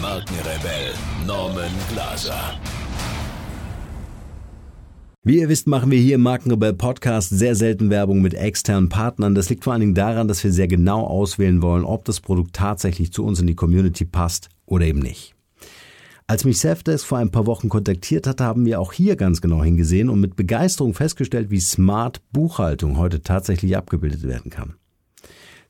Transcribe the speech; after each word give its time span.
Markenrebell 0.00 0.94
Norman 1.26 1.70
Glaser. 1.92 2.58
Wie 5.22 5.40
ihr 5.40 5.50
wisst, 5.50 5.66
machen 5.66 5.90
wir 5.90 5.98
hier 5.98 6.14
im 6.14 6.22
Markenrebell 6.22 6.72
Podcast 6.72 7.28
sehr 7.28 7.54
selten 7.54 7.90
Werbung 7.90 8.22
mit 8.22 8.32
externen 8.32 8.88
Partnern. 8.88 9.34
Das 9.34 9.50
liegt 9.50 9.64
vor 9.64 9.74
allen 9.74 9.80
Dingen 9.80 9.94
daran, 9.94 10.26
dass 10.26 10.42
wir 10.42 10.52
sehr 10.52 10.68
genau 10.68 11.04
auswählen 11.06 11.60
wollen, 11.60 11.84
ob 11.84 12.06
das 12.06 12.20
Produkt 12.20 12.54
tatsächlich 12.54 13.12
zu 13.12 13.24
uns 13.24 13.40
in 13.40 13.46
die 13.46 13.54
Community 13.54 14.06
passt 14.06 14.48
oder 14.64 14.86
eben 14.86 15.00
nicht. 15.00 15.34
Als 16.26 16.46
mich 16.46 16.60
Safdesk 16.60 17.04
vor 17.04 17.18
ein 17.18 17.30
paar 17.30 17.46
Wochen 17.46 17.68
kontaktiert 17.68 18.26
hatte, 18.26 18.44
haben 18.44 18.64
wir 18.64 18.80
auch 18.80 18.94
hier 18.94 19.16
ganz 19.16 19.42
genau 19.42 19.62
hingesehen 19.62 20.08
und 20.08 20.20
mit 20.20 20.34
Begeisterung 20.34 20.94
festgestellt, 20.94 21.50
wie 21.50 21.60
smart 21.60 22.22
Buchhaltung 22.32 22.96
heute 22.96 23.20
tatsächlich 23.20 23.76
abgebildet 23.76 24.22
werden 24.22 24.50
kann. 24.50 24.76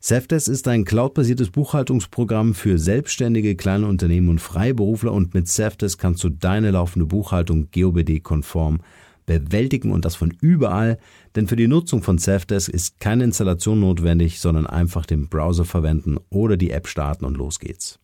Safdesk 0.03 0.47
ist 0.47 0.67
ein 0.67 0.83
cloudbasiertes 0.83 1.51
Buchhaltungsprogramm 1.51 2.55
für 2.55 2.79
selbstständige 2.79 3.55
kleine 3.55 3.85
Unternehmen 3.85 4.29
und 4.29 4.41
Freiberufler 4.41 5.13
und 5.13 5.35
mit 5.35 5.47
Safdesk 5.47 5.99
kannst 5.99 6.23
du 6.23 6.29
deine 6.29 6.71
laufende 6.71 7.05
Buchhaltung 7.05 7.67
GOBD-konform 7.71 8.81
bewältigen 9.27 9.91
und 9.91 10.03
das 10.03 10.15
von 10.15 10.35
überall, 10.41 10.97
denn 11.35 11.47
für 11.47 11.55
die 11.55 11.67
Nutzung 11.67 12.01
von 12.01 12.17
Safdesk 12.17 12.69
ist 12.69 12.99
keine 12.99 13.25
Installation 13.25 13.79
notwendig, 13.79 14.39
sondern 14.39 14.65
einfach 14.65 15.05
den 15.05 15.29
Browser 15.29 15.65
verwenden 15.65 16.17
oder 16.31 16.57
die 16.57 16.71
App 16.71 16.87
starten 16.87 17.23
und 17.23 17.37
los 17.37 17.59
geht's. 17.59 18.00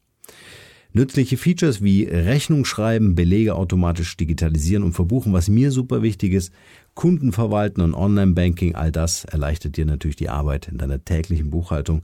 Nützliche 0.93 1.37
Features 1.37 1.83
wie 1.83 2.05
Rechnung 2.05 2.65
schreiben, 2.65 3.13
Belege 3.13 3.55
automatisch 3.55 4.17
digitalisieren 4.17 4.83
und 4.83 4.93
verbuchen, 4.93 5.33
was 5.33 5.49
mir 5.49 5.71
super 5.71 6.01
wichtig 6.01 6.33
ist, 6.33 6.51
Kunden 6.95 7.31
verwalten 7.31 7.81
und 7.81 7.93
Online-Banking, 7.93 8.75
all 8.75 8.91
das 8.91 9.25
erleichtert 9.25 9.77
dir 9.77 9.85
natürlich 9.85 10.15
die 10.15 10.29
Arbeit 10.29 10.67
in 10.67 10.79
deiner 10.79 11.03
täglichen 11.03 11.51
Buchhaltung. 11.51 12.01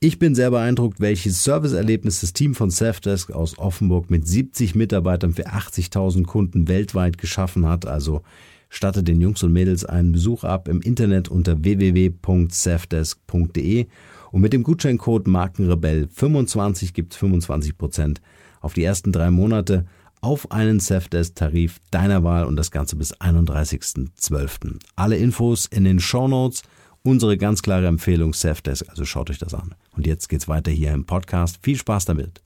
Ich 0.00 0.18
bin 0.18 0.34
sehr 0.34 0.50
beeindruckt, 0.50 1.00
welches 1.00 1.44
Serviceerlebnis 1.44 2.20
das 2.20 2.32
Team 2.32 2.54
von 2.54 2.70
Safdesk 2.70 3.30
aus 3.30 3.58
Offenburg 3.58 4.10
mit 4.10 4.26
70 4.26 4.74
Mitarbeitern 4.74 5.32
für 5.32 5.46
80.000 5.46 6.24
Kunden 6.24 6.68
weltweit 6.68 7.16
geschaffen 7.16 7.66
hat. 7.66 7.86
Also 7.86 8.22
statte 8.68 9.02
den 9.02 9.20
Jungs 9.20 9.42
und 9.42 9.52
Mädels 9.52 9.84
einen 9.84 10.12
Besuch 10.12 10.44
ab 10.44 10.68
im 10.68 10.80
Internet 10.82 11.28
unter 11.28 11.62
www.safdesk.de 11.62 13.86
und 14.34 14.40
mit 14.40 14.52
dem 14.52 14.64
Gutscheincode 14.64 15.28
Markenrebell25 15.28 16.92
gibt's 16.92 17.16
25% 17.16 18.16
auf 18.60 18.72
die 18.72 18.82
ersten 18.82 19.12
drei 19.12 19.30
Monate 19.30 19.86
auf 20.22 20.50
einen 20.50 20.80
Safdesk-Tarif 20.80 21.78
deiner 21.92 22.24
Wahl 22.24 22.44
und 22.46 22.56
das 22.56 22.72
Ganze 22.72 22.96
bis 22.96 23.14
31.12. 23.14 24.80
Alle 24.96 25.18
Infos 25.18 25.66
in 25.66 25.84
den 25.84 26.00
Show 26.00 26.26
Notes. 26.26 26.64
Unsere 27.04 27.38
ganz 27.38 27.62
klare 27.62 27.86
Empfehlung 27.86 28.34
Safdesk, 28.34 28.88
also 28.88 29.04
schaut 29.04 29.30
euch 29.30 29.38
das 29.38 29.54
an. 29.54 29.76
Und 29.96 30.04
jetzt 30.04 30.28
geht's 30.28 30.48
weiter 30.48 30.72
hier 30.72 30.92
im 30.92 31.04
Podcast. 31.04 31.60
Viel 31.62 31.76
Spaß 31.76 32.06
damit. 32.06 32.42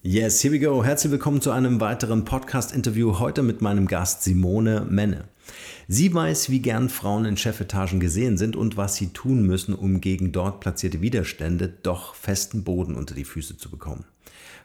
Yes, 0.00 0.42
here 0.42 0.52
we 0.52 0.58
go. 0.58 0.82
Herzlich 0.82 1.12
willkommen 1.12 1.40
zu 1.40 1.52
einem 1.52 1.80
weiteren 1.80 2.24
Podcast-Interview. 2.24 3.20
Heute 3.20 3.44
mit 3.44 3.62
meinem 3.62 3.86
Gast 3.86 4.24
Simone 4.24 4.88
Menne. 4.90 5.28
Sie 5.88 6.12
weiß, 6.12 6.50
wie 6.50 6.60
gern 6.60 6.88
Frauen 6.88 7.24
in 7.24 7.36
Chefetagen 7.36 8.00
gesehen 8.00 8.36
sind 8.36 8.56
und 8.56 8.76
was 8.76 8.96
sie 8.96 9.08
tun 9.08 9.42
müssen, 9.46 9.74
um 9.74 10.00
gegen 10.00 10.32
dort 10.32 10.60
platzierte 10.60 11.00
Widerstände 11.00 11.68
doch 11.82 12.14
festen 12.14 12.64
Boden 12.64 12.94
unter 12.94 13.14
die 13.14 13.24
Füße 13.24 13.56
zu 13.56 13.70
bekommen. 13.70 14.04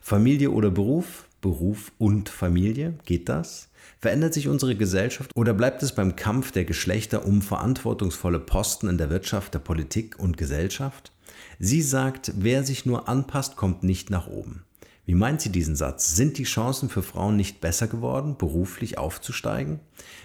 Familie 0.02 0.52
oder 0.52 0.72
Beruf? 0.72 1.28
Beruf 1.42 1.92
und 1.98 2.30
Familie? 2.30 2.96
Geht 3.06 3.30
das? 3.30 3.70
Verändert 4.00 4.34
sich 4.34 4.48
unsere 4.48 4.76
Gesellschaft 4.76 5.32
oder 5.36 5.54
bleibt 5.54 5.82
es 5.82 5.94
beim 5.94 6.16
Kampf 6.16 6.52
der 6.52 6.66
Geschlechter 6.66 7.26
um 7.26 7.42
verantwortungsvolle 7.42 8.40
Posten 8.40 8.90
in 8.90 8.98
der 8.98 9.10
Wirtschaft, 9.10 9.54
der 9.54 9.60
Politik 9.60 10.20
und 10.20 10.38
Gesellschaft? 10.38 11.12
Sie 11.60 11.82
sagt, 11.82 12.34
wer 12.38 12.64
sich 12.64 12.86
nur 12.86 13.10
anpasst, 13.10 13.56
kommt 13.56 13.84
nicht 13.84 14.10
nach 14.10 14.28
oben. 14.28 14.64
Wie 15.07 15.16
meint 15.16 15.40
sie 15.40 15.53
diesen 15.53 15.78
Satz? 15.78 16.18
Sind 16.18 16.38
die 16.38 16.44
Chancen 16.44 16.90
für 16.90 17.01
Frauen 17.01 17.38
nicht 17.38 17.62
besser 17.62 17.88
geworden, 17.88 18.35
beruflich 18.38 18.97
aufzusteigen? 18.97 19.79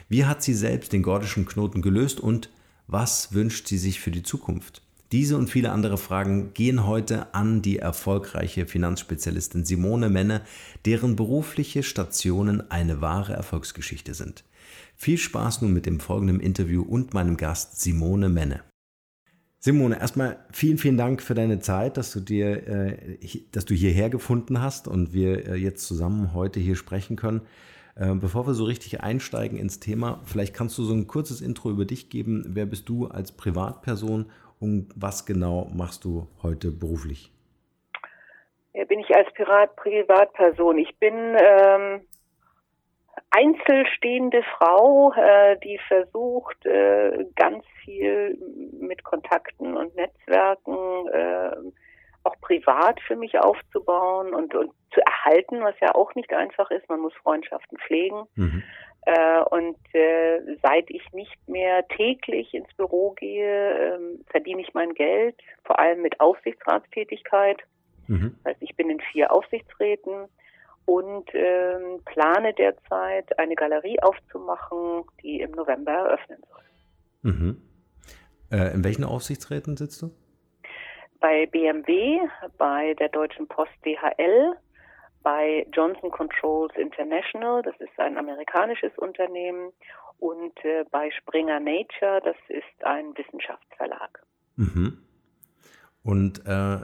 Wie 0.08 0.24
hat 0.24 0.42
sie 0.42 0.54
selbst 0.54 0.92
den 0.92 1.04
gordischen 1.04 1.46
Knoten 1.46 1.82
gelöst 1.82 2.18
und 2.18 2.50
was 2.88 3.32
wünscht 3.32 3.68
sie 3.68 3.78
sich 3.78 4.00
für 4.00 4.10
die 4.10 4.24
Zukunft? 4.24 4.82
Diese 5.12 5.36
und 5.36 5.48
viele 5.48 5.70
andere 5.70 5.98
Fragen 5.98 6.52
gehen 6.52 6.84
heute 6.84 7.32
an 7.32 7.62
die 7.62 7.78
erfolgreiche 7.78 8.66
Finanzspezialistin 8.66 9.64
Simone 9.64 10.10
Menne, 10.10 10.42
deren 10.84 11.14
berufliche 11.14 11.84
Stationen 11.84 12.68
eine 12.72 13.00
wahre 13.00 13.34
Erfolgsgeschichte 13.34 14.14
sind. 14.14 14.42
Viel 14.96 15.18
Spaß 15.18 15.62
nun 15.62 15.72
mit 15.72 15.86
dem 15.86 16.00
folgenden 16.00 16.40
Interview 16.40 16.82
und 16.82 17.14
meinem 17.14 17.36
Gast 17.36 17.80
Simone 17.80 18.28
Menne. 18.28 18.64
Simone, 19.64 20.00
erstmal 20.00 20.38
vielen, 20.52 20.76
vielen 20.76 20.96
Dank 20.96 21.22
für 21.22 21.34
deine 21.34 21.60
Zeit, 21.60 21.96
dass 21.96 22.12
du 22.12 22.18
dir, 22.18 22.66
äh, 22.66 23.16
dass 23.52 23.64
du 23.64 23.74
hierher 23.74 24.10
gefunden 24.10 24.60
hast 24.60 24.88
und 24.88 25.14
wir 25.14 25.46
äh, 25.46 25.54
jetzt 25.54 25.86
zusammen 25.86 26.34
heute 26.34 26.58
hier 26.58 26.74
sprechen 26.74 27.14
können. 27.14 27.42
Äh, 27.94 28.12
bevor 28.16 28.44
wir 28.44 28.54
so 28.54 28.64
richtig 28.64 29.02
einsteigen 29.02 29.56
ins 29.56 29.78
Thema, 29.78 30.20
vielleicht 30.24 30.52
kannst 30.52 30.76
du 30.78 30.82
so 30.82 30.92
ein 30.92 31.06
kurzes 31.06 31.40
Intro 31.40 31.70
über 31.70 31.84
dich 31.84 32.10
geben. 32.10 32.42
Wer 32.48 32.66
bist 32.66 32.88
du 32.88 33.06
als 33.06 33.30
Privatperson 33.30 34.32
und 34.58 34.88
was 34.96 35.26
genau 35.26 35.70
machst 35.72 36.02
du 36.04 36.26
heute 36.42 36.72
beruflich? 36.72 37.30
Ja, 38.74 38.84
bin 38.86 38.98
ich 38.98 39.14
als 39.14 39.32
Pirat 39.34 39.76
Privatperson. 39.76 40.76
Ich 40.78 40.98
bin 40.98 41.14
ähm, 41.14 42.00
einzelstehende 43.32 44.42
Frau, 44.56 45.12
äh, 45.14 45.56
die 45.64 45.78
versucht, 45.88 46.64
äh, 46.66 47.24
ganz 47.34 47.64
viel 47.84 48.38
mit 48.80 49.02
Kontakten 49.04 49.76
und 49.76 49.94
Netzwerken 49.96 51.08
äh, 51.08 51.56
auch 52.24 52.38
privat 52.40 53.00
für 53.00 53.16
mich 53.16 53.38
aufzubauen 53.38 54.34
und, 54.34 54.54
und 54.54 54.70
zu 54.92 55.00
erhalten, 55.00 55.62
was 55.62 55.74
ja 55.80 55.94
auch 55.94 56.14
nicht 56.14 56.32
einfach 56.32 56.70
ist. 56.70 56.88
Man 56.88 57.00
muss 57.00 57.14
Freundschaften 57.14 57.78
pflegen. 57.78 58.22
Mhm. 58.36 58.62
Äh, 59.04 59.40
und 59.50 59.76
äh, 59.94 60.40
seit 60.62 60.88
ich 60.90 61.02
nicht 61.12 61.36
mehr 61.48 61.86
täglich 61.88 62.54
ins 62.54 62.72
Büro 62.74 63.10
gehe, 63.12 63.94
äh, 63.94 63.98
verdiene 64.30 64.60
ich 64.60 64.74
mein 64.74 64.94
Geld, 64.94 65.34
vor 65.64 65.80
allem 65.80 66.02
mit 66.02 66.20
Aufsichtsratstätigkeit. 66.20 67.58
Mhm. 68.06 68.36
Heißt, 68.46 68.62
ich 68.62 68.76
bin 68.76 68.90
in 68.90 69.00
vier 69.00 69.32
Aufsichtsräten 69.32 70.28
und 70.86 71.28
ähm, 71.34 72.00
plane 72.04 72.54
derzeit 72.54 73.38
eine 73.38 73.54
Galerie 73.54 74.00
aufzumachen, 74.00 75.04
die 75.22 75.40
im 75.40 75.52
November 75.52 75.92
eröffnen 75.92 76.38
soll. 76.48 77.32
Mhm. 77.32 77.62
Äh, 78.50 78.74
in 78.74 78.84
welchen 78.84 79.04
Aufsichtsräten 79.04 79.76
sitzt 79.76 80.02
du? 80.02 80.10
Bei 81.20 81.46
BMW, 81.46 82.18
bei 82.58 82.94
der 82.94 83.08
Deutschen 83.08 83.46
Post 83.46 83.72
DHL, 83.84 84.54
bei 85.22 85.66
Johnson 85.72 86.10
Controls 86.10 86.74
International, 86.76 87.62
das 87.62 87.76
ist 87.78 87.98
ein 87.98 88.18
amerikanisches 88.18 88.90
Unternehmen, 88.98 89.72
und 90.22 90.56
äh, 90.64 90.84
bei 90.90 91.10
Springer 91.10 91.58
Nature, 91.58 92.20
das 92.22 92.36
ist 92.48 92.84
ein 92.84 93.06
Wissenschaftsverlag. 93.16 94.22
Mhm. 94.54 94.98
Und 96.04 96.46
äh, 96.46 96.78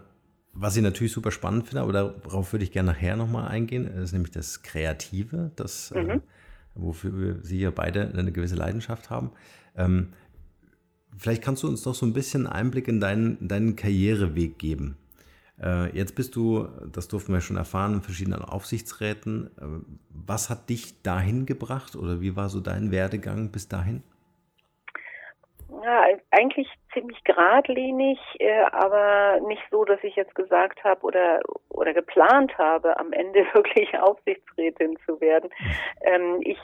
was 0.61 0.77
ich 0.77 0.83
natürlich 0.83 1.13
super 1.13 1.31
spannend 1.31 1.69
finde, 1.69 1.83
aber 1.83 1.93
darauf 1.93 2.53
würde 2.53 2.65
ich 2.65 2.73
gerne 2.73 2.93
nachher 2.93 3.17
nochmal 3.17 3.49
eingehen, 3.49 3.87
ist 3.87 4.13
nämlich 4.13 4.33
das 4.33 4.63
Kreative, 4.63 5.53
das, 5.57 5.93
äh, 5.93 6.03
mhm. 6.03 6.11
äh, 6.11 6.21
wofür 6.75 7.19
wir 7.19 7.43
Sie 7.43 7.61
ja 7.61 7.71
beide 7.71 8.13
eine 8.17 8.33
gewisse 8.33 8.57
Leidenschaft 8.57 9.09
haben. 9.09 9.31
Ähm, 9.77 10.13
vielleicht 11.17 11.43
kannst 11.43 11.63
du 11.63 11.69
uns 11.69 11.83
doch 11.83 11.95
so 11.95 12.07
ein 12.07 12.13
bisschen 12.13 12.47
Einblick 12.47 12.89
in 12.89 13.01
deinen, 13.01 13.47
deinen 13.47 13.77
Karriereweg 13.77 14.59
geben. 14.59 14.97
Äh, 15.63 15.97
jetzt 15.97 16.15
bist 16.17 16.35
du, 16.35 16.69
das 16.93 17.09
durften 17.09 17.33
wir 17.33 17.41
schon 17.41 17.57
erfahren, 17.57 17.95
in 17.95 18.03
verschiedenen 18.03 18.43
Aufsichtsräten. 18.43 19.51
Äh, 19.59 19.65
was 20.11 20.51
hat 20.51 20.69
dich 20.71 21.03
dahin 21.03 21.47
gebracht 21.47 21.95
oder 21.95 22.21
wie 22.21 22.35
war 22.35 22.49
so 22.49 22.61
dein 22.61 22.91
Werdegang 22.91 23.51
bis 23.51 23.69
dahin? 23.69 24.03
Ja, 25.71 26.05
eigentlich 26.31 26.67
ziemlich 26.99 27.23
geradlinig, 27.25 28.19
äh, 28.39 28.63
aber 28.73 29.41
nicht 29.47 29.63
so, 29.71 29.85
dass 29.85 30.03
ich 30.03 30.17
jetzt 30.17 30.35
gesagt 30.35 30.83
habe 30.85 31.03
oder 31.03 31.41
oder 31.69 31.95
geplant 31.95 32.57
habe, 32.59 32.99
am 32.99 33.13
Ende 33.13 33.41
wirklich 33.53 33.97
Aufsichtsrätin 33.99 34.97
zu 35.07 35.21
werden. 35.21 35.51
Ähm, 36.03 36.41
ich 36.43 36.59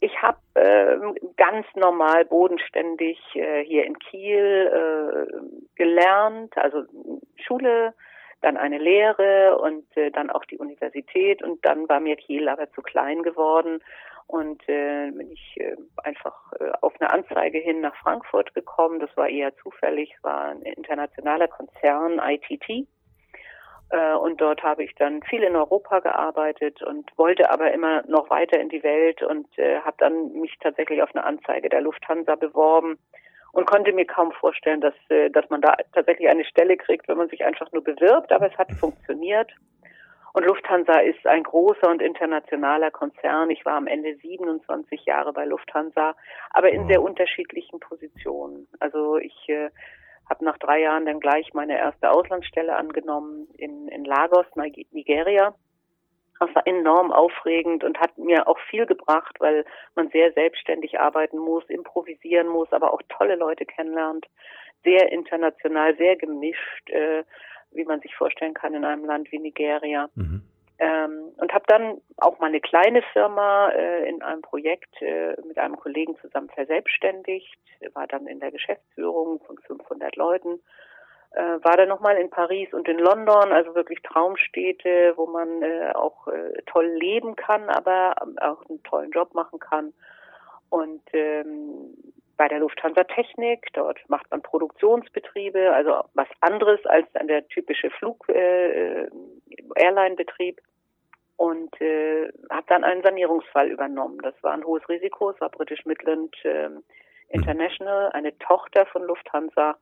ich 0.00 0.20
habe 0.20 0.38
äh, 0.54 0.96
ganz 1.36 1.64
normal 1.76 2.24
bodenständig 2.24 3.18
äh, 3.34 3.64
hier 3.64 3.84
in 3.84 3.98
Kiel 3.98 4.68
äh, 4.72 5.76
gelernt, 5.76 6.56
also 6.58 6.82
Schule 7.36 7.94
dann 8.42 8.56
eine 8.56 8.78
Lehre 8.78 9.58
und 9.58 9.84
äh, 9.96 10.10
dann 10.10 10.30
auch 10.30 10.44
die 10.44 10.58
Universität 10.58 11.42
und 11.42 11.64
dann 11.64 11.88
war 11.88 12.00
mir 12.00 12.16
Kiel 12.16 12.48
aber 12.48 12.70
zu 12.72 12.82
klein 12.82 13.22
geworden 13.22 13.80
und 14.26 14.66
äh, 14.68 15.10
bin 15.10 15.30
ich 15.30 15.56
äh, 15.60 15.76
einfach 16.02 16.34
äh, 16.58 16.70
auf 16.80 16.94
eine 17.00 17.10
Anzeige 17.10 17.58
hin 17.58 17.80
nach 17.80 17.94
Frankfurt 17.96 18.54
gekommen. 18.54 19.00
Das 19.00 19.14
war 19.16 19.28
eher 19.28 19.54
zufällig, 19.56 20.14
war 20.22 20.50
ein 20.50 20.62
internationaler 20.62 21.48
Konzern, 21.48 22.18
ITT. 22.18 22.86
Äh, 23.90 24.14
und 24.14 24.40
dort 24.40 24.62
habe 24.62 24.84
ich 24.84 24.94
dann 24.94 25.22
viel 25.22 25.42
in 25.42 25.54
Europa 25.54 26.00
gearbeitet 26.00 26.82
und 26.82 27.10
wollte 27.18 27.50
aber 27.50 27.72
immer 27.72 28.02
noch 28.06 28.30
weiter 28.30 28.58
in 28.58 28.70
die 28.70 28.82
Welt 28.82 29.22
und 29.22 29.46
äh, 29.58 29.80
habe 29.80 29.96
dann 29.98 30.32
mich 30.32 30.56
tatsächlich 30.60 31.02
auf 31.02 31.14
eine 31.14 31.24
Anzeige 31.24 31.68
der 31.68 31.82
Lufthansa 31.82 32.36
beworben 32.36 32.98
und 33.52 33.66
konnte 33.66 33.92
mir 33.92 34.06
kaum 34.06 34.32
vorstellen, 34.32 34.80
dass, 34.80 34.94
äh, 35.08 35.30
dass 35.30 35.48
man 35.50 35.60
da 35.60 35.76
tatsächlich 35.92 36.28
eine 36.28 36.44
Stelle 36.44 36.76
kriegt, 36.76 37.08
wenn 37.08 37.18
man 37.18 37.28
sich 37.28 37.44
einfach 37.44 37.70
nur 37.72 37.84
bewirbt. 37.84 38.32
Aber 38.32 38.50
es 38.50 38.58
hat 38.58 38.72
funktioniert. 38.72 39.52
Und 40.34 40.46
Lufthansa 40.46 41.00
ist 41.00 41.26
ein 41.26 41.42
großer 41.42 41.90
und 41.90 42.00
internationaler 42.00 42.90
Konzern. 42.90 43.50
Ich 43.50 43.64
war 43.66 43.74
am 43.74 43.86
Ende 43.86 44.16
27 44.16 45.04
Jahre 45.04 45.34
bei 45.34 45.44
Lufthansa, 45.44 46.14
aber 46.50 46.70
in 46.70 46.88
sehr 46.88 47.02
unterschiedlichen 47.02 47.80
Positionen. 47.80 48.66
Also 48.80 49.18
ich 49.18 49.36
äh, 49.50 49.68
habe 50.30 50.44
nach 50.44 50.56
drei 50.56 50.80
Jahren 50.80 51.04
dann 51.04 51.20
gleich 51.20 51.52
meine 51.52 51.76
erste 51.76 52.10
Auslandsstelle 52.10 52.74
angenommen 52.74 53.46
in, 53.58 53.88
in 53.88 54.06
Lagos, 54.06 54.46
Nigeria. 54.54 55.54
Das 56.46 56.54
war 56.54 56.66
enorm 56.66 57.12
aufregend 57.12 57.84
und 57.84 57.98
hat 57.98 58.16
mir 58.18 58.48
auch 58.48 58.58
viel 58.70 58.86
gebracht, 58.86 59.36
weil 59.38 59.64
man 59.94 60.08
sehr 60.10 60.32
selbstständig 60.32 60.98
arbeiten 60.98 61.38
muss, 61.38 61.64
improvisieren 61.68 62.48
muss, 62.48 62.72
aber 62.72 62.92
auch 62.92 63.02
tolle 63.08 63.36
Leute 63.36 63.64
kennenlernt. 63.64 64.26
Sehr 64.84 65.12
international, 65.12 65.96
sehr 65.96 66.16
gemischt. 66.16 66.90
Äh, 66.90 67.24
wie 67.74 67.84
man 67.84 68.00
sich 68.00 68.14
vorstellen 68.14 68.54
kann 68.54 68.74
in 68.74 68.84
einem 68.84 69.04
Land 69.04 69.30
wie 69.32 69.38
Nigeria. 69.38 70.08
Mhm. 70.14 70.42
Ähm, 70.78 71.32
und 71.36 71.52
habe 71.52 71.64
dann 71.68 72.00
auch 72.16 72.38
meine 72.38 72.60
kleine 72.60 73.02
Firma 73.12 73.70
äh, 73.70 74.08
in 74.08 74.22
einem 74.22 74.42
Projekt 74.42 75.00
äh, 75.00 75.36
mit 75.46 75.58
einem 75.58 75.76
Kollegen 75.76 76.16
zusammen 76.20 76.48
verselbstständigt, 76.50 77.58
war 77.94 78.06
dann 78.06 78.26
in 78.26 78.40
der 78.40 78.50
Geschäftsführung 78.50 79.40
von 79.46 79.58
500 79.58 80.16
Leuten, 80.16 80.60
äh, 81.34 81.64
war 81.64 81.76
dann 81.76 81.88
nochmal 81.88 82.16
in 82.16 82.30
Paris 82.30 82.72
und 82.72 82.88
in 82.88 82.98
London, 82.98 83.52
also 83.52 83.74
wirklich 83.74 84.00
Traumstädte, 84.02 85.14
wo 85.16 85.26
man 85.26 85.62
äh, 85.62 85.92
auch 85.94 86.28
äh, 86.28 86.62
toll 86.66 86.86
leben 86.86 87.36
kann, 87.36 87.68
aber 87.68 88.14
auch 88.40 88.64
einen 88.68 88.82
tollen 88.82 89.10
Job 89.10 89.34
machen 89.34 89.58
kann. 89.58 89.92
Und 90.70 91.02
ähm, 91.12 91.94
bei 92.42 92.48
der 92.48 92.58
Lufthansa 92.58 93.04
Technik. 93.04 93.72
Dort 93.72 93.98
macht 94.08 94.30
man 94.30 94.42
Produktionsbetriebe, 94.42 95.72
also 95.72 96.02
was 96.14 96.28
anderes 96.40 96.84
als 96.86 97.06
der 97.12 97.46
typische 97.48 97.90
Flug 97.90 98.28
äh, 98.28 99.06
Airline-Betrieb. 99.76 100.60
Und 101.36 101.80
äh, 101.80 102.32
habe 102.50 102.66
dann 102.68 102.84
einen 102.84 103.02
Sanierungsfall 103.02 103.68
übernommen. 103.68 104.18
Das 104.22 104.34
war 104.42 104.54
ein 104.54 104.64
hohes 104.64 104.88
Risiko. 104.88 105.30
Es 105.30 105.40
war 105.40 105.50
British 105.50 105.84
Midland 105.86 106.34
äh, 106.44 106.68
International, 107.28 108.10
eine 108.10 108.36
Tochter 108.38 108.86
von 108.86 109.02
Lufthansa, 109.04 109.76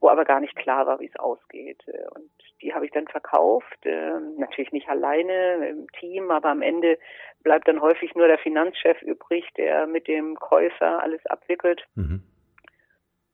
wo 0.00 0.08
aber 0.08 0.24
gar 0.24 0.40
nicht 0.40 0.56
klar 0.56 0.86
war, 0.86 1.00
wie 1.00 1.06
es 1.06 1.16
ausgeht. 1.16 1.82
Und 2.14 2.30
die 2.62 2.74
habe 2.74 2.86
ich 2.86 2.92
dann 2.92 3.06
verkauft, 3.06 3.84
äh, 3.84 4.18
natürlich 4.36 4.72
nicht 4.72 4.88
alleine 4.88 5.68
im 5.68 5.86
Team, 5.92 6.30
aber 6.30 6.48
am 6.48 6.62
Ende 6.62 6.98
bleibt 7.42 7.68
dann 7.68 7.80
häufig 7.80 8.14
nur 8.14 8.26
der 8.26 8.38
Finanzchef 8.38 9.00
übrig, 9.02 9.46
der 9.56 9.86
mit 9.86 10.08
dem 10.08 10.36
Käufer 10.36 11.02
alles 11.02 11.24
abwickelt. 11.26 11.86
Mhm. 11.94 12.22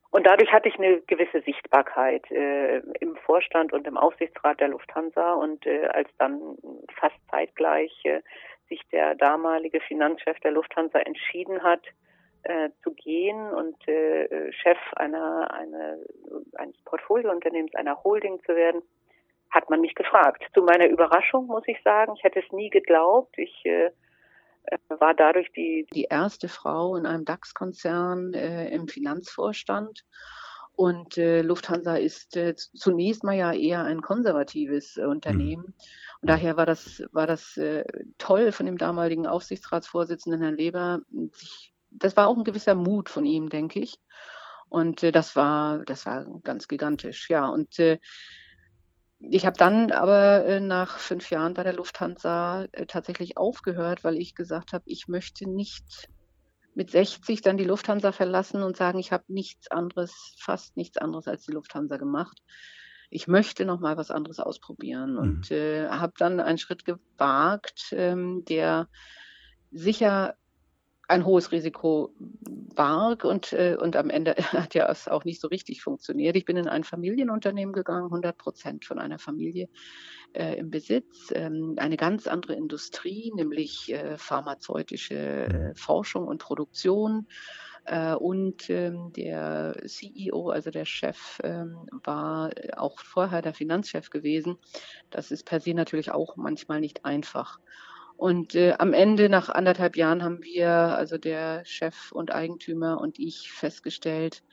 Und 0.09 0.25
dadurch 0.25 0.51
hatte 0.51 0.69
ich 0.69 0.79
eine 0.79 1.01
gewisse 1.01 1.41
Sichtbarkeit 1.41 2.29
äh, 2.31 2.77
im 2.99 3.15
Vorstand 3.17 3.73
und 3.73 3.85
im 3.85 3.97
Aufsichtsrat 3.97 4.59
der 4.59 4.69
Lufthansa. 4.69 5.33
Und 5.33 5.65
äh, 5.65 5.85
als 5.87 6.09
dann 6.17 6.57
fast 6.95 7.15
zeitgleich 7.29 7.93
äh, 8.05 8.21
sich 8.69 8.81
der 8.91 9.15
damalige 9.15 9.81
Finanzchef 9.81 10.39
der 10.39 10.51
Lufthansa 10.51 10.99
entschieden 10.99 11.61
hat, 11.61 11.81
äh, 12.47 12.69
zu 12.81 12.91
gehen 12.91 13.51
und 13.51 13.75
äh, 13.87 14.51
Chef 14.53 14.77
einer, 14.95 15.51
einer, 15.51 15.97
eines 16.55 16.77
Portfoliounternehmens, 16.85 17.75
einer 17.75 18.01
Holding 18.03 18.39
zu 18.45 18.55
werden, 18.55 18.81
hat 19.49 19.69
man 19.69 19.81
mich 19.81 19.95
gefragt. 19.95 20.43
Zu 20.53 20.61
meiner 20.61 20.87
Überraschung 20.87 21.47
muss 21.47 21.63
ich 21.67 21.77
sagen, 21.83 22.13
ich 22.15 22.23
hätte 22.23 22.39
es 22.39 22.51
nie 22.53 22.69
geglaubt. 22.69 23.37
Ich 23.37 23.65
äh, 23.65 23.87
äh 24.65 24.77
war 24.87 25.13
dadurch 25.13 25.51
die, 25.53 25.87
die 25.93 26.05
erste 26.05 26.47
Frau 26.47 26.95
in 26.95 27.05
einem 27.05 27.25
DAX-Konzern 27.25 28.33
äh, 28.33 28.69
im 28.69 28.87
Finanzvorstand. 28.87 30.05
Und 30.77 31.17
äh, 31.17 31.41
Lufthansa 31.41 31.95
ist 31.95 32.37
äh, 32.37 32.55
zunächst 32.55 33.23
mal 33.23 33.35
ja 33.35 33.51
eher 33.51 33.83
ein 33.83 34.01
konservatives 34.01 34.95
äh, 34.95 35.05
Unternehmen. 35.05 35.65
Mhm. 35.65 35.73
Und 36.21 36.29
daher 36.29 36.55
war 36.55 36.65
das, 36.65 37.03
war 37.11 37.27
das 37.27 37.57
äh, 37.57 37.83
toll 38.19 38.53
von 38.53 38.67
dem 38.67 38.77
damaligen 38.77 39.27
Aufsichtsratsvorsitzenden 39.27 40.41
Herrn 40.41 40.55
Leber. 40.55 41.01
Sich, 41.33 41.73
das 41.91 42.17
war 42.17 42.27
auch 42.27 42.37
ein 42.37 42.43
gewisser 42.43 42.75
Mut 42.75 43.09
von 43.09 43.25
ihm, 43.25 43.49
denke 43.49 43.79
ich. 43.79 43.99
Und 44.69 45.03
äh, 45.03 45.11
das 45.11 45.35
war, 45.35 45.79
das 45.85 46.05
war 46.05 46.25
ganz 46.43 46.67
gigantisch. 46.67 47.29
Ja, 47.29 47.47
und 47.47 47.79
äh, 47.79 47.99
ich 49.19 49.45
habe 49.45 49.57
dann 49.57 49.91
aber 49.91 50.45
äh, 50.45 50.59
nach 50.59 50.99
fünf 50.99 51.29
Jahren 51.29 51.53
bei 51.53 51.63
der 51.63 51.73
Lufthansa 51.73 52.65
äh, 52.71 52.85
tatsächlich 52.85 53.37
aufgehört, 53.37 54.03
weil 54.03 54.17
ich 54.17 54.35
gesagt 54.35 54.73
habe, 54.73 54.83
ich 54.87 55.07
möchte 55.07 55.49
nicht 55.49 56.09
mit 56.75 56.91
60 56.91 57.41
dann 57.41 57.57
die 57.57 57.63
Lufthansa 57.63 58.11
verlassen 58.11 58.61
und 58.61 58.77
sagen, 58.77 58.99
ich 58.99 59.11
habe 59.11 59.23
nichts 59.27 59.71
anderes, 59.71 60.35
fast 60.37 60.77
nichts 60.77 60.97
anderes 60.97 61.27
als 61.27 61.45
die 61.45 61.51
Lufthansa 61.51 61.97
gemacht. 61.97 62.43
Ich 63.09 63.27
möchte 63.27 63.65
noch 63.65 63.79
mal 63.79 63.97
was 63.97 64.11
anderes 64.11 64.39
ausprobieren 64.39 65.13
mhm. 65.13 65.17
und 65.17 65.51
äh, 65.51 65.87
habe 65.87 66.13
dann 66.17 66.39
einen 66.39 66.59
Schritt 66.59 66.85
gewagt, 66.85 67.87
ähm, 67.93 68.45
der 68.45 68.87
sicher 69.71 70.35
ein 71.07 71.25
hohes 71.25 71.51
Risiko 71.51 72.13
barg 72.75 73.23
und, 73.23 73.53
äh, 73.53 73.77
und 73.79 73.95
am 73.95 74.09
Ende 74.09 74.35
hat 74.53 74.75
ja 74.75 74.89
es 74.89 75.07
auch 75.07 75.23
nicht 75.23 75.41
so 75.41 75.47
richtig 75.47 75.81
funktioniert. 75.81 76.35
Ich 76.35 76.45
bin 76.45 76.57
in 76.57 76.67
ein 76.67 76.83
Familienunternehmen 76.83 77.73
gegangen, 77.73 78.05
100 78.05 78.37
Prozent 78.37 78.85
von 78.85 78.99
einer 78.99 79.19
Familie 79.19 79.69
äh, 80.33 80.57
im 80.57 80.69
Besitz, 80.69 81.31
ähm, 81.33 81.75
eine 81.77 81.97
ganz 81.97 82.27
andere 82.27 82.53
Industrie, 82.53 83.31
nämlich 83.35 83.91
äh, 83.91 84.17
pharmazeutische 84.17 85.15
äh, 85.15 85.75
Forschung 85.75 86.27
und 86.27 86.41
Produktion. 86.41 87.27
Äh, 87.85 88.15
und 88.15 88.69
ähm, 88.69 89.13
der 89.13 89.81
CEO, 89.85 90.49
also 90.49 90.71
der 90.71 90.83
Chef, 90.83 91.39
ähm, 91.43 91.87
war 92.03 92.51
auch 92.75 92.99
vorher 92.99 93.41
der 93.41 93.53
Finanzchef 93.53 94.09
gewesen. 94.09 94.57
Das 95.09 95.31
ist 95.31 95.45
per 95.45 95.61
se 95.61 95.73
natürlich 95.73 96.11
auch 96.11 96.35
manchmal 96.35 96.81
nicht 96.81 97.05
einfach. 97.05 97.59
Und 98.17 98.55
äh, 98.55 98.73
am 98.79 98.93
Ende, 98.93 99.29
nach 99.29 99.49
anderthalb 99.49 99.95
Jahren, 99.95 100.23
haben 100.23 100.43
wir, 100.43 100.69
also 100.69 101.19
der 101.19 101.63
Chef 101.65 102.11
und 102.11 102.33
Eigentümer 102.33 102.99
und 102.99 103.19
ich, 103.19 103.51
festgestellt, 103.51 104.43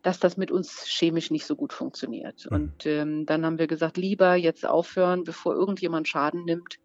dass 0.00 0.18
das 0.18 0.38
mit 0.38 0.50
uns 0.50 0.86
chemisch 0.86 1.30
nicht 1.30 1.46
so 1.46 1.54
gut 1.54 1.74
funktioniert. 1.74 2.46
Mhm. 2.50 2.56
Und 2.56 2.86
ähm, 2.86 3.26
dann 3.26 3.44
haben 3.44 3.58
wir 3.58 3.66
gesagt, 3.66 3.98
lieber 3.98 4.34
jetzt 4.34 4.66
aufhören, 4.66 5.24
bevor 5.24 5.54
irgendjemand 5.54 6.08
Schaden 6.08 6.44
nimmt. 6.44 6.78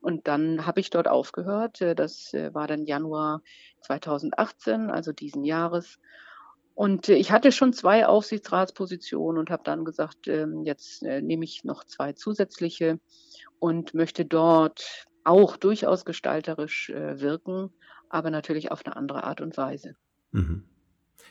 Und 0.00 0.26
dann 0.26 0.66
habe 0.66 0.80
ich 0.80 0.90
dort 0.90 1.06
aufgehört. 1.06 1.82
Äh, 1.82 1.94
das 1.94 2.32
äh, 2.32 2.52
war 2.54 2.66
dann 2.66 2.84
Januar 2.86 3.42
2018, 3.82 4.90
also 4.90 5.12
diesen 5.12 5.44
Jahres. 5.44 5.98
Und 6.74 7.10
äh, 7.10 7.14
ich 7.14 7.30
hatte 7.30 7.52
schon 7.52 7.74
zwei 7.74 8.06
Aufsichtsratspositionen 8.06 9.38
und 9.38 9.50
habe 9.50 9.64
dann 9.64 9.84
gesagt, 9.84 10.28
ähm, 10.28 10.64
jetzt 10.64 11.02
nehme 11.02 11.44
ich 11.44 11.62
noch 11.62 11.84
zwei 11.84 12.14
zusätzliche 12.14 12.98
und 13.58 13.92
möchte 13.92 14.24
dort 14.24 15.06
auch 15.24 15.56
durchaus 15.56 16.04
gestalterisch 16.04 16.90
äh, 16.90 17.20
wirken, 17.20 17.70
aber 18.08 18.30
natürlich 18.30 18.70
auf 18.70 18.84
eine 18.84 18.96
andere 18.96 19.24
Art 19.24 19.40
und 19.40 19.56
Weise. 19.56 19.96
Mhm. 20.32 20.64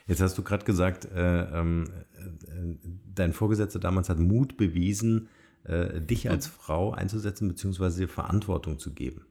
Jetzt 0.08 0.22
hast 0.22 0.38
du 0.38 0.44
gerade 0.44 0.66
gesagt, 0.66 1.06
äh, 1.06 1.44
ähm, 1.44 1.86
äh, 2.14 2.76
dein 3.14 3.34
Vorgesetzter 3.34 3.80
damals 3.80 4.10
hat 4.10 4.20
Mut 4.20 4.58
bewiesen, 4.58 5.30
äh, 5.64 6.02
dich 6.02 6.30
als 6.30 6.48
mhm. 6.48 6.52
Frau 6.52 6.92
einzusetzen 6.92 7.48
bzw. 7.48 8.00
dir 8.02 8.10
Verantwortung 8.10 8.80
zu 8.80 8.94
geben. 8.94 9.26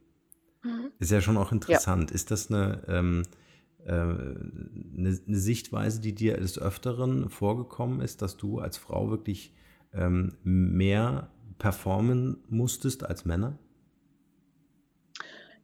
Mhm. 0.63 0.91
Ist 0.99 1.11
ja 1.11 1.21
schon 1.21 1.37
auch 1.37 1.51
interessant. 1.51 2.09
Ja. 2.09 2.15
Ist 2.15 2.31
das 2.31 2.49
eine, 2.49 2.81
ähm, 2.87 3.23
äh, 3.85 3.91
eine, 3.91 5.19
eine, 5.27 5.37
Sichtweise, 5.37 6.01
die 6.01 6.15
dir 6.15 6.37
des 6.37 6.57
Öfteren 6.57 7.29
vorgekommen 7.29 8.01
ist, 8.01 8.21
dass 8.21 8.37
du 8.37 8.59
als 8.59 8.77
Frau 8.77 9.11
wirklich 9.11 9.53
ähm, 9.93 10.33
mehr 10.43 11.29
performen 11.59 12.37
musstest 12.49 13.03
als 13.03 13.25
Männer? 13.25 13.59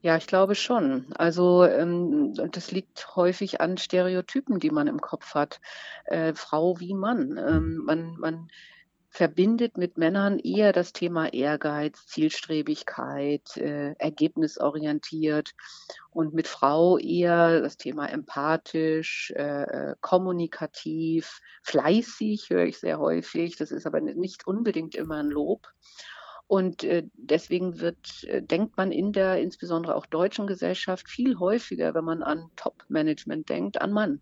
Ja, 0.02 0.16
ich 0.16 0.28
glaube 0.28 0.56
schon. 0.56 1.08
Also 1.16 1.66
ähm, 1.66 2.34
das 2.52 2.72
liegt 2.72 3.16
häufig 3.18 3.60
an 3.60 3.78
Stereotypen, 3.78 4.60
die 4.60 4.72
man 4.72 4.88
im 4.88 5.02
Kopf 5.02 5.34
hat. 5.36 5.60
Äh, 6.06 6.34
Frau 6.36 6.80
wie 6.80 6.94
Mann. 6.94 7.38
Ähm, 7.38 7.82
man, 7.86 8.16
man 8.18 8.48
verbindet 9.10 9.78
mit 9.78 9.98
Männern 9.98 10.40
eher 10.40 10.72
das 10.72 10.94
Thema 10.94 11.34
Ehrgeiz, 11.34 12.06
Zielstrebigkeit, 12.06 13.58
äh, 13.58 13.94
ergebnisorientiert 13.98 15.52
und 16.12 16.34
mit 16.34 16.48
Frau 16.48 16.98
eher 16.98 17.60
das 17.60 17.76
Thema 17.76 18.08
empathisch, 18.08 19.34
äh, 19.36 19.64
äh, 19.64 19.96
kommunikativ, 20.00 21.42
fleißig 21.64 22.52
höre 22.52 22.66
ich 22.66 22.80
sehr 22.80 23.00
häufig. 23.00 23.58
Das 23.58 23.72
ist 23.72 23.86
aber 23.86 24.00
nicht 24.00 24.48
unbedingt 24.48 24.96
immer 24.96 25.18
ein 25.18 25.30
Lob. 25.30 25.68
Und 26.50 26.84
äh, 26.84 27.04
deswegen 27.14 27.80
wird, 27.80 28.24
äh, 28.24 28.42
denkt 28.42 28.76
man 28.76 28.92
in 28.92 29.14
der 29.14 29.40
insbesondere 29.40 29.94
auch 29.94 30.08
deutschen 30.08 30.48
Gesellschaft 30.48 31.08
viel 31.08 31.38
häufiger, 31.38 31.94
wenn 31.94 32.04
man 32.04 32.24
an 32.24 32.50
Top-Management 32.56 33.50
denkt, 33.50 33.80
an 33.80 33.92
Mann. 33.92 34.20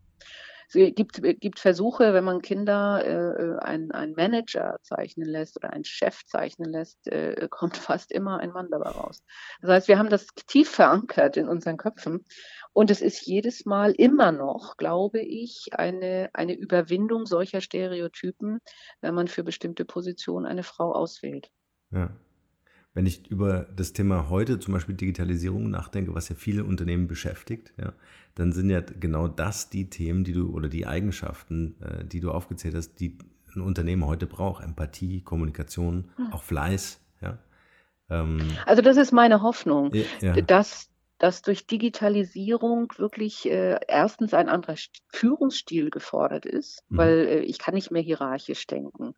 Es 0.67 0.73
gibt, 0.73 1.21
gibt 1.39 1.57
Versuche, 1.57 2.13
wenn 2.13 2.25
man 2.25 2.41
Kinder 2.41 3.01
äh, 3.05 3.63
einen, 3.63 3.93
einen 3.93 4.13
Manager 4.15 4.77
zeichnen 4.83 5.29
lässt 5.29 5.55
oder 5.55 5.71
einen 5.71 5.85
Chef 5.85 6.25
zeichnen 6.25 6.69
lässt, 6.69 7.07
äh, 7.07 7.47
kommt 7.49 7.77
fast 7.77 8.11
immer 8.11 8.41
ein 8.41 8.51
Mann 8.51 8.67
dabei 8.71 8.89
raus. 8.89 9.23
Das 9.61 9.71
heißt, 9.71 9.87
wir 9.87 9.97
haben 9.97 10.09
das 10.09 10.27
tief 10.47 10.69
verankert 10.69 11.37
in 11.37 11.47
unseren 11.47 11.77
Köpfen. 11.77 12.25
Und 12.73 12.91
es 12.91 13.01
ist 13.01 13.25
jedes 13.25 13.65
Mal 13.65 13.93
immer 13.93 14.33
noch, 14.33 14.75
glaube 14.75 15.21
ich, 15.21 15.67
eine, 15.71 16.29
eine 16.33 16.55
Überwindung 16.55 17.25
solcher 17.25 17.61
Stereotypen, 17.61 18.59
wenn 18.99 19.15
man 19.15 19.29
für 19.29 19.45
bestimmte 19.45 19.85
Positionen 19.85 20.45
eine 20.45 20.63
Frau 20.63 20.91
auswählt. 20.91 21.49
Ja. 21.91 22.09
Wenn 22.93 23.05
ich 23.05 23.27
über 23.29 23.67
das 23.75 23.93
Thema 23.93 24.29
heute, 24.29 24.59
zum 24.59 24.73
Beispiel 24.73 24.95
Digitalisierung, 24.95 25.69
nachdenke, 25.69 26.15
was 26.15 26.29
ja 26.29 26.35
viele 26.35 26.63
Unternehmen 26.63 27.07
beschäftigt, 27.07 27.71
ja, 27.77 27.93
dann 28.33 28.53
sind 28.53 28.69
ja 28.69 28.81
genau 28.81 29.27
das 29.27 29.69
die 29.69 29.89
Themen, 29.89 30.23
die 30.23 30.33
du 30.33 30.51
oder 30.51 30.67
die 30.67 30.87
Eigenschaften, 30.87 31.75
äh, 31.81 32.05
die 32.05 32.19
du 32.19 32.31
aufgezählt 32.31 32.73
hast, 32.75 32.95
die 32.99 33.17
ein 33.55 33.61
Unternehmen 33.61 34.05
heute 34.05 34.25
braucht. 34.25 34.63
Empathie, 34.63 35.21
Kommunikation, 35.21 36.09
hm. 36.15 36.33
auch 36.33 36.43
Fleiß. 36.43 36.99
Ja. 37.21 37.37
Ähm, 38.09 38.39
also 38.65 38.81
das 38.81 38.97
ist 38.97 39.11
meine 39.11 39.41
Hoffnung, 39.41 39.91
ja. 40.21 40.41
dass 40.41 40.89
dass 41.19 41.41
durch 41.41 41.65
Digitalisierung 41.65 42.93
wirklich 42.97 43.49
äh, 43.49 43.79
erstens 43.87 44.33
ein 44.33 44.49
anderer 44.49 44.75
Führungsstil 45.11 45.89
gefordert 45.89 46.45
ist, 46.45 46.83
mhm. 46.89 46.97
weil 46.97 47.13
äh, 47.27 47.39
ich 47.39 47.57
kann 47.59 47.73
nicht 47.73 47.91
mehr 47.91 48.01
hierarchisch 48.01 48.67
denken. 48.67 49.15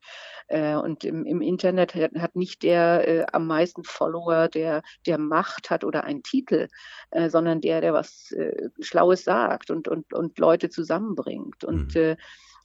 Äh, 0.48 0.76
und 0.76 1.04
im, 1.04 1.26
im 1.26 1.42
Internet 1.42 1.96
hat, 1.96 2.14
hat, 2.16 2.36
nicht 2.36 2.64
der 2.64 3.08
äh, 3.08 3.26
am 3.32 3.48
meisten 3.48 3.84
Follower, 3.84 4.48
der, 4.48 4.82
der 5.06 5.18
Macht 5.18 5.70
hat 5.70 5.84
oder 5.84 6.04
einen 6.04 6.24
Titel, 6.24 6.68
äh, 7.12 7.30
sondern 7.30 7.62
der, 7.62 7.82
der 7.82 7.94
was 7.94 8.32
äh, 8.32 8.70
Schlaues 8.80 9.24
sagt 9.24 9.70
und, 9.70 9.88
und, 9.88 10.14
und 10.14 10.40
Leute 10.40 10.70
zusammenbringt. 10.70 11.64
Und 11.64 11.96
mhm. 11.96 12.16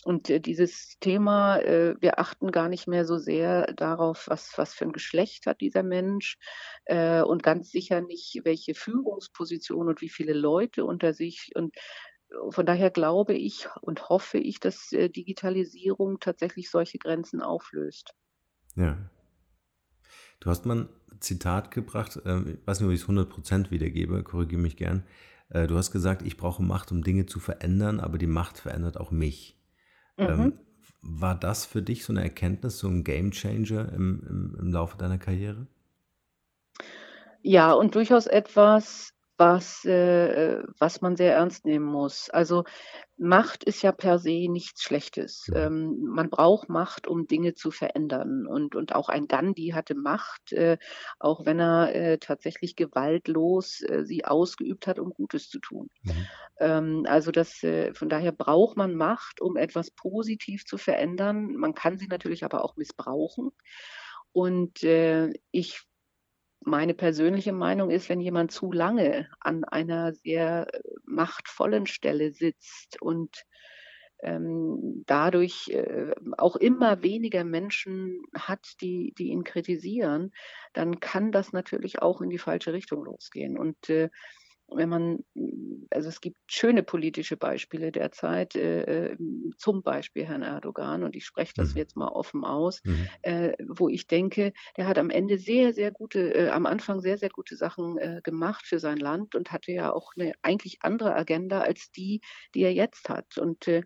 Und 0.04 0.28
äh, 0.28 0.38
dieses 0.38 0.98
Thema, 1.00 1.58
äh, 1.60 1.96
wir 1.98 2.18
achten 2.18 2.52
gar 2.52 2.68
nicht 2.68 2.86
mehr 2.86 3.06
so 3.06 3.16
sehr 3.16 3.72
darauf, 3.72 4.28
was, 4.28 4.52
was 4.56 4.74
für 4.74 4.84
ein 4.84 4.92
Geschlecht 4.92 5.46
hat 5.46 5.62
dieser 5.62 5.82
Mensch 5.82 6.36
äh, 6.84 7.22
und 7.22 7.42
ganz 7.42 7.70
sicher 7.70 8.02
nicht, 8.02 8.42
welche 8.44 8.74
Führungsposition 8.74 9.88
und 9.88 10.02
wie 10.02 10.10
viele 10.10 10.34
Leute 10.34 10.84
unter 10.84 11.14
sich. 11.14 11.52
Und 11.54 11.74
von 12.50 12.66
daher 12.66 12.90
glaube 12.90 13.32
ich 13.32 13.66
und 13.80 14.10
hoffe 14.10 14.38
ich, 14.38 14.60
dass 14.60 14.88
Digitalisierung 14.90 16.20
tatsächlich 16.20 16.70
solche 16.70 16.98
Grenzen 16.98 17.40
auflöst. 17.40 18.12
Ja. 18.76 18.98
Du 20.40 20.50
hast 20.50 20.66
mal 20.66 20.80
ein 20.80 20.88
Zitat 21.20 21.70
gebracht, 21.70 22.16
ich 22.16 22.66
weiß 22.66 22.80
nicht, 22.80 22.88
ob 22.88 22.92
ich 22.92 23.02
es 23.02 23.08
100% 23.08 23.70
wiedergebe, 23.70 24.24
korrigiere 24.24 24.60
mich 24.60 24.76
gern. 24.76 25.04
Du 25.48 25.76
hast 25.76 25.92
gesagt, 25.92 26.22
ich 26.22 26.36
brauche 26.36 26.62
Macht, 26.62 26.90
um 26.90 27.04
Dinge 27.04 27.26
zu 27.26 27.38
verändern, 27.38 28.00
aber 28.00 28.18
die 28.18 28.26
Macht 28.26 28.58
verändert 28.58 28.98
auch 28.98 29.12
mich. 29.12 29.56
Mhm. 30.18 30.28
Ähm, 30.28 30.58
war 31.02 31.38
das 31.38 31.66
für 31.66 31.82
dich 31.82 32.04
so 32.04 32.12
eine 32.12 32.22
Erkenntnis, 32.22 32.78
so 32.78 32.88
ein 32.88 33.04
Gamechanger 33.04 33.92
im, 33.92 34.22
im, 34.28 34.56
im 34.58 34.72
Laufe 34.72 34.96
deiner 34.98 35.18
Karriere? 35.18 35.66
Ja, 37.42 37.72
und 37.72 37.94
durchaus 37.94 38.26
etwas, 38.26 39.13
was, 39.36 39.84
äh, 39.84 40.62
was 40.78 41.00
man 41.00 41.16
sehr 41.16 41.34
ernst 41.34 41.64
nehmen 41.64 41.86
muss. 41.86 42.30
Also 42.30 42.64
Macht 43.16 43.64
ist 43.64 43.82
ja 43.82 43.92
per 43.92 44.18
se 44.18 44.48
nichts 44.48 44.82
Schlechtes. 44.82 45.48
Ja. 45.48 45.66
Ähm, 45.66 46.02
man 46.02 46.30
braucht 46.30 46.68
Macht, 46.68 47.06
um 47.06 47.26
Dinge 47.26 47.54
zu 47.54 47.70
verändern. 47.70 48.46
Und, 48.46 48.74
und 48.74 48.94
auch 48.94 49.08
ein 49.08 49.26
Gandhi 49.26 49.70
hatte 49.74 49.94
Macht, 49.94 50.52
äh, 50.52 50.78
auch 51.18 51.46
wenn 51.46 51.60
er 51.60 51.94
äh, 51.94 52.18
tatsächlich 52.18 52.76
gewaltlos 52.76 53.82
äh, 53.82 54.04
sie 54.04 54.24
ausgeübt 54.24 54.86
hat, 54.86 54.98
um 54.98 55.10
Gutes 55.10 55.48
zu 55.48 55.58
tun. 55.60 55.90
Mhm. 56.02 56.26
Ähm, 56.58 57.06
also 57.08 57.30
das, 57.30 57.62
äh, 57.62 57.94
von 57.94 58.08
daher 58.08 58.32
braucht 58.32 58.76
man 58.76 58.94
Macht, 58.94 59.40
um 59.40 59.56
etwas 59.56 59.90
positiv 59.90 60.64
zu 60.64 60.78
verändern. 60.78 61.54
Man 61.54 61.74
kann 61.74 61.98
sie 61.98 62.08
natürlich 62.08 62.44
aber 62.44 62.64
auch 62.64 62.76
missbrauchen. 62.76 63.50
Und 64.32 64.82
äh, 64.82 65.32
ich 65.52 65.84
meine 66.64 66.94
persönliche 66.94 67.52
Meinung 67.52 67.90
ist, 67.90 68.08
wenn 68.08 68.20
jemand 68.20 68.52
zu 68.52 68.72
lange 68.72 69.28
an 69.40 69.64
einer 69.64 70.14
sehr 70.14 70.66
äh, 70.72 70.80
machtvollen 71.04 71.86
Stelle 71.86 72.32
sitzt 72.32 73.00
und 73.00 73.44
ähm, 74.22 75.04
dadurch 75.06 75.68
äh, 75.68 76.12
auch 76.38 76.56
immer 76.56 77.02
weniger 77.02 77.44
Menschen 77.44 78.22
hat, 78.34 78.80
die, 78.80 79.14
die 79.18 79.28
ihn 79.28 79.44
kritisieren, 79.44 80.32
dann 80.72 81.00
kann 81.00 81.30
das 81.30 81.52
natürlich 81.52 82.00
auch 82.00 82.22
in 82.22 82.30
die 82.30 82.38
falsche 82.38 82.72
Richtung 82.72 83.04
losgehen. 83.04 83.58
Und 83.58 83.90
äh, 83.90 84.08
wenn 84.76 84.88
man, 84.88 85.24
also 85.90 86.08
es 86.08 86.20
gibt 86.20 86.36
schöne 86.46 86.82
politische 86.82 87.36
Beispiele 87.36 87.92
derzeit, 87.92 88.54
äh, 88.56 89.12
äh, 89.12 89.16
zum 89.56 89.82
Beispiel 89.82 90.24
Herrn 90.24 90.42
Erdogan, 90.42 91.02
und 91.02 91.16
ich 91.16 91.24
spreche 91.24 91.54
das 91.56 91.72
mhm. 91.72 91.78
jetzt 91.78 91.96
mal 91.96 92.08
offen 92.08 92.44
aus, 92.44 92.82
mhm. 92.84 93.08
äh, 93.22 93.52
wo 93.66 93.88
ich 93.88 94.06
denke, 94.06 94.52
der 94.76 94.86
hat 94.86 94.98
am 94.98 95.10
Ende 95.10 95.38
sehr, 95.38 95.72
sehr 95.72 95.90
gute, 95.90 96.34
äh, 96.34 96.48
am 96.50 96.66
Anfang 96.66 97.00
sehr, 97.00 97.18
sehr 97.18 97.30
gute 97.30 97.56
Sachen 97.56 97.98
äh, 97.98 98.20
gemacht 98.22 98.66
für 98.66 98.78
sein 98.78 98.98
Land 98.98 99.34
und 99.34 99.52
hatte 99.52 99.72
ja 99.72 99.92
auch 99.92 100.12
eine 100.16 100.32
eigentlich 100.42 100.78
andere 100.82 101.14
Agenda 101.14 101.60
als 101.60 101.90
die, 101.90 102.20
die 102.54 102.62
er 102.62 102.72
jetzt 102.72 103.08
hat. 103.08 103.38
Und, 103.38 103.68
äh, 103.68 103.82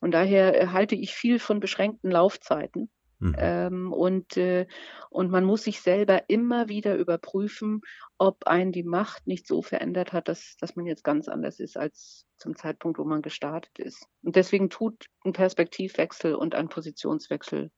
und 0.00 0.12
daher 0.12 0.72
halte 0.72 0.96
ich 0.96 1.12
viel 1.14 1.38
von 1.38 1.60
beschränkten 1.60 2.10
Laufzeiten. 2.10 2.90
Mhm. 3.22 3.36
Ähm, 3.38 3.92
und, 3.92 4.36
äh, 4.36 4.66
und 5.08 5.30
man 5.30 5.44
muss 5.44 5.62
sich 5.62 5.80
selber 5.80 6.28
immer 6.28 6.68
wieder 6.68 6.96
überprüfen, 6.96 7.82
ob 8.18 8.48
einen 8.48 8.72
die 8.72 8.82
Macht 8.82 9.28
nicht 9.28 9.46
so 9.46 9.62
verändert 9.62 10.12
hat, 10.12 10.26
dass, 10.26 10.56
dass 10.58 10.74
man 10.74 10.86
jetzt 10.86 11.04
ganz 11.04 11.28
anders 11.28 11.60
ist 11.60 11.76
als 11.76 12.26
zum 12.36 12.56
Zeitpunkt, 12.56 12.98
wo 12.98 13.04
man 13.04 13.22
gestartet 13.22 13.78
ist. 13.78 14.08
Und 14.24 14.34
deswegen 14.34 14.70
tut 14.70 15.06
ein 15.24 15.32
Perspektivwechsel 15.32 16.34
und 16.34 16.56
ein 16.56 16.68
Positionswechsel 16.68 17.70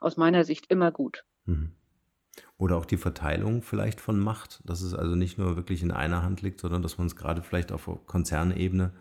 aus 0.00 0.18
meiner 0.18 0.44
Sicht 0.44 0.66
immer 0.70 0.92
gut. 0.92 1.24
Mhm. 1.46 1.72
Oder 2.58 2.76
auch 2.76 2.84
die 2.84 2.98
Verteilung 2.98 3.62
vielleicht 3.62 4.02
von 4.02 4.20
Macht, 4.20 4.60
dass 4.68 4.82
es 4.82 4.92
also 4.92 5.14
nicht 5.14 5.38
nur 5.38 5.56
wirklich 5.56 5.82
in 5.82 5.92
einer 5.92 6.22
Hand 6.22 6.42
liegt, 6.42 6.60
sondern 6.60 6.82
dass 6.82 6.98
man 6.98 7.06
es 7.06 7.16
gerade 7.16 7.42
vielleicht 7.42 7.72
auf 7.72 7.88
Konzernebene 8.06 8.92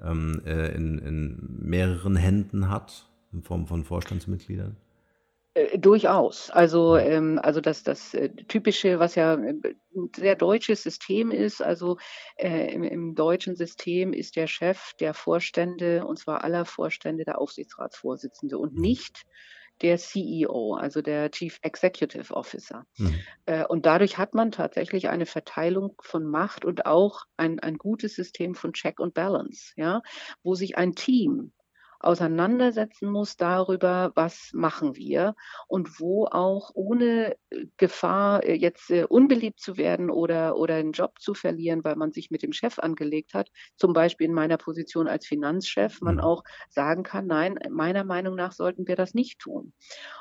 ähm, 0.00 0.40
äh, 0.46 0.74
in, 0.74 0.98
in 0.98 1.58
mehreren 1.60 2.16
Händen 2.16 2.70
hat, 2.70 3.10
in 3.30 3.42
Form 3.42 3.66
von 3.66 3.84
Vorstandsmitgliedern. 3.84 4.76
Äh, 5.54 5.78
durchaus. 5.78 6.50
Also, 6.50 6.96
ähm, 6.96 7.38
also 7.42 7.60
das, 7.60 7.84
das 7.84 8.12
äh, 8.14 8.28
typische, 8.28 8.98
was 8.98 9.14
ja 9.14 9.34
ein 9.34 9.62
sehr 10.14 10.34
deutsches 10.34 10.82
System 10.82 11.30
ist, 11.30 11.62
also 11.62 11.96
äh, 12.36 12.72
im, 12.72 12.82
im, 12.82 13.14
deutschen 13.14 13.54
System 13.54 14.12
ist 14.12 14.36
der 14.36 14.48
Chef 14.48 14.94
der 14.94 15.14
Vorstände, 15.14 16.04
und 16.04 16.18
zwar 16.18 16.42
aller 16.42 16.64
Vorstände, 16.64 17.24
der 17.24 17.40
Aufsichtsratsvorsitzende 17.40 18.58
und 18.58 18.74
mhm. 18.74 18.80
nicht 18.80 19.24
der 19.80 19.98
CEO, 19.98 20.74
also 20.74 21.02
der 21.02 21.30
Chief 21.30 21.58
Executive 21.62 22.34
Officer. 22.34 22.84
Mhm. 22.96 23.20
Äh, 23.46 23.64
und 23.66 23.86
dadurch 23.86 24.18
hat 24.18 24.34
man 24.34 24.50
tatsächlich 24.50 25.08
eine 25.08 25.26
Verteilung 25.26 25.94
von 26.00 26.24
Macht 26.24 26.64
und 26.64 26.86
auch 26.86 27.24
ein, 27.36 27.60
ein 27.60 27.78
gutes 27.78 28.14
System 28.14 28.54
von 28.54 28.72
Check 28.72 28.98
und 28.98 29.14
Balance, 29.14 29.72
ja, 29.76 30.02
wo 30.42 30.54
sich 30.54 30.76
ein 30.76 30.94
Team 30.94 31.52
auseinandersetzen 32.04 33.10
muss 33.10 33.36
darüber, 33.36 34.12
was 34.14 34.50
machen 34.52 34.96
wir 34.96 35.34
und 35.66 36.00
wo 36.00 36.26
auch 36.26 36.70
ohne 36.74 37.36
äh, 37.50 37.66
Gefahr, 37.76 38.44
äh, 38.44 38.54
jetzt 38.54 38.90
äh, 38.90 39.04
unbeliebt 39.04 39.60
zu 39.60 39.76
werden 39.76 40.10
oder, 40.10 40.56
oder 40.56 40.76
einen 40.76 40.92
Job 40.92 41.18
zu 41.20 41.34
verlieren, 41.34 41.82
weil 41.84 41.96
man 41.96 42.12
sich 42.12 42.30
mit 42.30 42.42
dem 42.42 42.52
Chef 42.52 42.78
angelegt 42.78 43.34
hat, 43.34 43.50
zum 43.76 43.92
Beispiel 43.92 44.26
in 44.26 44.34
meiner 44.34 44.56
Position 44.56 45.08
als 45.08 45.26
Finanzchef, 45.26 46.00
man 46.00 46.16
mhm. 46.16 46.20
auch 46.20 46.44
sagen 46.68 47.02
kann, 47.02 47.26
nein, 47.26 47.58
meiner 47.70 48.04
Meinung 48.04 48.34
nach 48.34 48.52
sollten 48.52 48.86
wir 48.86 48.96
das 48.96 49.14
nicht 49.14 49.38
tun. 49.38 49.72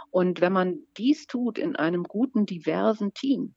Und 0.09 0.41
wenn 0.41 0.53
man 0.53 0.79
dies 0.97 1.27
tut 1.27 1.57
in 1.57 1.75
einem 1.75 2.03
guten, 2.03 2.45
diversen 2.45 3.13
Team, 3.13 3.55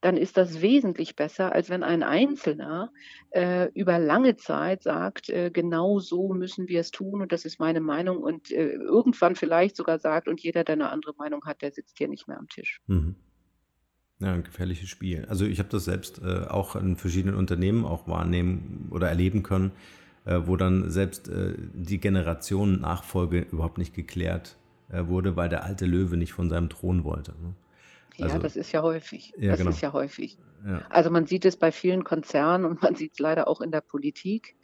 dann 0.00 0.16
ist 0.16 0.36
das 0.36 0.60
wesentlich 0.60 1.16
besser, 1.16 1.52
als 1.52 1.70
wenn 1.70 1.82
ein 1.82 2.02
Einzelner 2.02 2.92
äh, 3.30 3.70
über 3.72 3.98
lange 3.98 4.36
Zeit 4.36 4.82
sagt, 4.82 5.28
äh, 5.30 5.50
genau 5.50 5.98
so 5.98 6.32
müssen 6.32 6.68
wir 6.68 6.80
es 6.80 6.90
tun 6.90 7.22
und 7.22 7.32
das 7.32 7.44
ist 7.44 7.58
meine 7.58 7.80
Meinung 7.80 8.18
und 8.18 8.50
äh, 8.50 8.72
irgendwann 8.72 9.36
vielleicht 9.36 9.76
sogar 9.76 9.98
sagt 9.98 10.28
und 10.28 10.40
jeder, 10.40 10.64
der 10.64 10.74
eine 10.74 10.90
andere 10.90 11.14
Meinung 11.16 11.44
hat, 11.44 11.62
der 11.62 11.72
sitzt 11.72 11.98
hier 11.98 12.08
nicht 12.08 12.28
mehr 12.28 12.38
am 12.38 12.48
Tisch. 12.48 12.80
Mhm. 12.86 13.16
Ja, 14.18 14.32
ein 14.32 14.44
gefährliches 14.44 14.88
Spiel. 14.88 15.26
Also 15.28 15.44
ich 15.44 15.58
habe 15.58 15.68
das 15.68 15.84
selbst 15.84 16.22
äh, 16.22 16.46
auch 16.46 16.74
in 16.74 16.96
verschiedenen 16.96 17.36
Unternehmen 17.36 17.84
auch 17.84 18.08
wahrnehmen 18.08 18.88
oder 18.90 19.08
erleben 19.08 19.42
können, 19.42 19.72
äh, 20.24 20.40
wo 20.44 20.56
dann 20.56 20.90
selbst 20.90 21.28
äh, 21.28 21.54
die 21.74 21.98
Generation 21.98 22.80
Nachfolge 22.80 23.40
überhaupt 23.40 23.78
nicht 23.78 23.94
geklärt 23.94 24.56
wurde, 24.88 25.34
weil 25.34 25.48
der 25.48 25.64
alte 25.64 25.84
Löwe 25.84 26.16
nicht 26.16 26.32
von 26.32 26.48
seinem 26.48 26.68
Thron 26.68 27.02
wollte. 27.02 27.32
Ne? 27.32 27.54
Also, 28.20 28.36
ja, 28.36 28.42
das 28.42 28.56
ist 28.56 28.72
ja 28.72 28.82
häufig. 28.82 29.32
Ja, 29.36 29.50
das 29.50 29.58
genau. 29.58 29.70
ist 29.70 29.80
ja 29.80 29.92
häufig. 29.92 30.38
Ja. 30.66 30.82
Also 30.88 31.10
man 31.10 31.26
sieht 31.26 31.44
es 31.44 31.56
bei 31.56 31.72
vielen 31.72 32.04
Konzernen 32.04 32.64
und 32.64 32.82
man 32.82 32.94
sieht 32.94 33.12
es 33.12 33.18
leider 33.18 33.48
auch 33.48 33.60
in 33.60 33.70
der 33.70 33.80
Politik, 33.80 34.56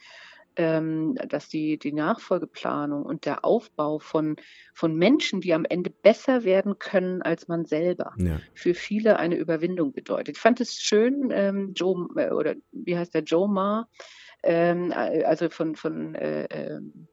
ähm, 0.55 1.15
dass 1.27 1.49
die, 1.49 1.77
die 1.77 1.93
Nachfolgeplanung 1.93 3.03
und 3.03 3.25
der 3.25 3.43
Aufbau 3.43 3.99
von, 3.99 4.35
von 4.73 4.95
Menschen, 4.95 5.41
die 5.41 5.53
am 5.53 5.65
Ende 5.65 5.89
besser 5.89 6.43
werden 6.43 6.77
können 6.77 7.21
als 7.21 7.47
man 7.47 7.65
selber, 7.65 8.13
ja. 8.17 8.39
für 8.53 8.73
viele 8.73 9.17
eine 9.17 9.35
Überwindung 9.35 9.93
bedeutet. 9.93 10.35
Ich 10.35 10.41
fand 10.41 10.61
es 10.61 10.75
schön, 10.75 11.29
ähm, 11.31 11.73
Joe, 11.75 12.07
äh, 12.17 12.31
oder 12.31 12.55
wie 12.71 12.97
heißt 12.97 13.13
der, 13.13 13.23
Joe 13.23 13.49
Ma, 13.49 13.87
ähm, 14.43 14.91
äh, 14.91 15.23
also 15.23 15.49
von, 15.49 15.75
von 15.75 16.15
äh, 16.15 16.45
ähm, 16.51 17.07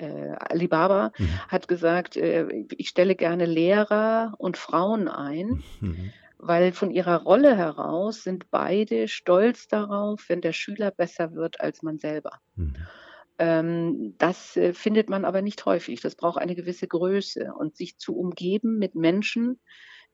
äh, 0.00 0.34
Alibaba, 0.38 1.12
mhm. 1.18 1.28
hat 1.48 1.68
gesagt, 1.68 2.16
äh, 2.16 2.46
ich 2.76 2.88
stelle 2.88 3.14
gerne 3.14 3.46
Lehrer 3.46 4.34
und 4.38 4.56
Frauen 4.56 5.08
ein. 5.08 5.62
Mhm 5.80 6.12
weil 6.42 6.72
von 6.72 6.90
ihrer 6.90 7.22
Rolle 7.22 7.54
heraus 7.54 8.22
sind 8.22 8.50
beide 8.50 9.08
stolz 9.08 9.68
darauf, 9.68 10.24
wenn 10.28 10.40
der 10.40 10.54
Schüler 10.54 10.90
besser 10.90 11.34
wird 11.34 11.60
als 11.60 11.82
man 11.82 11.98
selber. 11.98 12.40
Mhm. 12.56 12.74
Ähm, 13.38 14.14
das 14.18 14.56
äh, 14.56 14.72
findet 14.72 15.10
man 15.10 15.24
aber 15.24 15.42
nicht 15.42 15.64
häufig. 15.66 16.00
Das 16.00 16.14
braucht 16.14 16.38
eine 16.38 16.54
gewisse 16.54 16.88
Größe 16.88 17.52
und 17.54 17.76
sich 17.76 17.98
zu 17.98 18.16
umgeben 18.16 18.78
mit 18.78 18.94
Menschen, 18.94 19.60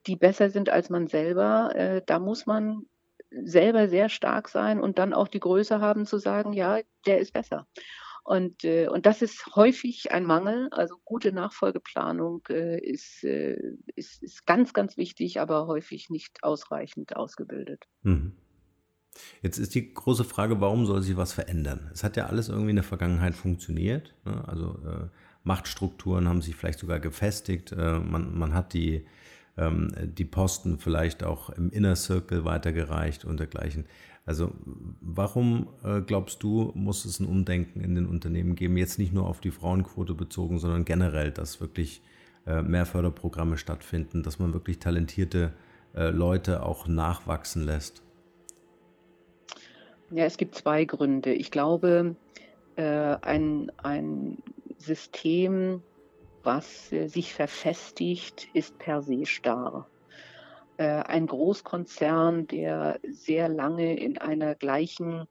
die 0.07 0.17
besser 0.17 0.51
sind 0.51 0.69
als 0.69 0.91
man 0.91 1.07
selber, 1.07 1.75
äh, 1.75 2.03
da 2.05 2.19
muss 2.19 2.47
man 2.47 2.87
selber 3.31 3.89
sehr 3.89 4.09
stark 4.09 4.49
sein 4.49 4.81
und 4.81 4.99
dann 4.99 5.13
auch 5.13 5.29
die 5.29 5.41
Größe 5.41 5.81
haben 5.81 6.07
zu 6.07 6.19
sagen, 6.19 6.53
ja, 6.53 6.81
der 7.07 7.19
ist 7.19 7.33
besser. 7.33 7.67
Und, 8.27 8.65
äh, 8.65 8.89
und 8.89 9.07
das 9.07 9.23
ist 9.23 9.55
häufig 9.55 10.11
ein 10.11 10.25
Mangel. 10.25 10.69
Also 10.73 10.97
gute 11.05 11.31
Nachfolgeplanung 11.31 12.43
äh, 12.49 12.81
ist, 12.81 13.23
äh, 13.23 13.57
ist, 13.95 14.21
ist 14.21 14.45
ganz, 14.47 14.73
ganz 14.73 14.97
wichtig, 14.97 15.39
aber 15.39 15.69
häufig 15.69 16.11
nicht 16.11 16.43
ausreichend 16.43 17.15
ausgebildet. 17.15 17.85
Mhm. 18.03 18.33
Jetzt 19.43 19.59
ist 19.59 19.77
die 19.77 19.95
große 19.95 20.25
Frage, 20.25 20.61
warum 20.61 20.87
soll 20.87 21.03
sich 21.03 21.17
was 21.17 21.35
verändern? 21.35 21.89
Es 21.95 22.03
hat 22.03 22.17
ja 22.17 22.27
alles 22.27 22.49
irgendwie 22.49 22.71
in 22.71 22.77
der 22.77 22.83
Vergangenheit 22.83 23.37
funktioniert. 23.37 24.13
Ne? 24.25 24.43
Also 24.49 24.73
äh, 24.85 25.07
Machtstrukturen 25.45 26.29
haben 26.29 26.43
sich 26.43 26.57
vielleicht 26.57 26.81
sogar 26.81 26.99
gefestigt. 26.99 27.71
Äh, 27.71 28.01
man, 28.01 28.37
man 28.37 28.55
hat 28.55 28.73
die, 28.73 29.07
ähm, 29.57 29.93
die 29.97 30.25
Posten 30.25 30.81
vielleicht 30.81 31.23
auch 31.23 31.51
im 31.51 31.71
Inner 31.71 31.95
Circle 31.95 32.45
weitergereicht 32.45 33.25
und 33.25 33.39
dergleichen. 33.39 33.87
Also 34.27 34.51
warum 35.01 35.69
äh, 35.85 36.01
glaubst 36.01 36.43
du, 36.43 36.73
muss 36.75 37.05
es 37.05 37.21
ein 37.21 37.27
Umdenken 37.27 37.81
in 37.81 37.95
den 37.95 38.07
Unternehmen 38.07 38.57
geben, 38.57 38.77
jetzt 38.77 38.99
nicht 38.99 39.15
nur 39.15 39.29
auf 39.29 39.41
die 39.41 39.53
Frauenquote 39.53 40.15
bezogen, 40.15 40.59
sondern 40.59 40.85
generell, 40.85 41.31
dass 41.31 41.61
wirklich 41.61 42.03
äh, 42.45 42.61
mehr 42.61 42.87
Förderprogramme 42.87 43.57
stattfinden, 43.57 44.25
dass 44.25 44.41
man 44.41 44.53
wirklich 44.53 44.81
talentierte 44.81 45.53
äh, 45.95 46.11
Leute 46.11 46.65
auch 46.65 46.89
nachwachsen 46.89 47.65
lässt? 47.65 48.03
Ja, 50.11 50.25
es 50.25 50.37
gibt 50.37 50.57
zwei 50.57 50.85
Gründe. 50.85 51.33
Ich 51.33 51.53
glaube, 51.53 52.17
äh, 52.75 52.83
ein, 52.83 53.71
ein 53.77 54.39
System, 54.79 55.83
was 56.43 56.89
sich 56.89 57.33
verfestigt, 57.33 58.49
ist 58.55 58.77
per 58.79 59.03
se 59.03 59.25
starr. 59.25 59.89
Äh, 60.79 60.85
ein 60.85 61.27
Großkonzern, 61.27 62.47
der 62.47 63.01
sehr 63.09 63.49
lange 63.49 63.99
in 63.99 64.19
einer 64.19 64.55
gleichen 64.55 65.27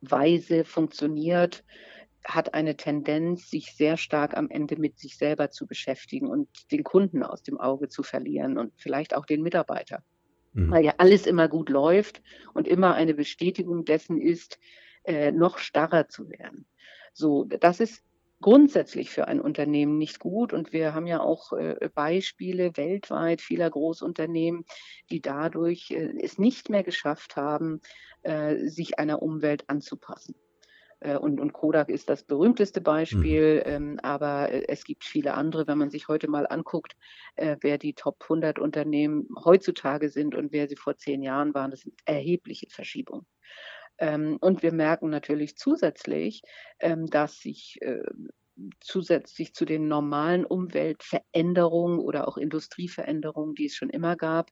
Weise 0.00 0.64
funktioniert, 0.64 1.64
hat 2.24 2.54
eine 2.54 2.76
Tendenz, 2.76 3.50
sich 3.50 3.74
sehr 3.76 3.96
stark 3.96 4.36
am 4.36 4.48
Ende 4.48 4.76
mit 4.76 4.98
sich 4.98 5.16
selber 5.16 5.50
zu 5.50 5.66
beschäftigen 5.66 6.26
und 6.26 6.48
den 6.72 6.82
Kunden 6.82 7.22
aus 7.22 7.42
dem 7.42 7.60
Auge 7.60 7.88
zu 7.88 8.02
verlieren 8.02 8.58
und 8.58 8.72
vielleicht 8.76 9.14
auch 9.14 9.26
den 9.26 9.42
Mitarbeiter. 9.42 10.02
Mhm. 10.54 10.70
Weil 10.70 10.84
ja 10.84 10.94
alles 10.98 11.26
immer 11.26 11.48
gut 11.48 11.68
läuft 11.68 12.22
und 12.54 12.66
immer 12.66 12.94
eine 12.94 13.14
Bestätigung 13.14 13.84
dessen 13.84 14.20
ist, 14.20 14.58
äh, 15.04 15.32
noch 15.32 15.58
starrer 15.58 16.08
zu 16.08 16.30
werden. 16.30 16.66
So, 17.12 17.44
das 17.44 17.78
ist 17.78 18.02
grundsätzlich 18.40 19.10
für 19.10 19.28
ein 19.28 19.40
Unternehmen 19.40 19.98
nicht 19.98 20.18
gut. 20.18 20.52
Und 20.52 20.72
wir 20.72 20.94
haben 20.94 21.06
ja 21.06 21.20
auch 21.20 21.52
äh, 21.52 21.88
Beispiele 21.94 22.76
weltweit 22.76 23.40
vieler 23.40 23.70
Großunternehmen, 23.70 24.64
die 25.10 25.20
dadurch 25.20 25.90
äh, 25.90 26.14
es 26.20 26.38
nicht 26.38 26.70
mehr 26.70 26.82
geschafft 26.82 27.36
haben, 27.36 27.80
äh, 28.22 28.68
sich 28.68 28.98
einer 28.98 29.22
Umwelt 29.22 29.64
anzupassen. 29.68 30.34
Und, 31.20 31.38
und, 31.38 31.52
Kodak 31.52 31.90
ist 31.90 32.08
das 32.08 32.22
berühmteste 32.22 32.80
Beispiel, 32.80 33.62
mhm. 33.66 33.72
ähm, 33.72 34.00
aber 34.02 34.48
es 34.70 34.84
gibt 34.84 35.04
viele 35.04 35.34
andere. 35.34 35.66
Wenn 35.66 35.76
man 35.76 35.90
sich 35.90 36.08
heute 36.08 36.30
mal 36.30 36.46
anguckt, 36.46 36.96
äh, 37.36 37.58
wer 37.60 37.76
die 37.76 37.92
Top 37.92 38.22
100 38.22 38.58
Unternehmen 38.58 39.28
heutzutage 39.44 40.08
sind 40.08 40.34
und 40.34 40.50
wer 40.52 40.66
sie 40.66 40.76
vor 40.76 40.96
zehn 40.96 41.22
Jahren 41.22 41.52
waren, 41.52 41.72
das 41.72 41.80
sind 41.80 41.94
erhebliche 42.06 42.68
Verschiebungen. 42.70 43.26
Ähm, 43.98 44.38
und 44.40 44.62
wir 44.62 44.72
merken 44.72 45.10
natürlich 45.10 45.56
zusätzlich, 45.56 46.42
ähm, 46.80 47.06
dass 47.06 47.38
sich 47.40 47.78
äh, 47.82 48.02
zusätzlich 48.80 49.54
zu 49.54 49.64
den 49.64 49.88
normalen 49.88 50.44
Umweltveränderungen 50.44 51.98
oder 51.98 52.28
auch 52.28 52.36
Industrieveränderungen, 52.36 53.54
die 53.54 53.66
es 53.66 53.74
schon 53.74 53.90
immer 53.90 54.16
gab, 54.16 54.50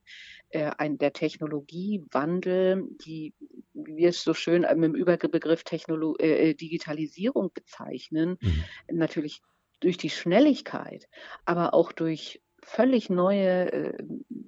äh, 0.51 0.71
ein, 0.79 0.99
der 0.99 1.13
Technologiewandel, 1.13 2.89
die, 3.05 3.35
wir 3.73 4.09
es 4.09 4.23
so 4.23 4.35
schön 4.35 4.63
mit 4.63 4.85
dem 4.85 4.95
Überbegriff 4.95 5.65
Technolo 5.65 6.17
äh, 6.17 6.55
Digitalisierung 6.55 7.53
bezeichnen, 7.55 8.39
mhm. 8.41 8.65
natürlich 8.89 9.43
durch 9.81 9.97
die 9.97 10.11
Schnelligkeit, 10.11 11.09
aber 11.45 11.75
auch 11.75 11.93
durch 11.93 12.41
völlig 12.63 13.11
neue 13.11 13.73
äh, 13.73 14.05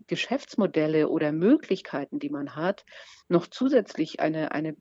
Geschäftsmodelle 0.06 1.08
oder 1.08 1.32
Möglichkeiten, 1.32 2.18
die 2.18 2.30
man 2.30 2.54
hat, 2.54 2.84
noch 3.28 3.46
zusätzlich 3.46 4.20
eine, 4.20 4.52
eine 4.52 4.76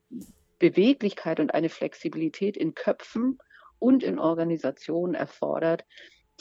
Beweglichkeit 0.60 1.40
und 1.40 1.54
eine 1.54 1.70
Flexibilität 1.70 2.58
in 2.58 2.76
Köpfen 2.76 3.40
und 3.80 4.04
in 4.04 4.20
Organisationen 4.20 5.14
erfordert, 5.14 5.86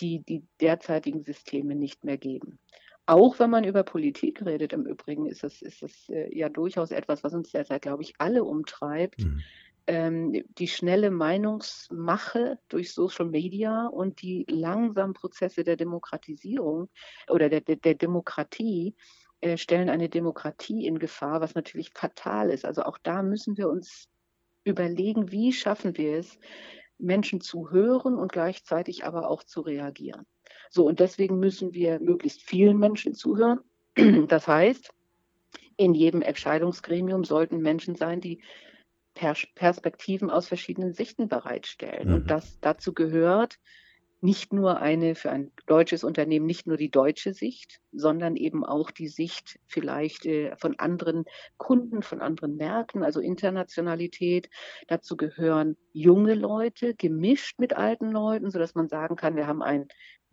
die 0.01 0.23
die 0.23 0.45
derzeitigen 0.61 1.23
Systeme 1.23 1.75
nicht 1.75 2.05
mehr 2.05 2.19
geben. 2.19 2.59
Auch 3.05 3.39
wenn 3.41 3.51
man 3.51 3.65
über 3.65 3.83
Politik 3.83 4.45
redet, 4.45 4.73
im 4.73 4.87
Übrigen 4.87 5.27
ist 5.27 5.43
es, 5.43 5.61
ist 5.61 5.83
es 5.83 6.09
äh, 6.09 6.29
ja 6.37 6.49
durchaus 6.49 6.93
etwas, 6.93 7.25
was 7.25 7.35
uns 7.35 7.51
derzeit, 7.51 7.83
glaube 7.83 8.03
ich, 8.03 8.15
alle 8.19 8.45
umtreibt. 8.45 9.25
Mhm 9.25 9.43
ähm, 9.87 10.45
die 10.59 10.69
schnelle 10.69 11.11
Meinungsmache 11.11 12.59
durch 12.69 12.93
Social 12.93 13.27
Media 13.27 13.87
und 13.87 14.23
die 14.23 14.45
langsamen 14.49 15.15
Prozesse 15.15 15.65
der 15.65 15.77
Demokratisierung 15.77 16.89
oder 17.29 17.49
der, 17.49 17.61
der, 17.61 17.77
der 17.77 17.95
Demokratie 17.95 18.95
äh, 19.41 19.57
stellen 19.57 19.91
eine 19.91 20.09
Demokratie 20.09 20.87
in 20.87 20.99
Gefahr, 20.99 21.41
was 21.41 21.55
natürlich 21.55 21.91
fatal 21.95 22.51
ist. 22.51 22.65
Also 22.65 22.83
auch 22.83 22.99
da 23.03 23.23
müssen 23.23 23.57
wir 23.57 23.69
uns 23.69 24.09
überlegen, 24.65 25.33
wie 25.33 25.53
schaffen 25.53 25.97
wir 25.97 26.19
es, 26.19 26.39
Menschen 26.99 27.41
zu 27.41 27.71
hören 27.71 28.15
und 28.15 28.33
gleichzeitig 28.33 29.05
aber 29.05 29.29
auch 29.29 29.43
zu 29.43 29.61
reagieren. 29.61 30.25
So, 30.71 30.87
und 30.87 31.01
deswegen 31.01 31.39
müssen 31.39 31.75
wir 31.75 32.01
möglichst 32.01 32.43
vielen 32.43 32.79
Menschen 32.79 33.15
zuhören. 33.15 33.61
Das 34.29 34.49
heißt, 34.49 34.95
in 35.77 35.95
jedem 35.95 36.23
Entscheidungsgremium 36.23 37.25
sollten 37.25 37.59
Menschen 37.59 37.95
sein, 37.95 38.21
die 38.21 38.43
Perspektiven 39.15 40.31
aus 40.31 40.49
verschiedenen 40.49 40.93
Sichten 40.93 41.29
bereitstellen. 41.29 42.09
Mhm. 42.09 42.15
Und 42.15 42.31
das 42.31 42.59
dazu 42.61 42.93
gehört 42.93 43.59
nicht 44.23 44.53
nur 44.53 44.79
eine 44.79 45.17
für 45.17 45.33
ein 45.33 45.51
deutsches 45.67 46.05
Unternehmen, 46.05 46.47
nicht 46.47 46.69
nur 46.69 46.77
die 46.77 46.93
deutsche 46.93 47.35
Sicht, 47.35 47.81
sondern 47.91 48.37
eben 48.37 48.65
auch 48.65 48.93
die 48.93 49.09
Sicht 49.09 49.59
vielleicht 49.67 50.27
äh, 50.27 50.55
von 50.57 50.79
anderen 50.79 51.25
Kunden, 51.57 52.03
von 52.03 52.21
anderen 52.21 52.57
Märkten, 52.57 53.03
also 53.03 53.19
Internationalität. 53.19 54.49
Dazu 54.87 55.17
gehören 55.17 55.77
junge 55.93 56.35
Leute 56.35 56.95
gemischt 56.95 57.59
mit 57.59 57.77
alten 57.77 58.13
Leuten, 58.13 58.53
so 58.53 58.61
dass 58.61 58.77
man 58.77 58.89
sagen 58.89 59.17
kann, 59.17 59.35
wir 59.35 59.49
haben 59.49 59.61
ein 59.61 59.89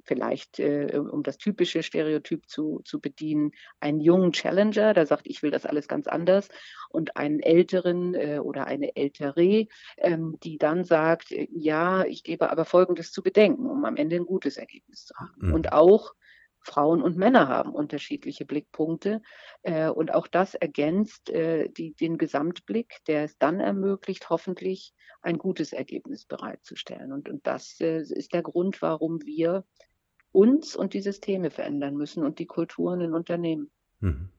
vielleicht, 0.09 0.59
äh, 0.59 0.97
um 0.97 1.21
das 1.21 1.37
typische 1.37 1.83
Stereotyp 1.83 2.49
zu, 2.49 2.81
zu 2.83 2.99
bedienen, 2.99 3.51
einen 3.79 4.01
jungen 4.01 4.31
Challenger, 4.31 4.95
der 4.95 5.05
sagt, 5.05 5.27
ich 5.27 5.43
will 5.43 5.51
das 5.51 5.67
alles 5.67 5.87
ganz 5.87 6.07
anders, 6.07 6.49
und 6.89 7.15
einen 7.15 7.39
älteren 7.39 8.15
äh, 8.15 8.39
oder 8.39 8.65
eine 8.65 8.95
ältere, 8.95 9.67
ähm, 9.97 10.37
die 10.43 10.57
dann 10.57 10.83
sagt, 10.83 11.31
äh, 11.31 11.47
ja, 11.51 12.03
ich 12.05 12.23
gebe 12.23 12.49
aber 12.49 12.65
Folgendes 12.65 13.11
zu 13.11 13.21
bedenken, 13.21 13.69
um 13.69 13.85
am 13.85 13.97
Ende 13.97 14.15
ein 14.15 14.25
gutes 14.25 14.57
Ergebnis 14.57 15.05
zu 15.05 15.13
haben. 15.15 15.47
Mhm. 15.47 15.53
Und 15.53 15.73
auch 15.73 16.15
Frauen 16.61 17.01
und 17.03 17.15
Männer 17.15 17.47
haben 17.47 17.73
unterschiedliche 17.73 18.45
Blickpunkte. 18.45 19.21
Äh, 19.61 19.89
und 19.89 20.13
auch 20.13 20.27
das 20.27 20.55
ergänzt 20.55 21.29
äh, 21.29 21.69
die, 21.69 21.93
den 21.93 22.17
Gesamtblick, 22.17 22.97
der 23.07 23.25
es 23.25 23.37
dann 23.37 23.59
ermöglicht, 23.59 24.29
hoffentlich 24.29 24.93
ein 25.21 25.37
gutes 25.37 25.73
Ergebnis 25.73 26.25
bereitzustellen. 26.25 27.11
Und, 27.11 27.29
und 27.29 27.45
das 27.45 27.79
äh, 27.79 28.01
ist 28.01 28.33
der 28.33 28.41
Grund, 28.41 28.81
warum 28.81 29.25
wir 29.25 29.65
uns 30.31 30.75
und 30.75 30.93
die 30.93 31.01
Systeme 31.01 31.49
verändern 31.49 31.95
müssen 31.95 32.23
und 32.23 32.39
die 32.39 32.45
Kulturen 32.45 33.01
in 33.01 33.13
Unternehmen. 33.13 33.69
Mhm. 33.99 34.29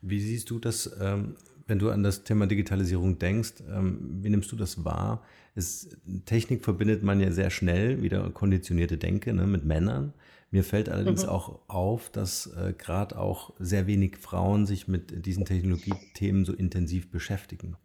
Wie 0.00 0.20
siehst 0.20 0.50
du 0.50 0.58
das, 0.58 0.96
ähm, 1.00 1.36
wenn 1.66 1.78
du 1.78 1.90
an 1.90 2.02
das 2.02 2.24
Thema 2.24 2.46
Digitalisierung 2.46 3.18
denkst? 3.18 3.54
Ähm, 3.68 4.22
wie 4.22 4.30
nimmst 4.30 4.52
du 4.52 4.56
das 4.56 4.84
wahr? 4.84 5.24
Es, 5.54 5.96
Technik 6.26 6.62
verbindet 6.62 7.02
man 7.02 7.20
ja 7.20 7.32
sehr 7.32 7.50
schnell, 7.50 8.02
wieder 8.02 8.30
konditionierte 8.30 8.98
Denke 8.98 9.32
ne, 9.32 9.46
mit 9.46 9.64
Männern. 9.64 10.12
Mir 10.50 10.62
fällt 10.62 10.88
allerdings 10.88 11.24
mhm. 11.24 11.30
auch 11.30 11.60
auf, 11.68 12.10
dass 12.10 12.46
äh, 12.56 12.72
gerade 12.76 13.18
auch 13.18 13.54
sehr 13.58 13.86
wenig 13.86 14.16
Frauen 14.18 14.66
sich 14.66 14.86
mit 14.86 15.26
diesen 15.26 15.44
Technologiethemen 15.44 16.44
so 16.44 16.52
intensiv 16.52 17.10
beschäftigen. 17.10 17.76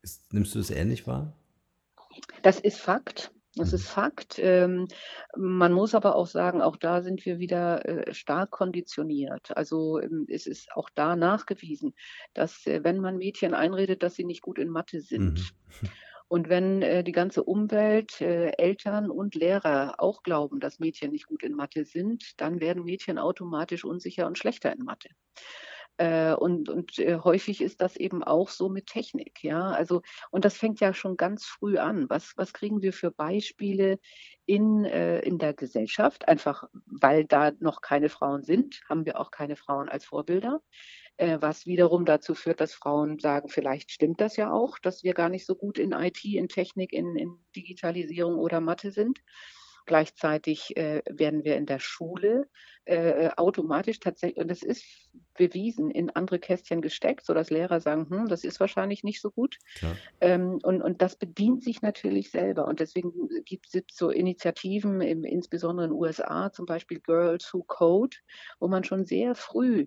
Ist, 0.00 0.32
nimmst 0.32 0.54
du 0.54 0.58
das 0.58 0.70
ähnlich 0.70 1.06
wahr? 1.06 1.36
Das 2.42 2.58
ist 2.58 2.78
Fakt. 2.78 3.32
Das 3.54 3.70
mhm. 3.70 3.74
ist 3.74 3.88
Fakt. 3.88 4.38
Ähm, 4.38 4.88
man 5.36 5.72
muss 5.72 5.94
aber 5.94 6.16
auch 6.16 6.26
sagen, 6.26 6.62
auch 6.62 6.76
da 6.76 7.02
sind 7.02 7.24
wir 7.26 7.38
wieder 7.38 7.86
äh, 7.86 8.14
stark 8.14 8.50
konditioniert. 8.50 9.56
Also 9.56 10.00
ähm, 10.00 10.26
es 10.28 10.46
ist 10.46 10.72
auch 10.72 10.88
da 10.94 11.16
nachgewiesen, 11.16 11.94
dass 12.34 12.66
äh, 12.66 12.82
wenn 12.82 12.98
man 13.00 13.18
Mädchen 13.18 13.54
einredet, 13.54 14.02
dass 14.02 14.14
sie 14.14 14.24
nicht 14.24 14.42
gut 14.42 14.58
in 14.58 14.70
Mathe 14.70 15.00
sind, 15.00 15.52
mhm. 15.82 15.88
Und 16.32 16.48
wenn 16.48 16.80
äh, 16.80 17.04
die 17.04 17.12
ganze 17.12 17.44
Umwelt, 17.44 18.22
äh, 18.22 18.52
Eltern 18.56 19.10
und 19.10 19.34
Lehrer 19.34 19.96
auch 19.98 20.22
glauben, 20.22 20.60
dass 20.60 20.78
Mädchen 20.78 21.10
nicht 21.10 21.26
gut 21.26 21.42
in 21.42 21.52
Mathe 21.52 21.84
sind, 21.84 22.40
dann 22.40 22.58
werden 22.58 22.84
Mädchen 22.84 23.18
automatisch 23.18 23.84
unsicher 23.84 24.26
und 24.26 24.38
schlechter 24.38 24.72
in 24.72 24.82
Mathe. 24.82 25.10
Äh, 26.02 26.34
und 26.34 26.68
und 26.68 26.98
äh, 26.98 27.18
häufig 27.22 27.60
ist 27.60 27.80
das 27.80 27.96
eben 27.96 28.24
auch 28.24 28.48
so 28.48 28.68
mit 28.68 28.88
Technik, 28.88 29.44
ja. 29.44 29.70
Also, 29.70 30.02
und 30.32 30.44
das 30.44 30.56
fängt 30.56 30.80
ja 30.80 30.94
schon 30.94 31.16
ganz 31.16 31.44
früh 31.44 31.78
an. 31.78 32.10
Was, 32.10 32.32
was 32.36 32.52
kriegen 32.52 32.82
wir 32.82 32.92
für 32.92 33.12
Beispiele 33.12 34.00
in, 34.44 34.84
äh, 34.84 35.20
in 35.20 35.38
der 35.38 35.54
Gesellschaft? 35.54 36.26
Einfach 36.26 36.64
weil 36.86 37.24
da 37.24 37.52
noch 37.60 37.82
keine 37.82 38.08
Frauen 38.08 38.42
sind, 38.42 38.80
haben 38.88 39.06
wir 39.06 39.20
auch 39.20 39.30
keine 39.30 39.54
Frauen 39.54 39.88
als 39.88 40.04
Vorbilder. 40.04 40.60
Was 41.18 41.66
wiederum 41.66 42.06
dazu 42.06 42.34
führt, 42.34 42.60
dass 42.60 42.72
Frauen 42.72 43.18
sagen, 43.18 43.48
vielleicht 43.50 43.92
stimmt 43.92 44.20
das 44.20 44.36
ja 44.36 44.50
auch, 44.50 44.78
dass 44.78 45.04
wir 45.04 45.12
gar 45.12 45.28
nicht 45.28 45.46
so 45.46 45.54
gut 45.54 45.78
in 45.78 45.92
IT, 45.92 46.24
in 46.24 46.48
Technik, 46.48 46.92
in, 46.92 47.14
in 47.16 47.38
Digitalisierung 47.54 48.38
oder 48.38 48.60
Mathe 48.60 48.90
sind. 48.90 49.20
Gleichzeitig 49.86 50.76
äh, 50.76 51.02
werden 51.08 51.44
wir 51.44 51.56
in 51.56 51.66
der 51.66 51.78
Schule 51.78 52.48
äh, 52.84 53.30
automatisch 53.36 54.00
tatsächlich, 54.00 54.38
und 54.38 54.48
das 54.48 54.62
ist 54.62 54.84
bewiesen, 55.34 55.90
in 55.90 56.10
andere 56.10 56.38
Kästchen 56.38 56.80
gesteckt, 56.82 57.24
sodass 57.24 57.50
Lehrer 57.50 57.80
sagen, 57.80 58.08
hm, 58.08 58.28
das 58.28 58.44
ist 58.44 58.60
wahrscheinlich 58.60 59.04
nicht 59.04 59.20
so 59.20 59.30
gut. 59.30 59.58
Ähm, 60.20 60.58
und, 60.62 60.82
und 60.82 61.00
das 61.00 61.16
bedient 61.16 61.62
sich 61.62 61.82
natürlich 61.82 62.30
selber. 62.30 62.66
Und 62.66 62.80
deswegen 62.80 63.12
gibt 63.44 63.66
es 63.72 63.82
so 63.92 64.10
Initiativen, 64.10 65.00
im, 65.00 65.24
insbesondere 65.24 65.86
in 65.86 65.92
den 65.92 65.98
USA, 65.98 66.52
zum 66.52 66.66
Beispiel 66.66 67.00
Girls 67.00 67.52
Who 67.52 67.62
Code, 67.62 68.16
wo 68.58 68.68
man 68.68 68.84
schon 68.84 69.06
sehr 69.06 69.34
früh 69.34 69.86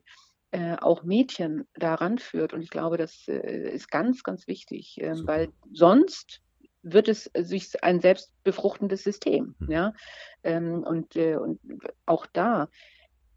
äh, 0.52 0.78
auch 0.78 1.04
Mädchen 1.04 1.68
daran 1.74 2.18
führt. 2.18 2.54
Und 2.54 2.62
ich 2.62 2.70
glaube, 2.70 2.98
das 2.98 3.28
äh, 3.28 3.70
ist 3.72 3.92
ganz, 3.92 4.24
ganz 4.24 4.48
wichtig, 4.48 5.02
äh, 5.02 5.14
weil 5.26 5.50
sonst 5.74 6.42
wird 6.86 7.08
es 7.08 7.30
sich 7.36 7.84
ein 7.84 8.00
selbstbefruchtendes 8.00 9.04
System. 9.04 9.56
Mhm. 9.60 9.72
Ja? 9.72 9.94
Ähm, 10.44 10.84
und, 10.84 11.16
äh, 11.16 11.36
und 11.36 11.60
auch 12.06 12.28
da, 12.28 12.70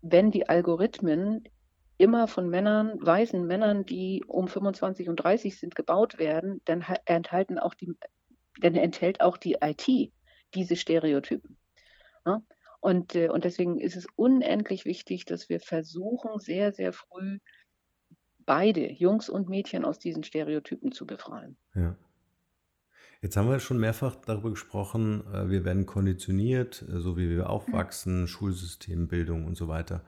wenn 0.02 0.30
die 0.30 0.48
Algorithmen 0.48 1.44
immer 1.96 2.28
von 2.28 2.48
Männern, 2.48 2.94
weißen 3.00 3.44
Männern, 3.44 3.84
die 3.84 4.22
um 4.26 4.46
25 4.46 5.08
und 5.08 5.16
30 5.16 5.58
sind, 5.58 5.74
gebaut 5.74 6.18
werden, 6.18 6.60
dann 6.66 6.84
enthalten 7.06 7.58
auch 7.58 7.74
die, 7.74 7.96
dann 8.60 8.76
enthält 8.76 9.20
auch 9.20 9.36
die 9.36 9.56
IT 9.60 10.12
diese 10.54 10.76
Stereotypen. 10.76 11.56
Ja? 12.26 12.42
Und, 12.80 13.14
äh, 13.14 13.28
und 13.28 13.44
deswegen 13.44 13.80
ist 13.80 13.96
es 13.96 14.06
unendlich 14.14 14.84
wichtig, 14.84 15.24
dass 15.24 15.48
wir 15.48 15.58
versuchen, 15.58 16.38
sehr, 16.38 16.72
sehr 16.72 16.92
früh 16.92 17.38
beide, 18.44 18.92
Jungs 18.92 19.28
und 19.28 19.48
Mädchen, 19.48 19.84
aus 19.84 19.98
diesen 19.98 20.22
Stereotypen 20.22 20.92
zu 20.92 21.06
befreien. 21.06 21.56
Ja. 21.74 21.96
Jetzt 23.20 23.36
haben 23.36 23.48
wir 23.48 23.58
schon 23.58 23.80
mehrfach 23.80 24.14
darüber 24.14 24.50
gesprochen, 24.50 25.24
äh, 25.32 25.50
wir 25.50 25.64
werden 25.64 25.86
konditioniert, 25.86 26.84
äh, 26.88 27.00
so 27.00 27.16
wie 27.16 27.28
wir 27.28 27.50
aufwachsen, 27.50 28.22
mhm. 28.22 28.26
Schulsystem, 28.28 29.08
Bildung 29.08 29.44
und 29.44 29.56
so 29.56 29.66
weiter. 29.66 30.04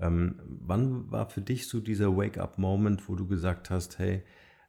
Ähm, 0.00 0.40
wann 0.44 1.10
war 1.10 1.28
für 1.30 1.40
dich 1.40 1.68
so 1.68 1.80
dieser 1.80 2.16
Wake-up-Moment, 2.16 3.08
wo 3.08 3.14
du 3.14 3.26
gesagt 3.26 3.70
hast, 3.70 3.98
hey, 3.98 4.22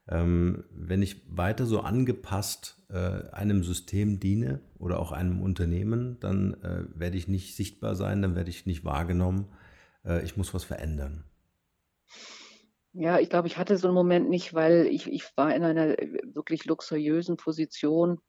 ähm, 0.07 0.63
wenn 0.71 1.01
ich 1.01 1.21
weiter 1.29 1.65
so 1.65 1.81
angepasst 1.81 2.83
äh, 2.89 3.29
einem 3.31 3.63
System 3.63 4.19
diene 4.19 4.61
oder 4.77 4.99
auch 4.99 5.11
einem 5.11 5.41
Unternehmen, 5.41 6.19
dann 6.19 6.55
äh, 6.63 6.85
werde 6.95 7.17
ich 7.17 7.27
nicht 7.27 7.55
sichtbar 7.55 7.95
sein, 7.95 8.21
dann 8.21 8.35
werde 8.35 8.49
ich 8.49 8.65
nicht 8.65 8.85
wahrgenommen. 8.85 9.47
Äh, 10.03 10.23
ich 10.23 10.37
muss 10.37 10.53
was 10.53 10.63
verändern. 10.63 11.23
Ja, 12.93 13.19
ich 13.19 13.29
glaube, 13.29 13.47
ich 13.47 13.57
hatte 13.57 13.77
so 13.77 13.87
einen 13.87 13.95
Moment 13.95 14.29
nicht, 14.29 14.53
weil 14.53 14.87
ich, 14.87 15.07
ich 15.11 15.25
war 15.37 15.53
in 15.53 15.63
einer 15.63 15.89
wirklich 16.23 16.65
luxuriösen 16.65 17.37
Position. 17.37 18.19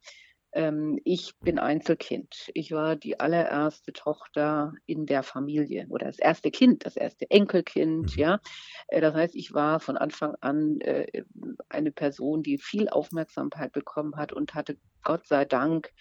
Ähm, 0.53 0.99
ich 1.03 1.37
bin 1.39 1.59
Einzelkind. 1.59 2.51
Ich 2.53 2.71
war 2.71 2.95
die 2.95 3.19
allererste 3.19 3.93
Tochter 3.93 4.73
in 4.85 5.05
der 5.05 5.23
Familie 5.23 5.87
oder 5.89 6.07
das 6.07 6.19
erste 6.19 6.51
Kind, 6.51 6.85
das 6.85 6.95
erste 6.95 7.29
Enkelkind, 7.31 8.15
mhm. 8.15 8.21
ja. 8.21 8.39
Äh, 8.87 9.01
das 9.01 9.15
heißt, 9.15 9.35
ich 9.35 9.53
war 9.53 9.79
von 9.79 9.97
Anfang 9.97 10.35
an 10.41 10.79
äh, 10.81 11.23
eine 11.69 11.91
Person, 11.91 12.43
die 12.43 12.57
viel 12.57 12.89
Aufmerksamkeit 12.89 13.71
bekommen 13.71 14.15
hat 14.17 14.33
und 14.33 14.53
hatte 14.53 14.77
Gott 15.03 15.25
sei 15.25 15.45
Dank 15.45 15.91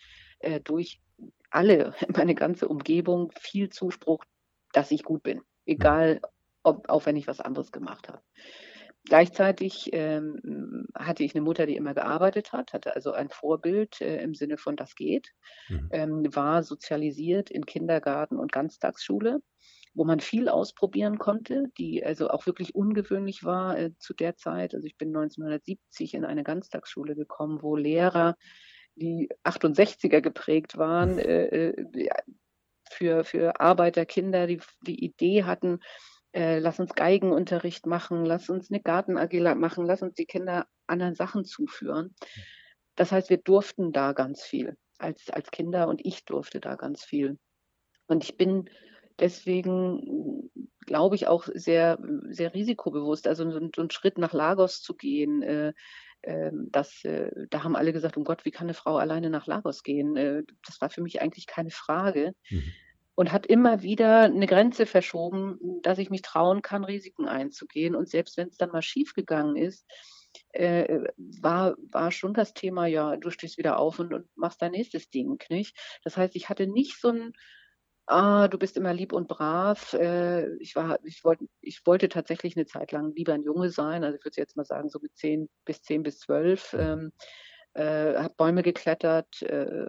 äh, 0.41 0.61
durch 0.61 1.01
alle, 1.51 1.95
meine 2.15 2.35
ganze 2.35 2.69
Umgebung 2.69 3.33
viel 3.39 3.71
Zuspruch, 3.71 4.25
dass 4.73 4.91
ich 4.91 5.05
gut 5.05 5.23
bin. 5.23 5.43
Egal, 5.65 6.21
ob, 6.63 6.89
auch 6.89 7.07
wenn 7.07 7.17
ich 7.17 7.27
was 7.27 7.41
anderes 7.41 7.73
gemacht 7.73 8.09
habe. 8.09 8.23
Gleichzeitig 9.05 9.91
ähm, 9.93 10.87
hatte 10.95 11.25
ich 11.25 11.35
eine 11.35 11.43
Mutter, 11.43 11.67
die 11.67 11.77
immer 11.77 11.95
gearbeitet 11.95 12.53
hat, 12.53 12.75
hatte 12.75 12.95
also 12.95 13.13
ein 13.13 13.31
Vorbild 13.31 14.01
äh, 14.01 14.23
im 14.23 14.35
Sinne 14.35 14.59
von 14.59 14.77
das 14.77 14.95
geht, 14.95 15.33
mhm. 15.69 15.89
ähm, 15.91 16.37
war 16.37 16.63
sozialisiert 16.63 17.51
in 17.51 17.65
Kindergarten 17.65 18.37
und 18.37 18.53
Ganztagsschule, 18.53 19.41
wo 19.95 20.05
man 20.05 20.21
viel 20.21 20.49
ausprobieren 20.51 21.19
konnte, 21.19 21.71
die 21.79 22.05
also 22.05 22.29
auch 22.29 22.45
wirklich 22.45 22.75
ungewöhnlich 22.75 23.43
war 23.43 23.79
äh, 23.79 23.93
zu 23.99 24.13
der 24.13 24.37
Zeit. 24.37 24.75
Also 24.75 24.87
ich 24.87 24.99
bin 24.99 25.09
1970 25.09 26.15
in 26.15 26.27
eine 26.27 26.45
Ganztagsschule 26.45 27.17
gekommen, 27.17 27.63
wo 27.63 27.77
Lehrer, 27.77 28.37
die 28.97 29.31
68er 29.45 30.21
geprägt 30.21 30.77
waren, 30.77 31.19
äh, 31.19 31.69
äh 31.69 32.09
für, 32.93 33.23
für 33.23 33.61
Arbeiterkinder, 33.61 34.49
die 34.49 34.61
die 34.83 35.05
Idee 35.05 35.45
hatten, 35.45 35.79
äh, 36.33 36.59
lass 36.59 36.79
uns 36.79 36.95
Geigenunterricht 36.95 37.87
machen, 37.87 38.25
lass 38.25 38.51
uns 38.51 38.71
eine 38.71 38.81
Garten-AG 38.81 39.55
machen, 39.57 39.85
lass 39.85 40.03
uns 40.03 40.15
die 40.15 40.27
Kinder 40.27 40.67
anderen 40.87 41.15
Sachen 41.15 41.45
zuführen. 41.45 42.15
Das 42.97 43.13
heißt, 43.13 43.31
wir 43.31 43.39
durften 43.39 43.93
da 43.93 44.13
ganz 44.13 44.43
viel 44.43 44.77
als, 44.99 45.31
als 45.31 45.51
Kinder 45.51 45.89
und 45.89 46.05
ich 46.05 46.25
durfte 46.25 46.61
da 46.61 46.77
ganz 46.77 47.03
viel. 47.03 47.39
Und 48.07 48.25
ich 48.25 48.37
bin 48.37 48.69
deswegen, 49.19 50.51
glaube 50.87 51.17
ich, 51.17 51.27
auch 51.27 51.49
sehr, 51.53 51.99
sehr 52.29 52.55
risikobewusst. 52.55 53.27
Also 53.27 53.51
so, 53.51 53.59
einen 53.59 53.91
Schritt 53.91 54.19
nach 54.19 54.33
Lagos 54.33 54.83
zu 54.83 54.95
gehen, 54.95 55.43
äh, 55.43 55.73
äh, 56.23 56.51
das, 56.53 57.05
äh, 57.05 57.31
da 57.49 57.65
haben 57.65 57.77
alle 57.77 57.93
gesagt, 57.93 58.17
um 58.17 58.25
Gott, 58.25 58.45
wie 58.45 58.51
kann 58.51 58.67
eine 58.67 58.75
Frau 58.75 58.97
alleine 58.97 59.31
nach 59.31 59.47
Lagos 59.47 59.83
gehen? 59.83 60.17
Äh, 60.17 60.43
das 60.67 60.81
war 60.81 60.91
für 60.91 61.03
mich 61.03 61.23
eigentlich 61.23 61.47
keine 61.47 61.71
Frage. 61.71 62.35
Mhm 62.51 62.73
und 63.21 63.33
hat 63.33 63.45
immer 63.45 63.83
wieder 63.83 64.23
eine 64.23 64.47
Grenze 64.47 64.87
verschoben, 64.87 65.59
dass 65.83 65.99
ich 65.99 66.09
mich 66.09 66.23
trauen 66.23 66.63
kann, 66.63 66.85
Risiken 66.85 67.29
einzugehen. 67.29 67.95
Und 67.95 68.09
selbst 68.09 68.39
wenn 68.39 68.49
es 68.49 68.57
dann 68.57 68.71
mal 68.71 68.81
schiefgegangen 68.81 69.57
ist, 69.57 69.87
äh, 70.53 71.01
war, 71.19 71.77
war 71.91 72.13
schon 72.13 72.33
das 72.33 72.55
Thema, 72.55 72.87
ja, 72.87 73.19
du 73.19 73.29
stehst 73.29 73.59
wieder 73.59 73.79
auf 73.79 73.99
und, 73.99 74.15
und 74.15 74.27
machst 74.37 74.63
dein 74.63 74.73
nächstes 74.73 75.11
Ding, 75.11 75.37
nicht? 75.51 75.77
Das 76.03 76.17
heißt, 76.17 76.35
ich 76.35 76.49
hatte 76.49 76.67
nicht 76.67 76.99
so 76.99 77.09
ein, 77.09 77.35
ah, 78.07 78.49
du 78.49 78.57
bist 78.57 78.79
immer 78.79 78.95
lieb 78.95 79.13
und 79.13 79.29
brav. 79.29 79.93
Äh, 79.93 80.57
ich 80.57 80.75
war, 80.75 80.99
ich 81.05 81.23
wollte, 81.23 81.45
ich 81.61 81.83
wollte 81.85 82.09
tatsächlich 82.09 82.57
eine 82.57 82.65
Zeit 82.65 82.91
lang 82.91 83.13
lieber 83.15 83.35
ein 83.35 83.43
Junge 83.43 83.69
sein. 83.69 84.03
Also 84.03 84.17
ich 84.17 84.25
würde 84.25 84.41
jetzt 84.41 84.57
mal 84.57 84.65
sagen, 84.65 84.89
so 84.89 84.99
mit 84.99 85.15
zehn 85.15 85.51
bis 85.67 85.83
zehn 85.83 86.03
bis 86.03 86.21
zwölf. 86.21 86.73
Ähm, 86.73 87.13
äh, 87.75 88.15
habe 88.15 88.35
Bäume 88.39 88.63
geklettert, 88.63 89.43
äh, 89.43 89.87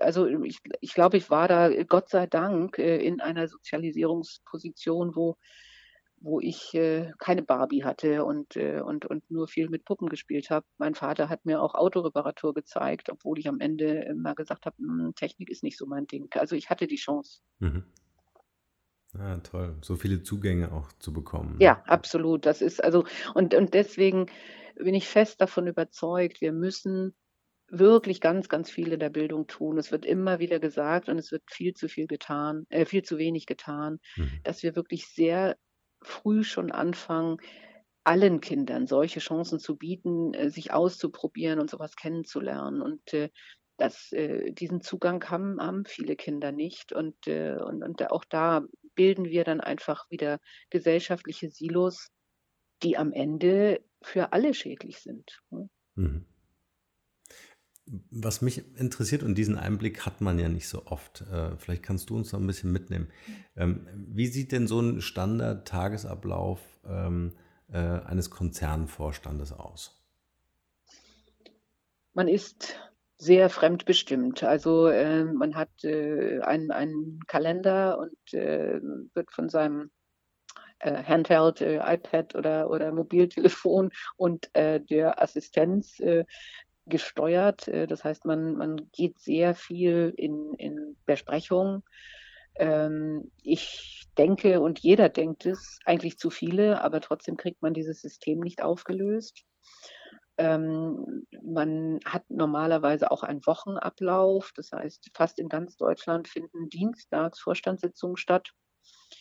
also 0.00 0.26
ich, 0.26 0.58
ich 0.80 0.94
glaube, 0.94 1.16
ich 1.16 1.30
war 1.30 1.48
da 1.48 1.70
Gott 1.84 2.08
sei 2.08 2.26
Dank 2.26 2.78
äh, 2.78 2.98
in 2.98 3.20
einer 3.20 3.48
Sozialisierungsposition, 3.48 5.14
wo, 5.14 5.36
wo 6.20 6.40
ich 6.40 6.74
äh, 6.74 7.12
keine 7.18 7.42
Barbie 7.42 7.84
hatte 7.84 8.24
und, 8.24 8.56
äh, 8.56 8.80
und, 8.80 9.06
und 9.06 9.30
nur 9.30 9.48
viel 9.48 9.68
mit 9.68 9.84
Puppen 9.84 10.08
gespielt 10.08 10.50
habe. 10.50 10.66
Mein 10.78 10.94
Vater 10.94 11.28
hat 11.28 11.44
mir 11.44 11.62
auch 11.62 11.74
Autoreparatur 11.74 12.54
gezeigt, 12.54 13.10
obwohl 13.10 13.38
ich 13.38 13.48
am 13.48 13.60
Ende 13.60 14.04
immer 14.04 14.34
gesagt 14.34 14.66
habe, 14.66 14.76
hm, 14.78 15.12
Technik 15.14 15.50
ist 15.50 15.62
nicht 15.62 15.78
so 15.78 15.86
mein 15.86 16.06
Ding. 16.06 16.28
Also 16.34 16.56
ich 16.56 16.70
hatte 16.70 16.86
die 16.86 16.96
Chance. 16.96 17.40
Mhm. 17.58 17.84
Ah, 19.18 19.38
toll. 19.38 19.76
So 19.82 19.96
viele 19.96 20.22
Zugänge 20.22 20.72
auch 20.72 20.92
zu 20.98 21.12
bekommen. 21.12 21.56
Ne? 21.58 21.64
Ja, 21.64 21.82
absolut. 21.86 22.44
Das 22.44 22.60
ist 22.60 22.82
also, 22.84 23.04
und, 23.34 23.54
und 23.54 23.72
deswegen 23.74 24.26
bin 24.76 24.94
ich 24.94 25.08
fest 25.08 25.40
davon 25.40 25.66
überzeugt, 25.66 26.40
wir 26.40 26.52
müssen 26.52 27.14
wirklich 27.70 28.20
ganz, 28.20 28.48
ganz 28.48 28.70
viel 28.70 28.92
in 28.92 29.00
der 29.00 29.10
Bildung 29.10 29.46
tun. 29.46 29.78
Es 29.78 29.92
wird 29.92 30.06
immer 30.06 30.38
wieder 30.38 30.58
gesagt 30.58 31.08
und 31.08 31.18
es 31.18 31.30
wird 31.30 31.42
viel 31.50 31.74
zu 31.74 31.88
viel 31.88 32.06
getan, 32.06 32.66
äh, 32.70 32.84
viel 32.84 33.02
zu 33.02 33.18
wenig 33.18 33.46
getan, 33.46 34.00
mhm. 34.16 34.40
dass 34.42 34.62
wir 34.62 34.74
wirklich 34.74 35.08
sehr 35.08 35.56
früh 36.02 36.44
schon 36.44 36.70
anfangen, 36.70 37.38
allen 38.04 38.40
Kindern 38.40 38.86
solche 38.86 39.20
Chancen 39.20 39.58
zu 39.58 39.76
bieten, 39.76 40.32
äh, 40.32 40.50
sich 40.50 40.72
auszuprobieren 40.72 41.60
und 41.60 41.68
sowas 41.68 41.94
kennenzulernen. 41.94 42.80
Und 42.80 43.12
äh, 43.12 43.28
das, 43.76 44.12
äh, 44.12 44.52
diesen 44.52 44.80
Zugang 44.80 45.22
haben, 45.28 45.60
haben 45.60 45.84
viele 45.84 46.16
Kinder 46.16 46.52
nicht. 46.52 46.92
Und, 46.92 47.26
äh, 47.26 47.56
und, 47.56 47.82
und 47.82 48.10
auch 48.10 48.24
da 48.24 48.62
bilden 48.94 49.26
wir 49.26 49.44
dann 49.44 49.60
einfach 49.60 50.10
wieder 50.10 50.40
gesellschaftliche 50.70 51.50
Silos, 51.50 52.08
die 52.82 52.96
am 52.96 53.12
Ende 53.12 53.84
für 54.02 54.32
alle 54.32 54.54
schädlich 54.54 55.00
sind. 55.00 55.40
Ne? 55.50 55.68
Mhm. 55.94 56.26
Was 58.10 58.42
mich 58.42 58.64
interessiert, 58.76 59.22
und 59.22 59.36
diesen 59.36 59.56
Einblick 59.56 60.04
hat 60.04 60.20
man 60.20 60.38
ja 60.38 60.48
nicht 60.48 60.68
so 60.68 60.86
oft, 60.86 61.22
äh, 61.32 61.56
vielleicht 61.56 61.82
kannst 61.82 62.10
du 62.10 62.16
uns 62.16 62.32
noch 62.32 62.40
ein 62.40 62.46
bisschen 62.46 62.72
mitnehmen. 62.72 63.08
Ähm, 63.56 63.86
wie 63.94 64.26
sieht 64.26 64.52
denn 64.52 64.66
so 64.66 64.80
ein 64.80 65.00
Standard-Tagesablauf 65.00 66.60
ähm, 66.86 67.32
äh, 67.72 67.78
eines 67.78 68.30
Konzernvorstandes 68.30 69.52
aus? 69.52 69.94
Man 72.12 72.28
ist 72.28 72.78
sehr 73.16 73.50
fremdbestimmt. 73.50 74.44
Also 74.44 74.88
äh, 74.88 75.24
man 75.24 75.54
hat 75.56 75.70
äh, 75.82 76.40
einen, 76.40 76.70
einen 76.70 77.20
Kalender 77.26 77.98
und 77.98 78.34
äh, 78.34 78.80
wird 79.14 79.32
von 79.32 79.48
seinem 79.48 79.90
Handheld, 80.80 81.60
iPad 81.60 82.36
oder, 82.36 82.70
oder 82.70 82.92
Mobiltelefon 82.92 83.90
und 84.16 84.48
der 84.54 85.20
Assistenz 85.20 86.00
gesteuert. 86.88 87.68
Äh, 87.68 87.86
das 87.86 88.04
heißt, 88.04 88.24
man, 88.24 88.54
man 88.54 88.90
geht 88.92 89.18
sehr 89.20 89.54
viel 89.54 90.12
in, 90.16 90.54
in 90.54 90.96
Besprechungen. 91.06 91.82
Ähm, 92.56 93.30
ich 93.42 94.06
denke 94.16 94.60
und 94.60 94.80
jeder 94.80 95.08
denkt 95.08 95.46
es, 95.46 95.78
eigentlich 95.84 96.18
zu 96.18 96.30
viele, 96.30 96.82
aber 96.82 97.00
trotzdem 97.00 97.36
kriegt 97.36 97.62
man 97.62 97.74
dieses 97.74 98.00
System 98.00 98.40
nicht 98.40 98.62
aufgelöst. 98.62 99.44
Ähm, 100.38 101.26
man 101.42 101.98
hat 102.04 102.28
normalerweise 102.28 103.10
auch 103.10 103.22
einen 103.22 103.44
Wochenablauf. 103.46 104.52
Das 104.54 104.72
heißt, 104.72 105.10
fast 105.14 105.38
in 105.38 105.48
ganz 105.48 105.76
Deutschland 105.76 106.28
finden 106.28 106.68
dienstags 106.68 107.40
Vorstandssitzungen 107.40 108.16
statt. 108.16 108.52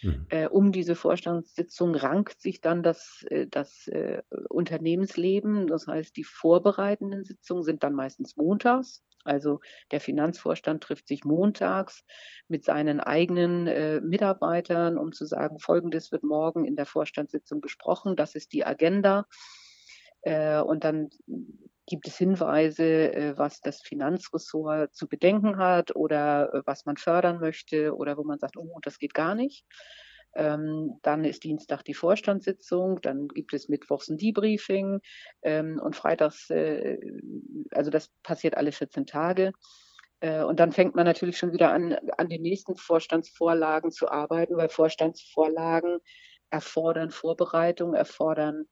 Mhm. 0.02 0.26
Äh, 0.30 0.47
um 0.47 0.71
diese 0.71 0.95
Vorstandssitzung 0.95 1.95
rankt 1.95 2.41
sich 2.41 2.62
dann 2.62 2.84
das, 2.84 3.23
äh, 3.30 3.47
das 3.47 3.88
äh, 3.88 4.21
Unternehmensleben. 4.50 5.67
Das 5.67 5.88
heißt, 5.88 6.15
die 6.15 6.23
vorbereitenden 6.23 7.23
Sitzungen 7.23 7.63
sind 7.63 7.84
dann 7.84 7.93
meistens 7.93 8.36
montags. 8.36 9.04
Also 9.23 9.60
der 9.91 10.00
Finanzvorstand 10.00 10.82
trifft 10.82 11.08
sich 11.08 11.26
montags 11.26 12.06
mit 12.47 12.63
seinen 12.63 13.02
eigenen 13.02 13.67
äh, 13.67 14.00
Mitarbeitern, 14.00 14.97
um 14.97 15.12
zu 15.12 15.26
sagen, 15.26 15.60
Folgendes 15.60 16.12
wird 16.12 16.23
morgen 16.23 16.63
in 16.63 16.78
der 16.78 16.86
Vorstandssitzung 16.86 17.60
besprochen. 17.60 18.15
Das 18.15 18.36
ist 18.36 18.54
die 18.54 18.65
Agenda. 18.65 19.26
Äh, 20.21 20.62
und 20.62 20.84
dann 20.84 21.10
gibt 21.88 22.08
es 22.08 22.17
Hinweise, 22.17 23.13
äh, 23.13 23.38
was 23.38 23.62
das 23.62 23.82
Finanzressort 23.82 24.93
zu 24.93 25.08
bedenken 25.08 25.58
hat 25.58 25.95
oder 25.95 26.54
äh, 26.54 26.62
was 26.65 26.86
man 26.86 26.97
fördern 26.97 27.39
möchte 27.39 27.95
oder 27.95 28.17
wo 28.17 28.23
man 28.23 28.38
sagt, 28.38 28.58
oh, 28.58 28.78
das 28.84 29.00
geht 29.00 29.13
gar 29.13 29.34
nicht. 29.34 29.65
Ähm, 30.36 31.00
dann 31.02 31.23
ist 31.23 31.45
Dienstag 31.45 31.84
die 31.84 31.93
Vorstandssitzung, 31.93 33.02
dann 33.02 33.30
gibt 33.30 33.54
es 33.54 33.69
mittwochs 33.69 34.10
ein 34.10 34.17
Debriefing 34.17 35.00
ähm, 35.41 35.80
und 35.82 35.95
freitags, 35.95 36.50
äh, 36.50 36.97
also 37.71 37.89
das 37.89 38.12
passiert 38.21 38.56
alle 38.56 38.71
14 38.71 39.08
Tage. 39.08 39.54
Und 40.19 40.60
dann 40.60 40.71
fängt 40.71 40.95
man 40.95 41.06
natürlich 41.06 41.38
schon 41.38 41.54
wieder 41.54 41.71
an, 41.71 41.95
an 42.17 42.28
den 42.28 42.41
nächsten 42.41 42.76
Vorstandsvorlagen 42.76 43.91
zu 43.91 44.10
arbeiten, 44.10 44.58
weil 44.58 44.67
Vorstandsvorlagen 44.67 46.00
erfordern 46.50 47.12
Vorbereitung, 47.12 47.93
erfordern 47.93 48.65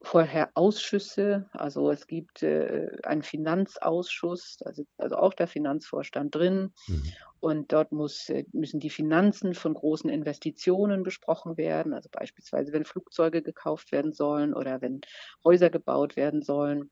vorher 0.00 0.50
Ausschüsse. 0.54 1.48
Also 1.52 1.90
es 1.90 2.06
gibt 2.06 2.42
äh, 2.42 2.88
einen 3.02 3.22
Finanzausschuss, 3.22 4.58
da 4.58 4.72
sitzt 4.72 4.98
also 4.98 5.16
auch 5.16 5.34
der 5.34 5.48
Finanzvorstand 5.48 6.34
drin. 6.34 6.72
Mhm. 6.86 7.02
Und 7.40 7.72
dort 7.72 7.92
muss, 7.92 8.28
äh, 8.28 8.44
müssen 8.52 8.80
die 8.80 8.90
Finanzen 8.90 9.54
von 9.54 9.74
großen 9.74 10.10
Investitionen 10.10 11.02
besprochen 11.02 11.56
werden. 11.56 11.94
Also 11.94 12.08
beispielsweise, 12.10 12.72
wenn 12.72 12.84
Flugzeuge 12.84 13.42
gekauft 13.42 13.92
werden 13.92 14.12
sollen 14.12 14.54
oder 14.54 14.80
wenn 14.80 15.00
Häuser 15.44 15.70
gebaut 15.70 16.16
werden 16.16 16.42
sollen. 16.42 16.90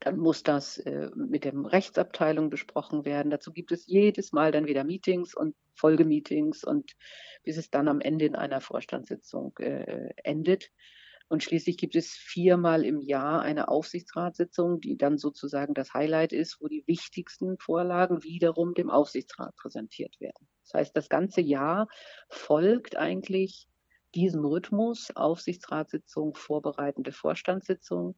Dann 0.00 0.16
muss 0.16 0.42
das 0.42 0.78
äh, 0.78 1.10
mit 1.14 1.44
der 1.44 1.52
Rechtsabteilung 1.54 2.48
besprochen 2.48 3.04
werden. 3.04 3.30
Dazu 3.30 3.52
gibt 3.52 3.70
es 3.70 3.86
jedes 3.86 4.32
Mal 4.32 4.50
dann 4.50 4.66
wieder 4.66 4.82
Meetings 4.82 5.34
und 5.34 5.54
Folgemeetings 5.74 6.64
und 6.64 6.92
bis 7.42 7.58
es 7.58 7.70
dann 7.70 7.86
am 7.86 8.00
Ende 8.00 8.24
in 8.24 8.34
einer 8.34 8.62
Vorstandssitzung 8.62 9.56
äh, 9.58 10.10
endet. 10.24 10.70
Und 11.30 11.44
schließlich 11.44 11.76
gibt 11.76 11.94
es 11.94 12.10
viermal 12.10 12.84
im 12.84 13.00
Jahr 13.00 13.40
eine 13.40 13.68
Aufsichtsratssitzung, 13.68 14.80
die 14.80 14.96
dann 14.96 15.16
sozusagen 15.16 15.74
das 15.74 15.94
Highlight 15.94 16.32
ist, 16.32 16.60
wo 16.60 16.66
die 16.66 16.82
wichtigsten 16.88 17.56
Vorlagen 17.56 18.24
wiederum 18.24 18.74
dem 18.74 18.90
Aufsichtsrat 18.90 19.54
präsentiert 19.54 20.20
werden. 20.20 20.48
Das 20.64 20.74
heißt, 20.74 20.96
das 20.96 21.08
ganze 21.08 21.40
Jahr 21.40 21.86
folgt 22.28 22.96
eigentlich 22.96 23.68
diesem 24.16 24.44
Rhythmus, 24.44 25.12
Aufsichtsratssitzung, 25.14 26.34
vorbereitende 26.34 27.12
Vorstandssitzung. 27.12 28.16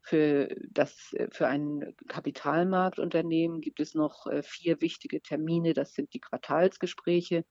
Für, 0.00 0.48
das, 0.70 1.16
für 1.32 1.48
ein 1.48 1.96
Kapitalmarktunternehmen 2.06 3.60
gibt 3.60 3.80
es 3.80 3.94
noch 3.94 4.28
äh, 4.28 4.44
vier 4.44 4.80
wichtige 4.80 5.20
Termine. 5.20 5.74
Das 5.74 5.94
sind 5.94 6.14
die 6.14 6.20
Quartalsgespräche. 6.20 7.44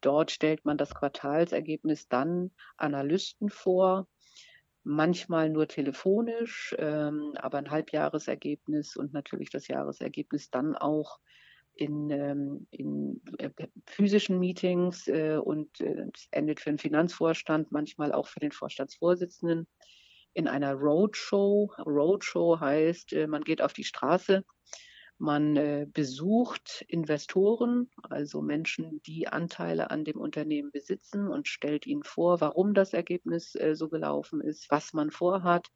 Dort 0.00 0.30
stellt 0.30 0.64
man 0.64 0.78
das 0.78 0.94
Quartalsergebnis 0.94 2.06
dann 2.06 2.52
Analysten 2.76 3.50
vor, 3.50 4.06
manchmal 4.88 5.50
nur 5.50 5.68
telefonisch, 5.68 6.74
ähm, 6.78 7.34
aber 7.36 7.58
ein 7.58 7.70
Halbjahresergebnis 7.70 8.96
und 8.96 9.12
natürlich 9.12 9.50
das 9.50 9.68
Jahresergebnis 9.68 10.50
dann 10.50 10.74
auch 10.76 11.18
in, 11.74 12.08
ähm, 12.10 12.66
in 12.70 13.20
äh, 13.36 13.50
physischen 13.86 14.38
Meetings 14.38 15.06
äh, 15.06 15.36
und 15.36 15.80
äh, 15.82 16.06
es 16.14 16.28
endet 16.30 16.60
für 16.60 16.70
den 16.70 16.78
Finanzvorstand, 16.78 17.70
manchmal 17.70 18.12
auch 18.12 18.28
für 18.28 18.40
den 18.40 18.50
Vorstandsvorsitzenden 18.50 19.68
in 20.32 20.48
einer 20.48 20.72
Roadshow. 20.72 21.70
Roadshow 21.84 22.58
heißt, 22.58 23.12
äh, 23.12 23.26
man 23.26 23.44
geht 23.44 23.60
auf 23.60 23.74
die 23.74 23.84
Straße 23.84 24.42
man 25.18 25.56
äh, 25.56 25.86
besucht 25.92 26.84
Investoren, 26.88 27.90
also 28.08 28.40
Menschen, 28.40 29.02
die 29.02 29.28
Anteile 29.28 29.90
an 29.90 30.04
dem 30.04 30.18
Unternehmen 30.18 30.70
besitzen 30.70 31.28
und 31.28 31.48
stellt 31.48 31.86
ihnen 31.86 32.04
vor, 32.04 32.40
warum 32.40 32.72
das 32.72 32.92
Ergebnis 32.92 33.54
äh, 33.56 33.74
so 33.74 33.88
gelaufen 33.88 34.40
ist, 34.40 34.70
was 34.70 34.92
man 34.92 35.10
vorhat. 35.10 35.68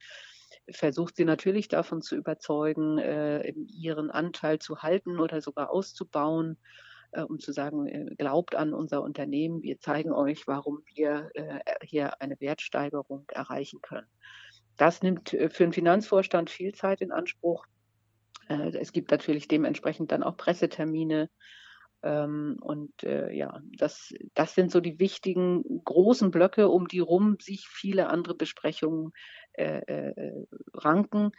Versucht 0.71 1.17
sie 1.17 1.25
natürlich 1.25 1.67
davon 1.67 2.03
zu 2.03 2.15
überzeugen, 2.15 2.99
äh, 2.99 3.53
ihren 3.67 4.11
Anteil 4.11 4.61
zu 4.61 4.83
halten 4.83 5.19
oder 5.19 5.41
sogar 5.41 5.71
auszubauen, 5.71 6.59
um 7.29 7.39
zu 7.39 7.53
sagen, 7.53 8.17
glaubt 8.17 8.55
an 8.55 8.73
unser 8.73 9.03
Unternehmen, 9.03 9.63
wir 9.63 9.79
zeigen 9.79 10.13
euch, 10.13 10.47
warum 10.47 10.83
wir 10.95 11.31
hier 11.83 12.23
eine 12.23 12.41
Wertsteigerung 12.41 13.27
erreichen 13.29 13.83
können. 13.83 14.07
Das 14.79 15.03
nimmt 15.03 15.29
für 15.29 15.49
den 15.51 15.75
Finanzvorstand 15.75 16.49
viel 16.49 16.73
Zeit 16.73 17.03
in 17.03 17.13
Anspruch. 17.13 17.67
Äh, 18.53 18.77
es 18.79 18.93
gibt 18.93 19.11
natürlich 19.11 19.49
dementsprechend 19.49 20.13
dann 20.13 20.23
auch 20.23 20.37
Pressetermine. 20.37 21.31
Ähm, 22.03 22.57
und 22.61 23.03
äh, 23.05 23.33
ja, 23.33 23.61
das, 23.79 24.13
das 24.35 24.55
sind 24.55 24.71
so 24.73 24.81
die 24.81 24.99
wichtigen 24.99 25.63
großen 25.85 26.31
Blöcke, 26.31 26.69
um 26.69 26.89
die 26.89 26.99
rum 26.99 27.37
sich 27.41 27.69
viele 27.69 28.09
andere 28.09 28.35
Besprechungen 28.35 29.13
äh, 29.53 29.79
äh, 29.87 30.45
ranken. 30.75 31.31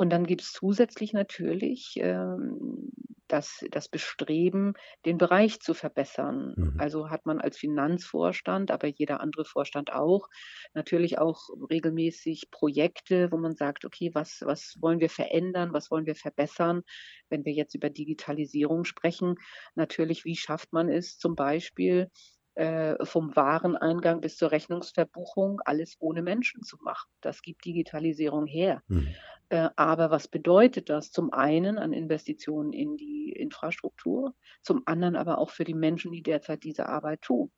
Und 0.00 0.08
dann 0.08 0.24
gibt 0.24 0.40
es 0.40 0.52
zusätzlich 0.52 1.12
natürlich 1.12 1.92
ähm, 1.96 2.90
das, 3.28 3.62
das 3.70 3.90
Bestreben, 3.90 4.72
den 5.04 5.18
Bereich 5.18 5.60
zu 5.60 5.74
verbessern. 5.74 6.54
Mhm. 6.56 6.74
Also 6.78 7.10
hat 7.10 7.26
man 7.26 7.38
als 7.38 7.58
Finanzvorstand, 7.58 8.70
aber 8.70 8.88
jeder 8.88 9.20
andere 9.20 9.44
Vorstand 9.44 9.92
auch, 9.92 10.30
natürlich 10.72 11.18
auch 11.18 11.50
regelmäßig 11.68 12.50
Projekte, 12.50 13.30
wo 13.30 13.36
man 13.36 13.56
sagt, 13.56 13.84
okay, 13.84 14.10
was, 14.14 14.40
was 14.46 14.78
wollen 14.80 15.00
wir 15.00 15.10
verändern, 15.10 15.74
was 15.74 15.90
wollen 15.90 16.06
wir 16.06 16.16
verbessern? 16.16 16.80
Wenn 17.28 17.44
wir 17.44 17.52
jetzt 17.52 17.74
über 17.74 17.90
Digitalisierung 17.90 18.84
sprechen, 18.84 19.34
natürlich, 19.74 20.24
wie 20.24 20.34
schafft 20.34 20.72
man 20.72 20.88
es 20.88 21.18
zum 21.18 21.34
Beispiel, 21.34 22.08
äh, 22.54 23.04
vom 23.04 23.34
Wareneingang 23.36 24.20
bis 24.20 24.36
zur 24.36 24.50
Rechnungsverbuchung 24.50 25.60
alles 25.64 25.96
ohne 26.00 26.22
Menschen 26.22 26.62
zu 26.62 26.76
machen. 26.82 27.08
Das 27.20 27.42
gibt 27.42 27.64
Digitalisierung 27.64 28.46
her. 28.46 28.82
Mhm. 28.88 29.14
Äh, 29.50 29.68
aber 29.76 30.10
was 30.10 30.28
bedeutet 30.28 30.90
das? 30.90 31.10
Zum 31.10 31.32
einen 31.32 31.78
an 31.78 31.92
Investitionen 31.92 32.72
in 32.72 32.96
die 32.96 33.32
Infrastruktur, 33.32 34.34
zum 34.62 34.82
anderen 34.86 35.16
aber 35.16 35.38
auch 35.38 35.50
für 35.50 35.64
die 35.64 35.74
Menschen, 35.74 36.12
die 36.12 36.22
derzeit 36.22 36.64
diese 36.64 36.86
Arbeit 36.86 37.22
tun. 37.22 37.50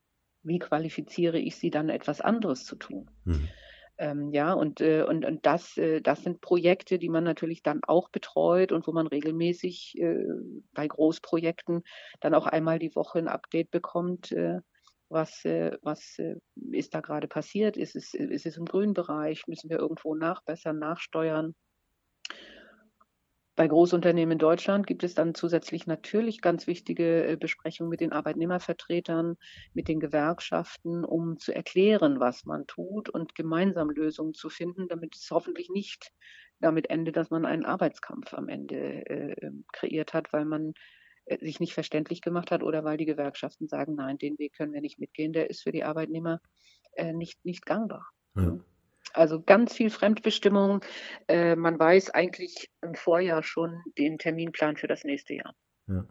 Wie 0.43 0.59
qualifiziere 0.59 1.39
ich 1.39 1.57
sie 1.57 1.71
dann, 1.71 1.89
etwas 1.89 2.21
anderes 2.21 2.65
zu 2.65 2.77
tun? 2.77 3.11
Mhm. 3.25 3.49
Ähm, 3.99 4.33
ja, 4.33 4.55
und, 4.55 4.81
äh, 4.81 5.03
und, 5.03 5.25
und 5.25 5.45
das, 5.45 5.77
äh, 5.77 6.01
das 6.01 6.23
sind 6.23 6.41
Projekte, 6.41 6.99
die 6.99 7.11
man 7.11 7.25
natürlich 7.25 7.63
dann 7.63 7.81
auch 7.87 8.09
betreut 8.09 8.73
und 8.73 8.87
wo 8.87 8.93
man 8.93 9.07
regelmäßig 9.07 9.99
äh, 10.01 10.25
bei 10.73 10.89
Großprojekten 10.89 11.83
dann 12.21 12.35
auch 12.35 12.47
einmal 12.47 12.79
die 12.79 12.95
Woche 12.97 13.19
ein 13.19 13.29
Update 13.29 13.71
bekommt, 13.71 14.35
was, 15.13 15.45
äh, 15.45 15.77
was 15.83 16.19
äh, 16.19 16.37
ist 16.71 16.95
da 16.95 17.01
gerade 17.01 17.29
passiert? 17.29 17.77
Ist 17.77 17.97
es, 17.97 18.15
ist 18.15 18.47
es 18.47 18.57
im 18.57 18.65
grünen 18.65 18.95
Bereich? 18.95 19.47
Müssen 19.47 19.71
wir 19.71 19.79
irgendwo 19.79 20.15
nachbessern, 20.15 20.79
nachsteuern? 20.79 21.55
Bei 23.55 23.69
Großunternehmen 23.69 24.33
in 24.33 24.39
Deutschland 24.39 24.87
gibt 24.87 25.05
es 25.05 25.15
dann 25.15 25.35
zusätzlich 25.35 25.87
natürlich 25.87 26.41
ganz 26.41 26.67
wichtige 26.67 27.27
äh, 27.27 27.37
Besprechungen 27.37 27.91
mit 27.91 28.01
den 28.01 28.13
Arbeitnehmervertretern, 28.13 29.37
mit 29.75 29.89
den 29.89 30.01
Gewerkschaften, 30.01 31.05
um 31.05 31.39
zu 31.39 31.55
erklären, 31.55 32.19
was 32.19 32.47
man 32.47 32.67
tut 32.67 33.11
und 33.11 33.35
gemeinsam 33.35 33.91
Lösungen 33.91 34.33
zu 34.33 34.49
finden, 34.49 34.89
damit 34.89 35.17
es 35.17 35.31
hoffentlich 35.31 35.69
nicht 35.69 36.13
damit 36.61 36.89
endet, 36.89 37.17
dass 37.17 37.29
man 37.29 37.45
einen 37.45 37.67
Arbeitskampf 37.67 38.33
am 38.33 38.49
Ende 38.49 39.05
äh, 39.07 39.35
ähm, 39.43 39.65
kreiert 39.73 40.15
hat, 40.15 40.33
weil 40.33 40.47
man 40.47 40.71
äh, 40.71 40.73
sich 41.41 41.61
nicht 41.61 41.75
verständlich 41.75 42.21
gemacht 42.21 42.51
hat 42.51 42.63
oder 42.63 42.85
weil 42.85 42.97
die 42.97 43.07
Gewerkschaften 43.07 43.69
sagen, 43.69 43.95
nein, 43.95 44.19
den 44.19 44.39
Weg 44.39 44.55
können 44.55 44.73
wir 44.73 44.81
nicht 44.81 44.99
mitgehen, 44.99 45.33
der 45.33 45.51
ist 45.51 45.63
für 45.63 45.73
die 45.73 45.85
Arbeitnehmer 45.85 46.41
äh, 46.93 47.13
nicht, 47.13 47.45
nicht 47.45 47.67
gangbar. 47.67 48.07
Ja. 48.37 48.59
Also 49.15 49.43
ganz 49.43 49.75
viel 49.75 49.91
Fremdbestimmung. 49.91 50.85
Äh, 51.29 51.57
man 51.57 51.79
weiß 51.79 52.11
eigentlich 52.11 52.71
im 52.83 52.95
Vorjahr 52.95 53.43
schon 53.43 53.83
den 53.99 54.19
Terminplan 54.19 54.77
für 54.77 54.87
das 54.87 55.05
nächste 55.05 55.35
Jahr. 55.35 55.55
Ja. 55.87 56.07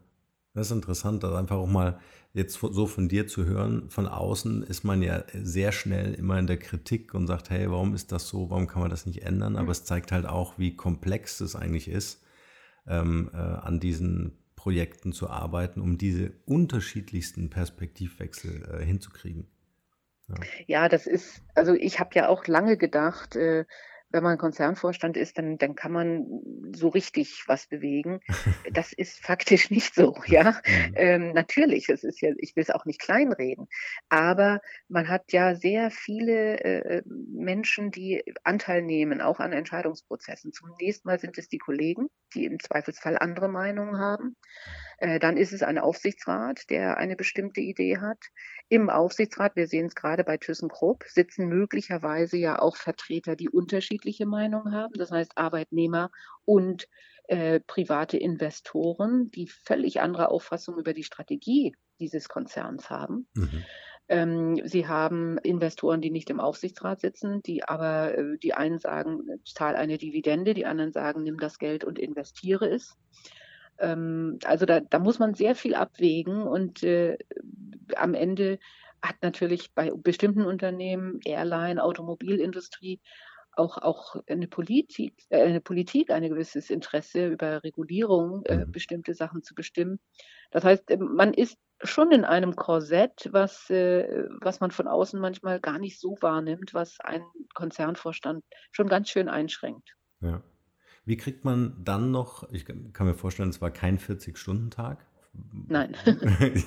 Das 0.54 0.66
ist 0.66 0.72
interessant, 0.72 1.22
das 1.22 1.32
einfach 1.34 1.56
auch 1.56 1.66
mal 1.66 1.98
jetzt 2.34 2.60
so 2.60 2.86
von 2.86 3.08
dir 3.08 3.26
zu 3.26 3.46
hören. 3.46 3.88
Von 3.88 4.06
außen 4.06 4.62
ist 4.62 4.84
man 4.84 5.02
ja 5.02 5.24
sehr 5.32 5.72
schnell 5.72 6.12
immer 6.12 6.38
in 6.38 6.46
der 6.46 6.58
Kritik 6.58 7.14
und 7.14 7.26
sagt, 7.26 7.48
hey, 7.48 7.70
warum 7.70 7.94
ist 7.94 8.12
das 8.12 8.28
so? 8.28 8.50
Warum 8.50 8.66
kann 8.66 8.82
man 8.82 8.90
das 8.90 9.06
nicht 9.06 9.22
ändern? 9.22 9.56
Aber 9.56 9.64
mhm. 9.66 9.70
es 9.70 9.84
zeigt 9.84 10.12
halt 10.12 10.26
auch, 10.26 10.58
wie 10.58 10.76
komplex 10.76 11.40
es 11.40 11.56
eigentlich 11.56 11.88
ist, 11.88 12.22
ähm, 12.86 13.30
äh, 13.32 13.36
an 13.36 13.80
diesen 13.80 14.41
Projekten 14.62 15.12
zu 15.12 15.28
arbeiten, 15.28 15.80
um 15.80 15.98
diese 15.98 16.34
unterschiedlichsten 16.46 17.50
Perspektivwechsel 17.50 18.62
äh, 18.80 18.84
hinzukriegen. 18.84 19.48
Ja. 20.28 20.36
ja. 20.68 20.88
das 20.88 21.08
ist, 21.08 21.42
also 21.56 21.74
ich 21.74 21.98
habe 21.98 22.10
ja 22.14 22.28
auch 22.28 22.46
lange 22.46 22.76
gedacht, 22.76 23.34
äh, 23.34 23.64
wenn 24.12 24.22
man 24.22 24.38
Konzernvorstand 24.38 25.16
ist, 25.16 25.38
dann, 25.38 25.58
dann 25.58 25.74
kann 25.74 25.92
man 25.92 26.26
so 26.74 26.88
richtig 26.88 27.44
was 27.46 27.66
bewegen. 27.66 28.20
Das 28.72 28.92
ist 28.92 29.18
faktisch 29.20 29.70
nicht 29.70 29.94
so, 29.94 30.14
ja. 30.26 30.60
Mhm. 30.66 30.94
Ähm, 30.94 31.32
natürlich, 31.32 31.88
es 31.88 32.04
ist 32.04 32.20
ja, 32.22 32.30
ich 32.38 32.56
will 32.56 32.62
es 32.62 32.70
auch 32.70 32.84
nicht 32.84 33.00
kleinreden, 33.00 33.68
aber 34.08 34.60
man 34.88 35.08
hat 35.08 35.32
ja 35.32 35.54
sehr 35.54 35.90
viele 35.90 36.60
äh, 36.60 37.02
Menschen, 37.06 37.90
die 37.90 38.22
Anteil 38.44 38.82
nehmen, 38.82 39.20
auch 39.20 39.40
an 39.40 39.52
Entscheidungsprozessen. 39.52 40.52
Zunächst 40.52 41.04
mal 41.04 41.18
sind 41.18 41.36
es 41.38 41.48
die 41.48 41.58
Kollegen, 41.58 42.08
die 42.34 42.46
im 42.46 42.58
Zweifelsfall 42.60 43.18
andere 43.18 43.48
Meinungen 43.48 43.98
haben. 43.98 44.36
Äh, 44.98 45.18
dann 45.18 45.36
ist 45.36 45.52
es 45.52 45.62
ein 45.62 45.78
Aufsichtsrat, 45.78 46.70
der 46.70 46.96
eine 46.96 47.16
bestimmte 47.16 47.60
Idee 47.60 47.98
hat. 47.98 48.18
Im 48.72 48.88
Aufsichtsrat, 48.88 49.54
wir 49.54 49.66
sehen 49.66 49.84
es 49.84 49.94
gerade 49.94 50.24
bei 50.24 50.38
ThyssenKrupp, 50.38 51.04
sitzen 51.06 51.46
möglicherweise 51.46 52.38
ja 52.38 52.58
auch 52.58 52.76
Vertreter, 52.76 53.36
die 53.36 53.50
unterschiedliche 53.50 54.24
Meinungen 54.24 54.74
haben. 54.74 54.94
Das 54.94 55.10
heißt 55.10 55.36
Arbeitnehmer 55.36 56.10
und 56.46 56.88
äh, 57.24 57.60
private 57.60 58.16
Investoren, 58.16 59.30
die 59.30 59.46
völlig 59.46 60.00
andere 60.00 60.30
Auffassungen 60.30 60.80
über 60.80 60.94
die 60.94 61.04
Strategie 61.04 61.76
dieses 62.00 62.30
Konzerns 62.30 62.88
haben. 62.88 63.28
Mhm. 63.34 63.64
Ähm, 64.08 64.60
sie 64.64 64.88
haben 64.88 65.36
Investoren, 65.36 66.00
die 66.00 66.10
nicht 66.10 66.30
im 66.30 66.40
Aufsichtsrat 66.40 66.98
sitzen, 66.98 67.42
die 67.42 67.64
aber 67.64 68.16
äh, 68.16 68.38
die 68.38 68.54
einen 68.54 68.78
sagen, 68.78 69.20
zahl 69.44 69.76
eine 69.76 69.98
Dividende, 69.98 70.54
die 70.54 70.64
anderen 70.64 70.92
sagen, 70.92 71.24
nimm 71.24 71.38
das 71.38 71.58
Geld 71.58 71.84
und 71.84 71.98
investiere 71.98 72.70
es. 72.70 72.96
Ähm, 73.82 74.38
also 74.44 74.64
da, 74.64 74.80
da 74.80 74.98
muss 74.98 75.18
man 75.18 75.34
sehr 75.34 75.54
viel 75.54 75.74
abwägen 75.74 76.42
und 76.42 76.82
äh, 76.82 77.18
am 77.96 78.14
Ende 78.14 78.58
hat 79.02 79.16
natürlich 79.22 79.74
bei 79.74 79.90
bestimmten 79.94 80.44
Unternehmen, 80.44 81.20
Airline, 81.24 81.82
Automobilindustrie, 81.82 83.00
auch, 83.54 83.76
auch 83.78 84.16
eine, 84.28 84.46
Politik, 84.46 85.14
äh, 85.28 85.42
eine 85.42 85.60
Politik 85.60 86.10
ein 86.10 86.22
gewisses 86.22 86.70
Interesse 86.70 87.26
über 87.26 87.62
Regulierung, 87.64 88.44
äh, 88.46 88.64
mhm. 88.64 88.72
bestimmte 88.72 89.14
Sachen 89.14 89.42
zu 89.42 89.54
bestimmen. 89.54 90.00
Das 90.52 90.64
heißt, 90.64 90.90
äh, 90.90 90.96
man 90.96 91.34
ist 91.34 91.58
schon 91.82 92.12
in 92.12 92.24
einem 92.24 92.54
Korsett, 92.54 93.28
was, 93.32 93.68
äh, 93.68 94.26
was 94.40 94.60
man 94.60 94.70
von 94.70 94.86
außen 94.86 95.20
manchmal 95.20 95.60
gar 95.60 95.78
nicht 95.78 96.00
so 96.00 96.16
wahrnimmt, 96.20 96.72
was 96.72 97.00
einen 97.00 97.26
Konzernvorstand 97.54 98.44
schon 98.70 98.86
ganz 98.86 99.08
schön 99.08 99.28
einschränkt. 99.28 99.96
Ja. 100.20 100.40
Wie 101.04 101.16
kriegt 101.16 101.44
man 101.44 101.76
dann 101.84 102.10
noch, 102.10 102.50
ich 102.52 102.64
kann 102.64 103.06
mir 103.06 103.14
vorstellen, 103.14 103.48
es 103.48 103.60
war 103.60 103.70
kein 103.70 103.98
40-Stunden-Tag. 103.98 105.04
Nein. 105.68 105.96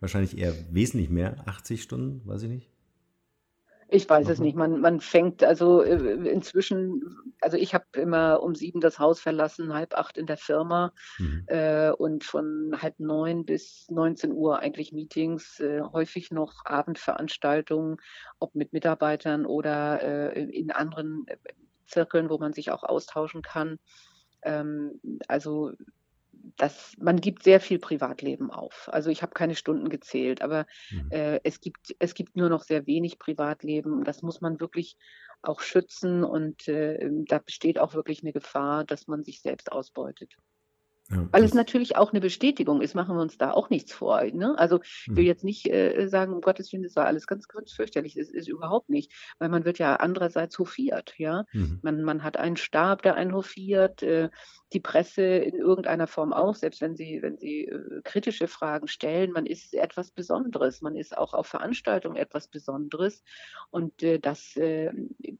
Wahrscheinlich 0.00 0.38
eher 0.38 0.54
wesentlich 0.70 1.10
mehr, 1.10 1.36
80 1.46 1.82
Stunden, 1.82 2.26
weiß 2.26 2.42
ich 2.42 2.50
nicht. 2.50 2.70
Ich 3.90 4.08
weiß 4.08 4.28
es 4.28 4.38
nicht. 4.38 4.54
Man, 4.54 4.82
man 4.82 5.00
fängt 5.00 5.42
also 5.42 5.82
äh, 5.82 5.96
inzwischen, 6.28 7.00
also 7.40 7.56
ich 7.56 7.72
habe 7.72 7.86
immer 7.96 8.42
um 8.42 8.54
sieben 8.54 8.80
das 8.82 8.98
Haus 8.98 9.18
verlassen, 9.18 9.72
halb 9.72 9.94
acht 9.94 10.18
in 10.18 10.26
der 10.26 10.36
Firma 10.36 10.92
mhm. 11.18 11.44
äh, 11.46 11.90
und 11.92 12.22
von 12.22 12.74
halb 12.82 13.00
neun 13.00 13.46
bis 13.46 13.86
19 13.88 14.32
Uhr 14.32 14.58
eigentlich 14.58 14.92
Meetings, 14.92 15.58
äh, 15.60 15.80
häufig 15.80 16.30
noch 16.30 16.66
Abendveranstaltungen, 16.66 17.96
ob 18.38 18.54
mit 18.54 18.74
Mitarbeitern 18.74 19.46
oder 19.46 20.02
äh, 20.02 20.42
in 20.42 20.70
anderen 20.70 21.24
äh, 21.26 21.36
Zirkeln, 21.88 22.30
wo 22.30 22.38
man 22.38 22.52
sich 22.52 22.70
auch 22.70 22.84
austauschen 22.84 23.42
kann. 23.42 23.78
Ähm, 24.42 25.00
also 25.26 25.72
das, 26.56 26.94
man 26.98 27.20
gibt 27.20 27.42
sehr 27.42 27.60
viel 27.60 27.78
Privatleben 27.78 28.50
auf. 28.50 28.88
Also 28.92 29.10
ich 29.10 29.22
habe 29.22 29.32
keine 29.32 29.54
Stunden 29.54 29.88
gezählt, 29.88 30.42
aber 30.42 30.66
mhm. 30.90 31.10
äh, 31.10 31.40
es, 31.44 31.60
gibt, 31.60 31.94
es 31.98 32.14
gibt 32.14 32.36
nur 32.36 32.48
noch 32.48 32.62
sehr 32.62 32.86
wenig 32.86 33.18
Privatleben. 33.18 34.04
Das 34.04 34.22
muss 34.22 34.40
man 34.40 34.60
wirklich 34.60 34.96
auch 35.42 35.60
schützen 35.60 36.24
und 36.24 36.66
äh, 36.68 37.08
da 37.26 37.38
besteht 37.38 37.78
auch 37.78 37.94
wirklich 37.94 38.22
eine 38.22 38.32
Gefahr, 38.32 38.84
dass 38.84 39.06
man 39.06 39.24
sich 39.24 39.40
selbst 39.40 39.70
ausbeutet. 39.70 40.36
Ja, 41.10 41.26
Weil 41.30 41.44
es 41.44 41.54
natürlich 41.54 41.96
auch 41.96 42.12
eine 42.12 42.20
Bestätigung 42.20 42.82
ist, 42.82 42.94
machen 42.94 43.16
wir 43.16 43.22
uns 43.22 43.38
da 43.38 43.52
auch 43.52 43.70
nichts 43.70 43.92
vor. 43.92 44.22
Ne? 44.24 44.58
Also 44.58 44.80
ich 44.82 45.08
will 45.08 45.22
mhm. 45.22 45.28
jetzt 45.28 45.44
nicht 45.44 45.66
äh, 45.66 46.06
sagen, 46.08 46.34
um 46.34 46.42
Gottes 46.42 46.70
Willen, 46.72 46.82
das 46.82 46.96
war 46.96 47.06
alles 47.06 47.26
ganz, 47.26 47.48
ganz 47.48 47.72
fürchterlich. 47.72 48.14
Das 48.14 48.28
ist 48.28 48.48
überhaupt 48.48 48.90
nicht, 48.90 49.12
weil 49.38 49.48
man 49.48 49.64
wird 49.64 49.78
ja 49.78 49.96
andererseits 49.96 50.58
hofiert. 50.58 51.14
Ja, 51.16 51.44
mhm. 51.52 51.78
man, 51.82 52.02
man 52.02 52.22
hat 52.24 52.36
einen 52.36 52.58
Stab, 52.58 53.02
der 53.02 53.14
einen 53.14 53.34
hofiert. 53.34 54.02
Äh, 54.02 54.28
die 54.72 54.80
Presse 54.80 55.22
in 55.22 55.54
irgendeiner 55.54 56.06
Form 56.06 56.32
auch, 56.32 56.54
selbst 56.54 56.80
wenn 56.80 56.94
sie, 56.94 57.22
wenn 57.22 57.38
sie 57.38 57.66
äh, 57.66 58.02
kritische 58.04 58.48
Fragen 58.48 58.86
stellen, 58.86 59.32
man 59.32 59.46
ist 59.46 59.74
etwas 59.74 60.10
Besonderes, 60.10 60.82
man 60.82 60.94
ist 60.94 61.16
auch 61.16 61.32
auf 61.32 61.46
Veranstaltungen 61.46 62.16
etwas 62.16 62.48
Besonderes 62.48 63.22
und 63.70 64.02
äh, 64.02 64.18
dass 64.18 64.56
äh, 64.56 64.92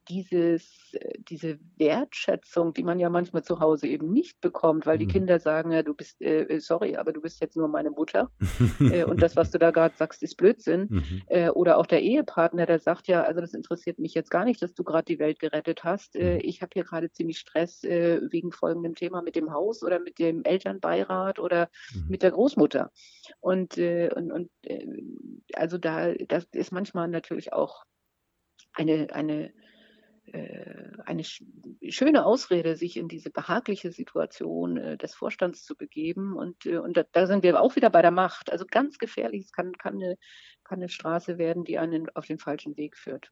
dieses, 0.09 0.93
äh, 0.93 1.13
diese 1.19 1.59
Wertschätzung, 1.77 2.73
die 2.73 2.83
man 2.83 2.99
ja 2.99 3.09
manchmal 3.09 3.43
zu 3.43 3.59
Hause 3.59 3.87
eben 3.87 4.11
nicht 4.11 4.41
bekommt, 4.41 4.87
weil 4.87 4.95
mhm. 4.95 5.01
die 5.01 5.07
Kinder 5.07 5.39
sagen, 5.39 5.71
ja, 5.71 5.83
du 5.83 5.93
bist, 5.93 6.21
äh, 6.21 6.59
sorry, 6.59 6.95
aber 6.95 7.13
du 7.13 7.21
bist 7.21 7.39
jetzt 7.39 7.55
nur 7.55 7.67
meine 7.67 7.91
Mutter 7.91 8.31
äh, 8.79 9.03
und 9.03 9.21
das, 9.21 9.35
was 9.35 9.51
du 9.51 9.59
da 9.59 9.69
gerade 9.69 9.95
sagst, 9.95 10.23
ist 10.23 10.37
Blödsinn. 10.37 10.87
Mhm. 10.89 11.21
Äh, 11.27 11.49
oder 11.49 11.77
auch 11.77 11.85
der 11.85 12.01
Ehepartner, 12.01 12.65
der 12.65 12.79
sagt 12.79 13.07
ja, 13.07 13.23
also 13.23 13.41
das 13.41 13.53
interessiert 13.53 13.99
mich 13.99 14.15
jetzt 14.15 14.31
gar 14.31 14.45
nicht, 14.45 14.61
dass 14.61 14.73
du 14.73 14.83
gerade 14.83 15.05
die 15.05 15.19
Welt 15.19 15.39
gerettet 15.39 15.83
hast. 15.83 16.15
Äh, 16.15 16.35
mhm. 16.35 16.41
ich 16.43 16.61
habe 16.63 16.71
hier 16.73 16.83
gerade 16.83 17.11
ziemlich 17.11 17.37
Stress 17.37 17.83
äh, 17.83 18.21
wegen 18.31 18.51
folgendem 18.51 18.95
Thema 18.95 19.18
mal 19.19 19.23
mit 19.25 19.35
dem 19.35 19.51
Haus 19.51 19.83
oder 19.83 19.99
mit 19.99 20.19
dem 20.19 20.43
Elternbeirat 20.43 21.39
oder 21.39 21.69
mhm. 21.93 22.07
mit 22.09 22.23
der 22.23 22.31
Großmutter. 22.31 22.91
Und, 23.39 23.77
äh, 23.77 24.09
und, 24.15 24.31
und 24.31 24.49
äh, 24.63 24.85
also 25.53 25.77
da 25.77 26.13
das 26.13 26.45
ist 26.51 26.71
manchmal 26.71 27.07
natürlich 27.07 27.53
auch 27.53 27.83
eine, 28.73 29.07
eine, 29.13 29.53
äh, 30.25 30.91
eine 31.05 31.23
schöne 31.23 32.25
Ausrede, 32.25 32.75
sich 32.75 32.97
in 32.97 33.07
diese 33.07 33.29
behagliche 33.29 33.91
Situation 33.91 34.97
des 34.97 35.15
Vorstands 35.15 35.63
zu 35.63 35.75
begeben. 35.75 36.35
Und, 36.35 36.65
und 36.65 36.95
da, 36.95 37.03
da, 37.11 37.27
sind 37.27 37.43
wir 37.43 37.59
auch 37.59 37.75
wieder 37.75 37.89
bei 37.89 38.01
der 38.01 38.11
Macht. 38.11 38.51
Also 38.51 38.65
ganz 38.69 38.97
gefährlich, 38.99 39.45
es 39.45 39.51
kann, 39.51 39.73
kann, 39.73 39.95
eine, 39.95 40.17
kann 40.63 40.79
eine 40.79 40.89
Straße 40.89 41.37
werden, 41.37 41.63
die 41.65 41.77
einen 41.77 42.07
auf 42.15 42.25
den 42.25 42.39
falschen 42.39 42.77
Weg 42.77 42.95
führt. 42.95 43.31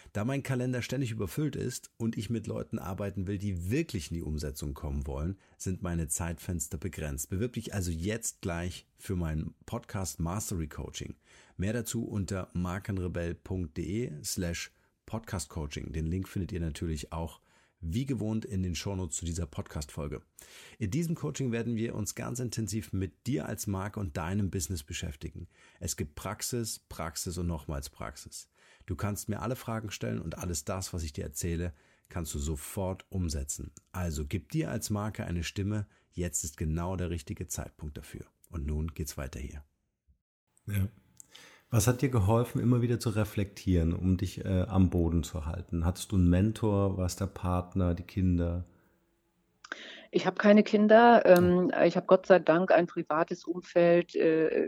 Da 0.13 0.25
mein 0.25 0.43
Kalender 0.43 0.81
ständig 0.81 1.11
überfüllt 1.11 1.55
ist 1.55 1.89
und 1.95 2.17
ich 2.17 2.29
mit 2.29 2.45
Leuten 2.45 2.79
arbeiten 2.79 3.27
will, 3.27 3.37
die 3.37 3.71
wirklich 3.71 4.11
in 4.11 4.15
die 4.15 4.23
Umsetzung 4.23 4.73
kommen 4.73 5.07
wollen, 5.07 5.37
sind 5.57 5.83
meine 5.83 6.09
Zeitfenster 6.09 6.77
begrenzt. 6.77 7.29
Bewirb 7.29 7.53
dich 7.53 7.73
also 7.73 7.91
jetzt 7.91 8.41
gleich 8.41 8.85
für 8.97 9.15
mein 9.15 9.53
Podcast 9.65 10.19
Mastery 10.19 10.67
Coaching. 10.67 11.15
Mehr 11.55 11.71
dazu 11.71 12.03
unter 12.03 12.49
markenrebell.de 12.51 14.11
slash 14.21 14.71
podcastcoaching. 15.05 15.93
Den 15.93 16.07
Link 16.07 16.27
findet 16.27 16.51
ihr 16.51 16.59
natürlich 16.59 17.13
auch 17.13 17.39
wie 17.79 18.05
gewohnt 18.05 18.43
in 18.43 18.63
den 18.63 18.75
Shownotes 18.75 19.17
zu 19.17 19.25
dieser 19.25 19.45
Podcast-Folge. 19.45 20.21
In 20.77 20.91
diesem 20.91 21.15
Coaching 21.15 21.53
werden 21.53 21.77
wir 21.77 21.95
uns 21.95 22.15
ganz 22.15 22.39
intensiv 22.39 22.91
mit 22.91 23.27
dir 23.27 23.45
als 23.45 23.65
Marke 23.65 23.99
und 23.99 24.17
deinem 24.17 24.51
Business 24.51 24.83
beschäftigen. 24.83 25.47
Es 25.79 25.95
gibt 25.95 26.15
Praxis, 26.15 26.79
Praxis 26.79 27.37
und 27.37 27.47
nochmals 27.47 27.89
Praxis. 27.89 28.49
Du 28.91 28.97
kannst 28.97 29.29
mir 29.29 29.41
alle 29.41 29.55
Fragen 29.55 29.89
stellen 29.89 30.21
und 30.21 30.37
alles 30.37 30.65
das, 30.65 30.91
was 30.91 31.03
ich 31.03 31.13
dir 31.13 31.23
erzähle, 31.23 31.71
kannst 32.09 32.35
du 32.35 32.39
sofort 32.39 33.05
umsetzen. 33.09 33.71
Also 33.93 34.25
gib 34.25 34.51
dir 34.51 34.69
als 34.69 34.89
Marke 34.89 35.23
eine 35.23 35.45
Stimme, 35.45 35.87
jetzt 36.11 36.43
ist 36.43 36.57
genau 36.57 36.97
der 36.97 37.09
richtige 37.09 37.47
Zeitpunkt 37.47 37.97
dafür. 37.97 38.25
Und 38.49 38.67
nun 38.67 38.89
geht's 38.89 39.17
weiter 39.17 39.39
hier. 39.39 39.63
Ja. 40.67 40.89
Was 41.69 41.87
hat 41.87 42.01
dir 42.01 42.09
geholfen, 42.09 42.59
immer 42.59 42.81
wieder 42.81 42.99
zu 42.99 43.11
reflektieren, 43.11 43.93
um 43.93 44.17
dich 44.17 44.43
äh, 44.43 44.63
am 44.63 44.89
Boden 44.89 45.23
zu 45.23 45.45
halten? 45.45 45.85
Hattest 45.85 46.11
du 46.11 46.17
einen 46.17 46.29
Mentor? 46.29 46.97
War 46.97 47.05
es 47.05 47.15
der 47.15 47.27
Partner, 47.27 47.93
die 47.95 48.03
Kinder? 48.03 48.65
Ich 50.11 50.25
habe 50.25 50.35
keine 50.35 50.63
Kinder. 50.63 51.25
Ähm, 51.25 51.71
ich 51.85 51.95
habe 51.95 52.07
Gott 52.07 52.25
sei 52.25 52.39
Dank 52.39 52.73
ein 52.73 52.87
privates 52.87 53.45
Umfeld, 53.45 54.17
äh, 54.17 54.67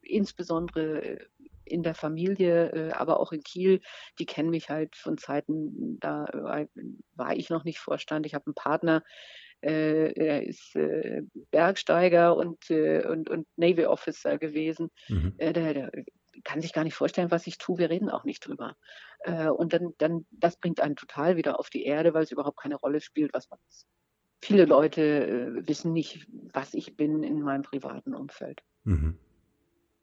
insbesondere 0.00 1.02
äh, 1.02 1.18
in 1.64 1.82
der 1.82 1.94
Familie, 1.94 2.70
äh, 2.70 2.92
aber 2.92 3.20
auch 3.20 3.32
in 3.32 3.42
Kiel. 3.42 3.80
Die 4.18 4.26
kennen 4.26 4.50
mich 4.50 4.70
halt 4.70 4.96
von 4.96 5.18
Zeiten, 5.18 5.98
da 6.00 6.26
äh, 6.26 6.66
war 7.14 7.36
ich 7.36 7.50
noch 7.50 7.64
nicht 7.64 7.78
Vorstand. 7.78 8.26
Ich 8.26 8.34
habe 8.34 8.46
einen 8.46 8.54
Partner, 8.54 9.02
äh, 9.60 10.12
er 10.12 10.42
ist 10.42 10.76
Bergsteiger 11.50 12.36
und, 12.36 12.70
und, 12.70 13.30
und 13.30 13.46
Navy 13.56 13.86
Officer 13.86 14.38
gewesen. 14.38 14.90
Mhm. 15.08 15.36
Der, 15.38 15.52
der, 15.52 15.92
kann 16.42 16.60
sich 16.60 16.72
gar 16.72 16.84
nicht 16.84 16.94
vorstellen, 16.94 17.30
was 17.30 17.46
ich 17.46 17.58
tue. 17.58 17.78
Wir 17.78 17.88
reden 17.88 18.10
auch 18.10 18.24
nicht 18.24 18.46
drüber. 18.46 18.76
Und 19.56 19.72
dann, 19.72 19.94
dann, 19.98 20.26
das 20.32 20.56
bringt 20.56 20.80
einen 20.80 20.96
total 20.96 21.36
wieder 21.36 21.60
auf 21.60 21.70
die 21.70 21.84
Erde, 21.84 22.12
weil 22.12 22.24
es 22.24 22.32
überhaupt 22.32 22.58
keine 22.58 22.74
Rolle 22.74 23.00
spielt, 23.00 23.32
was 23.32 23.48
man 23.48 23.60
ist. 23.68 23.86
Viele 24.42 24.64
Leute 24.64 25.62
wissen 25.66 25.92
nicht, 25.92 26.26
was 26.52 26.74
ich 26.74 26.96
bin 26.96 27.22
in 27.22 27.40
meinem 27.40 27.62
privaten 27.62 28.14
Umfeld. 28.14 28.62
Mhm. 28.82 29.18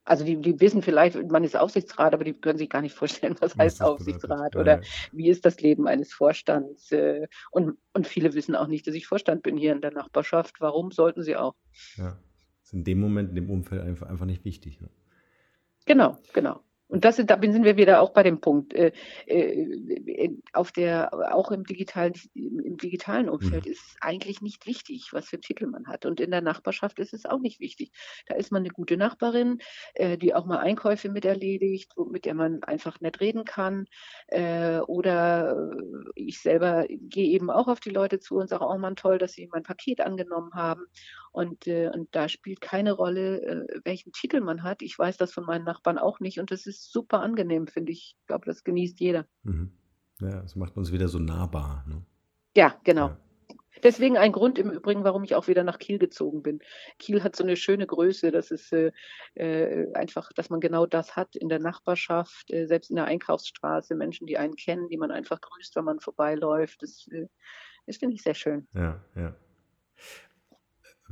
Also 0.03 0.25
die, 0.25 0.35
die 0.37 0.59
wissen 0.59 0.81
vielleicht, 0.81 1.15
man 1.29 1.43
ist 1.43 1.55
Aufsichtsrat, 1.55 2.13
aber 2.13 2.23
die 2.23 2.33
können 2.33 2.57
sich 2.57 2.69
gar 2.69 2.81
nicht 2.81 2.95
vorstellen, 2.95 3.35
was, 3.39 3.51
was 3.51 3.63
heißt 3.63 3.81
Aufsichtsrat 3.83 4.55
oder 4.55 4.81
ja. 4.81 4.87
wie 5.11 5.29
ist 5.29 5.45
das 5.45 5.61
Leben 5.61 5.87
eines 5.87 6.11
Vorstands. 6.11 6.91
Äh, 6.91 7.27
und, 7.51 7.77
und 7.93 8.07
viele 8.07 8.33
wissen 8.33 8.55
auch 8.55 8.67
nicht, 8.67 8.87
dass 8.87 8.95
ich 8.95 9.05
Vorstand 9.05 9.43
bin 9.43 9.57
hier 9.57 9.73
in 9.73 9.81
der 9.81 9.91
Nachbarschaft. 9.91 10.59
Warum 10.59 10.91
sollten 10.91 11.21
sie 11.21 11.35
auch? 11.35 11.55
Ja, 11.97 12.17
das 12.59 12.67
ist 12.67 12.73
in 12.73 12.83
dem 12.83 12.99
Moment, 12.99 13.29
in 13.29 13.35
dem 13.35 13.49
Umfeld 13.49 13.83
einfach, 13.83 14.09
einfach 14.09 14.25
nicht 14.25 14.43
wichtig. 14.43 14.81
Ne? 14.81 14.89
Genau, 15.85 16.17
genau. 16.33 16.61
Und 16.91 17.05
das, 17.05 17.15
da 17.15 17.39
sind 17.41 17.63
wir 17.63 17.77
wieder 17.77 18.01
auch 18.01 18.11
bei 18.11 18.21
dem 18.21 18.41
Punkt. 18.41 18.73
Äh, 18.73 18.91
äh, 19.25 20.29
auf 20.51 20.73
der, 20.73 21.33
auch 21.33 21.49
im 21.51 21.63
digitalen, 21.63 22.13
im 22.33 22.75
digitalen 22.75 23.29
Umfeld 23.29 23.65
mhm. 23.65 23.71
ist 23.71 23.95
eigentlich 24.01 24.41
nicht 24.41 24.65
wichtig, 24.65 25.07
was 25.13 25.29
für 25.29 25.39
Titel 25.39 25.67
man 25.67 25.87
hat. 25.87 26.05
Und 26.05 26.19
in 26.19 26.31
der 26.31 26.41
Nachbarschaft 26.41 26.99
ist 26.99 27.13
es 27.13 27.25
auch 27.25 27.39
nicht 27.39 27.61
wichtig. 27.61 27.93
Da 28.27 28.35
ist 28.35 28.51
man 28.51 28.63
eine 28.63 28.71
gute 28.71 28.97
Nachbarin, 28.97 29.59
äh, 29.93 30.17
die 30.17 30.35
auch 30.35 30.45
mal 30.45 30.57
Einkäufe 30.57 31.07
mit 31.07 31.23
erledigt, 31.23 31.93
mit 32.11 32.25
der 32.25 32.33
man 32.33 32.61
einfach 32.63 32.99
nett 32.99 33.21
reden 33.21 33.45
kann. 33.45 33.85
Äh, 34.27 34.79
oder 34.79 35.71
ich 36.15 36.41
selber 36.41 36.87
gehe 36.89 37.29
eben 37.29 37.49
auch 37.49 37.69
auf 37.69 37.79
die 37.79 37.89
Leute 37.89 38.19
zu 38.19 38.35
und 38.35 38.49
sage, 38.49 38.65
oh 38.67 38.77
man, 38.77 38.97
toll, 38.97 39.17
dass 39.17 39.31
sie 39.31 39.47
mein 39.49 39.63
Paket 39.63 40.01
angenommen 40.01 40.53
haben. 40.55 40.83
Und, 41.31 41.67
äh, 41.67 41.89
und 41.89 42.13
da 42.13 42.27
spielt 42.27 42.61
keine 42.61 42.91
Rolle, 42.91 43.41
äh, 43.41 43.81
welchen 43.85 44.11
Titel 44.11 44.41
man 44.41 44.63
hat. 44.63 44.81
Ich 44.81 44.97
weiß 44.97 45.17
das 45.17 45.31
von 45.31 45.45
meinen 45.45 45.63
Nachbarn 45.63 45.97
auch 45.97 46.19
nicht. 46.19 46.39
Und 46.39 46.51
das 46.51 46.65
ist 46.65 46.91
super 46.91 47.21
angenehm, 47.21 47.67
finde 47.67 47.91
ich. 47.91 48.15
Ich 48.19 48.27
glaube, 48.27 48.45
das 48.45 48.63
genießt 48.63 48.99
jeder. 48.99 49.25
Mhm. 49.43 49.71
Ja, 50.19 50.41
das 50.41 50.55
macht 50.55 50.77
uns 50.77 50.91
wieder 50.91 51.07
so 51.07 51.19
nahbar. 51.19 51.85
Ne? 51.87 52.05
Ja, 52.55 52.75
genau. 52.83 53.07
Ja. 53.07 53.17
Deswegen 53.83 54.17
ein 54.17 54.31
Grund 54.31 54.59
im 54.59 54.69
Übrigen, 54.69 55.03
warum 55.03 55.23
ich 55.23 55.33
auch 55.35 55.47
wieder 55.47 55.63
nach 55.63 55.79
Kiel 55.79 55.97
gezogen 55.97 56.43
bin. 56.43 56.59
Kiel 56.99 57.23
hat 57.23 57.35
so 57.35 57.43
eine 57.43 57.55
schöne 57.55 57.87
Größe, 57.87 58.31
das 58.31 58.51
ist 58.51 58.71
äh, 58.73 58.91
äh, 59.35 59.91
einfach, 59.93 60.31
dass 60.33 60.49
man 60.49 60.59
genau 60.59 60.85
das 60.85 61.15
hat 61.15 61.35
in 61.35 61.49
der 61.49 61.59
Nachbarschaft, 61.59 62.51
äh, 62.51 62.67
selbst 62.67 62.89
in 62.89 62.97
der 62.97 63.05
Einkaufsstraße, 63.05 63.95
Menschen, 63.95 64.27
die 64.27 64.37
einen 64.37 64.55
kennen, 64.55 64.87
die 64.89 64.97
man 64.97 65.09
einfach 65.09 65.41
grüßt, 65.41 65.75
wenn 65.75 65.85
man 65.85 65.99
vorbeiläuft. 65.99 66.83
Das, 66.83 67.07
äh, 67.11 67.27
das 67.87 67.97
finde 67.97 68.15
ich 68.15 68.21
sehr 68.21 68.35
schön. 68.35 68.67
Ja, 68.73 69.03
ja. 69.15 69.35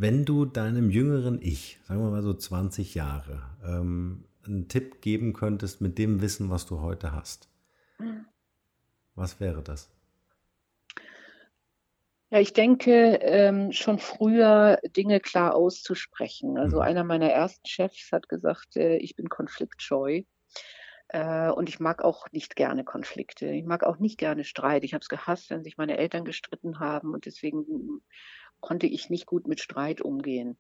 Wenn 0.02 0.24
du 0.24 0.46
deinem 0.46 0.90
jüngeren 0.90 1.42
Ich, 1.42 1.78
sagen 1.84 2.02
wir 2.02 2.10
mal 2.10 2.24
so 2.24 2.34
20 2.34 2.96
Jahre, 2.96 3.42
ähm, 3.66 4.24
einen 4.46 4.70
Tipp 4.70 5.02
geben 5.02 5.34
könntest 5.34 5.82
mit 5.82 5.98
dem 5.98 6.22
Wissen, 6.22 6.50
was 6.50 6.66
du 6.66 6.80
heute 6.80 7.12
hast, 7.12 7.50
mhm. 7.98 8.26
was 9.16 9.42
wäre 9.42 9.62
das? 9.62 9.92
Ja, 12.30 12.40
ich 12.40 12.54
denke, 12.54 13.20
ähm, 13.22 13.74
schon 13.74 14.00
früher 14.00 14.80
Dinge 14.96 15.20
klar 15.20 15.54
auszusprechen. 15.54 16.58
Also 16.58 16.78
mhm. 16.78 16.84
einer 16.84 17.04
meiner 17.04 17.30
ersten 17.30 17.68
Chefs 17.68 18.14
hat 18.14 18.30
gesagt, 18.30 18.78
äh, 18.78 18.96
ich 18.96 19.18
bin 19.18 19.28
konfliktscheu. 19.28 20.22
Äh, 21.10 21.50
und 21.50 21.68
ich 21.68 21.82
mag 21.82 22.04
auch 22.06 22.28
nicht 22.32 22.56
gerne 22.56 22.86
Konflikte. 22.86 23.48
Ich 23.48 23.66
mag 23.66 23.84
auch 23.84 23.98
nicht 23.98 24.18
gerne 24.18 24.46
Streit. 24.46 24.86
Ich 24.86 24.94
habe 24.94 25.02
es 25.02 25.10
gehasst, 25.10 25.50
wenn 25.50 25.64
sich 25.64 25.76
meine 25.76 25.98
Eltern 25.98 26.24
gestritten 26.24 26.80
haben. 26.80 27.14
Und 27.14 27.26
deswegen 27.26 28.02
konnte 28.60 28.88
ich 28.88 29.10
nicht 29.10 29.26
gut 29.26 29.48
mit 29.48 29.60
Streit 29.60 30.02
umgehen. 30.02 30.58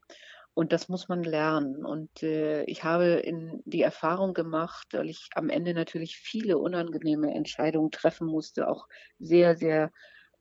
Und 0.54 0.74
das 0.74 0.90
muss 0.90 1.08
man 1.08 1.24
lernen. 1.24 1.86
Und 1.86 2.24
äh, 2.24 2.64
ich 2.64 2.84
habe 2.84 3.06
in 3.06 3.62
die 3.66 3.82
Erfahrung 3.82 4.34
gemacht, 4.34 4.88
weil 4.92 5.10
ich 5.10 5.30
am 5.36 5.50
Ende 5.50 5.74
natürlich 5.74 6.18
viele 6.18 6.58
unangenehme 6.58 7.34
Entscheidungen 7.34 7.92
treffen 7.92 8.28
musste, 8.28 8.68
auch 8.68 8.88
sehr, 9.20 9.56
sehr 9.56 9.92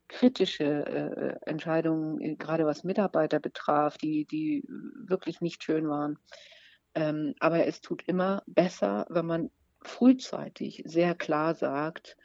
kritische 0.09 0.65
äh, 0.65 1.49
Entscheidungen, 1.49 2.21
äh, 2.21 2.37
gerade 2.37 2.67
was 2.67 2.83
Mitarbeiter 2.83 3.39
betraf, 3.39 3.99
die, 3.99 4.25
die 4.25 4.65
wirklich 5.07 5.41
nicht 5.41 5.63
schön 5.63 5.89
waren. 5.89 6.19
Ähm, 6.95 7.35
aber 7.39 7.67
es 7.67 7.81
tut 7.81 8.03
immer 8.09 8.43
besser, 8.47 9.07
wenn 9.11 9.27
man 9.27 9.51
frühzeitig 9.83 10.83
sehr 10.87 11.15
klar 11.15 11.55
sagt, 11.55 12.17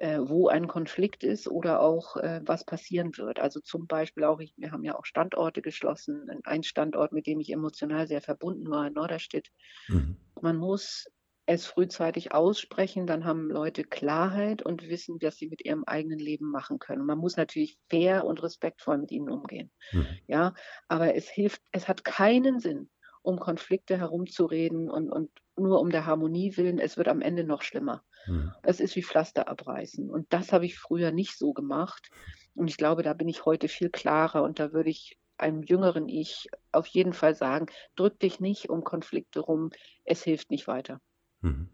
wo 0.00 0.48
ein 0.48 0.68
Konflikt 0.68 1.22
ist 1.22 1.48
oder 1.48 1.80
auch 1.80 2.16
äh, 2.16 2.40
was 2.44 2.64
passieren 2.64 3.16
wird. 3.16 3.40
Also 3.40 3.60
zum 3.60 3.86
Beispiel 3.86 4.24
auch, 4.24 4.40
ich, 4.40 4.54
wir 4.56 4.72
haben 4.72 4.84
ja 4.84 4.98
auch 4.98 5.04
Standorte 5.04 5.62
geschlossen, 5.62 6.30
ein 6.44 6.62
Standort, 6.62 7.12
mit 7.12 7.26
dem 7.26 7.40
ich 7.40 7.52
emotional 7.52 8.06
sehr 8.06 8.22
verbunden 8.22 8.68
war, 8.70 8.86
in 8.86 8.94
Norderstedt. 8.94 9.48
Mhm. 9.88 10.16
Man 10.40 10.56
muss 10.56 11.06
es 11.46 11.66
frühzeitig 11.66 12.32
aussprechen, 12.32 13.06
dann 13.06 13.24
haben 13.24 13.50
Leute 13.50 13.82
Klarheit 13.84 14.62
und 14.62 14.88
wissen, 14.88 15.18
was 15.20 15.36
sie 15.36 15.48
mit 15.48 15.64
ihrem 15.64 15.84
eigenen 15.84 16.18
Leben 16.18 16.50
machen 16.50 16.78
können. 16.78 17.04
Man 17.04 17.18
muss 17.18 17.36
natürlich 17.36 17.78
fair 17.90 18.24
und 18.24 18.42
respektvoll 18.42 18.98
mit 18.98 19.10
ihnen 19.10 19.28
umgehen. 19.28 19.70
Mhm. 19.92 20.06
Ja, 20.28 20.54
aber 20.88 21.14
es 21.14 21.28
hilft, 21.28 21.60
es 21.72 21.88
hat 21.88 22.04
keinen 22.04 22.60
Sinn, 22.60 22.88
um 23.22 23.38
Konflikte 23.38 23.98
herumzureden 23.98 24.88
und, 24.88 25.10
und 25.10 25.30
nur 25.56 25.80
um 25.80 25.90
der 25.90 26.06
Harmonie 26.06 26.56
willen. 26.56 26.78
Es 26.78 26.96
wird 26.96 27.08
am 27.08 27.20
Ende 27.20 27.44
noch 27.44 27.62
schlimmer. 27.62 28.04
Mhm. 28.26 28.52
Es 28.62 28.80
ist 28.80 28.96
wie 28.96 29.02
Pflaster 29.02 29.48
abreißen. 29.48 30.10
Und 30.10 30.32
das 30.32 30.52
habe 30.52 30.66
ich 30.66 30.78
früher 30.78 31.12
nicht 31.12 31.38
so 31.38 31.52
gemacht. 31.52 32.10
Und 32.54 32.68
ich 32.68 32.76
glaube, 32.76 33.02
da 33.02 33.14
bin 33.14 33.28
ich 33.28 33.44
heute 33.44 33.68
viel 33.68 33.90
klarer 33.90 34.42
und 34.42 34.58
da 34.58 34.72
würde 34.72 34.90
ich 34.90 35.18
einem 35.38 35.62
jüngeren 35.62 36.08
Ich 36.08 36.48
auf 36.70 36.86
jeden 36.86 37.12
Fall 37.12 37.34
sagen, 37.34 37.66
drück 37.96 38.18
dich 38.20 38.40
nicht 38.40 38.70
um 38.70 38.84
Konflikte 38.84 39.40
rum, 39.40 39.70
es 40.04 40.22
hilft 40.22 40.50
nicht 40.50 40.66
weiter. 40.68 41.00
Mhm. 41.40 41.68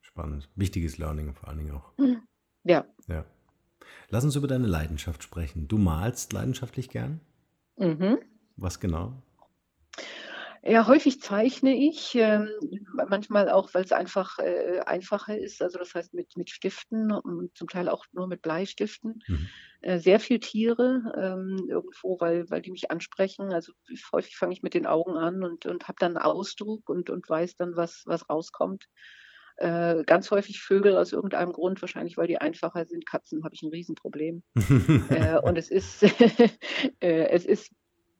Spannend. 0.00 0.48
Wichtiges 0.54 0.96
Learning 0.98 1.34
vor 1.34 1.48
allen 1.48 1.58
Dingen 1.58 1.72
auch. 1.72 1.92
Mhm. 1.98 2.22
Ja. 2.64 2.86
Ja. 3.06 3.24
Lass 4.08 4.24
uns 4.24 4.36
über 4.36 4.46
deine 4.48 4.66
Leidenschaft 4.66 5.22
sprechen. 5.22 5.68
Du 5.68 5.78
malst 5.78 6.32
leidenschaftlich 6.32 6.88
gern? 6.88 7.20
Mhm. 7.76 8.18
Was 8.56 8.80
genau? 8.80 9.22
Ja, 10.68 10.86
häufig 10.86 11.20
zeichne 11.20 11.76
ich, 11.76 12.14
ähm, 12.16 12.48
manchmal 13.08 13.48
auch, 13.50 13.72
weil 13.72 13.84
es 13.84 13.92
einfach 13.92 14.38
äh, 14.38 14.80
einfacher 14.80 15.38
ist. 15.38 15.62
Also 15.62 15.78
das 15.78 15.94
heißt 15.94 16.12
mit, 16.12 16.36
mit 16.36 16.50
Stiften 16.50 17.12
und 17.12 17.56
zum 17.56 17.68
Teil 17.68 17.88
auch 17.88 18.04
nur 18.12 18.26
mit 18.26 18.42
Bleistiften. 18.42 19.22
Mhm. 19.28 19.48
Äh, 19.82 19.98
sehr 19.98 20.18
viel 20.18 20.40
Tiere 20.40 21.12
ähm, 21.16 21.66
irgendwo, 21.68 22.18
weil, 22.20 22.50
weil 22.50 22.62
die 22.62 22.72
mich 22.72 22.90
ansprechen. 22.90 23.52
Also 23.52 23.72
häufig 24.12 24.36
fange 24.36 24.54
ich 24.54 24.62
mit 24.62 24.74
den 24.74 24.86
Augen 24.86 25.16
an 25.16 25.44
und, 25.44 25.66
und 25.66 25.86
habe 25.86 25.98
dann 26.00 26.16
einen 26.16 26.24
Ausdruck 26.24 26.88
und, 26.88 27.10
und 27.10 27.28
weiß 27.28 27.56
dann, 27.56 27.76
was, 27.76 28.02
was 28.06 28.28
rauskommt. 28.28 28.86
Äh, 29.58 30.04
ganz 30.04 30.30
häufig 30.30 30.60
Vögel 30.60 30.96
aus 30.96 31.12
irgendeinem 31.12 31.52
Grund, 31.52 31.80
wahrscheinlich 31.80 32.16
weil 32.16 32.26
die 32.26 32.38
einfacher 32.38 32.84
sind. 32.86 33.06
Katzen 33.06 33.44
habe 33.44 33.54
ich 33.54 33.62
ein 33.62 33.70
Riesenproblem. 33.70 34.42
äh, 35.10 35.38
und 35.38 35.56
es 35.56 35.70
ist, 35.70 36.02
äh, 37.00 37.28
es 37.28 37.46
ist 37.46 37.70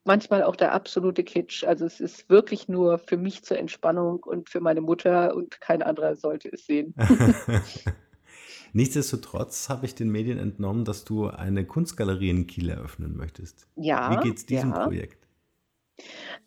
manchmal 0.06 0.42
auch 0.42 0.56
der 0.56 0.72
absolute 0.72 1.24
Kitsch. 1.24 1.64
Also 1.64 1.84
es 1.84 2.00
ist 2.00 2.28
wirklich 2.30 2.68
nur 2.68 2.98
für 2.98 3.16
mich 3.16 3.42
zur 3.42 3.58
Entspannung 3.58 4.22
und 4.22 4.48
für 4.48 4.60
meine 4.60 4.80
Mutter 4.80 5.34
und 5.34 5.60
kein 5.60 5.82
anderer 5.82 6.16
sollte 6.16 6.50
es 6.52 6.66
sehen. 6.66 6.94
Nichtsdestotrotz 8.72 9.68
habe 9.68 9.86
ich 9.86 9.94
den 9.94 10.10
Medien 10.10 10.38
entnommen, 10.38 10.84
dass 10.84 11.04
du 11.04 11.28
eine 11.28 11.64
Kunstgalerie 11.64 12.30
in 12.30 12.46
Kiel 12.46 12.68
eröffnen 12.68 13.16
möchtest. 13.16 13.66
Ja. 13.76 14.10
Wie 14.10 14.28
geht 14.28 14.38
es 14.38 14.46
diesem 14.46 14.70
ja. 14.70 14.84
Projekt? 14.84 15.25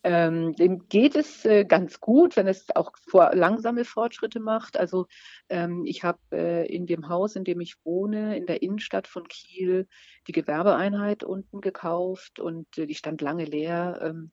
Ähm, 0.04 0.54
dem 0.56 0.88
geht 0.88 1.16
es 1.16 1.46
äh, 1.46 1.66
ganz 1.66 2.00
gut, 2.00 2.36
wenn 2.36 2.48
es 2.48 2.68
auch 2.76 2.92
vor, 3.08 3.32
langsame 3.34 3.86
Fortschritte 3.86 4.40
macht. 4.40 4.78
Also 4.78 5.08
ähm, 5.50 5.86
ich 5.86 6.04
habe 6.04 6.20
äh, 6.32 6.68
in 6.68 6.86
dem 6.86 7.10
Haus, 7.10 7.36
in 7.36 7.44
dem 7.44 7.60
ich 7.60 7.76
wohne, 7.84 8.38
in 8.38 8.46
der 8.46 8.62
Innenstadt 8.62 9.08
von 9.08 9.28
Kiel, 9.28 9.88
die 10.28 10.32
Gewerbeeinheit 10.32 11.24
unten 11.24 11.62
gekauft 11.62 12.40
und 12.40 12.78
äh, 12.78 12.86
die 12.86 12.96
stand 12.96 13.22
lange 13.22 13.46
leer. 13.46 14.00
Ähm, 14.02 14.32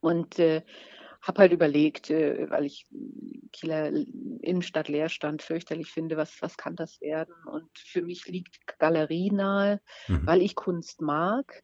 und 0.00 0.38
äh, 0.38 0.62
habe 1.22 1.40
halt 1.40 1.52
überlegt, 1.52 2.10
äh, 2.10 2.48
weil 2.50 2.64
ich 2.64 2.86
Kieler 3.52 3.88
Innenstadt 4.40 4.88
Leerstand 4.88 5.42
fürchterlich 5.42 5.90
finde, 5.90 6.16
was, 6.16 6.40
was 6.40 6.56
kann 6.56 6.76
das 6.76 7.00
werden? 7.00 7.34
Und 7.46 7.70
für 7.76 8.02
mich 8.02 8.26
liegt 8.26 8.78
Galerie 8.78 9.30
nahe, 9.30 9.80
mhm. 10.08 10.26
weil 10.26 10.42
ich 10.42 10.54
Kunst 10.54 11.00
mag. 11.00 11.62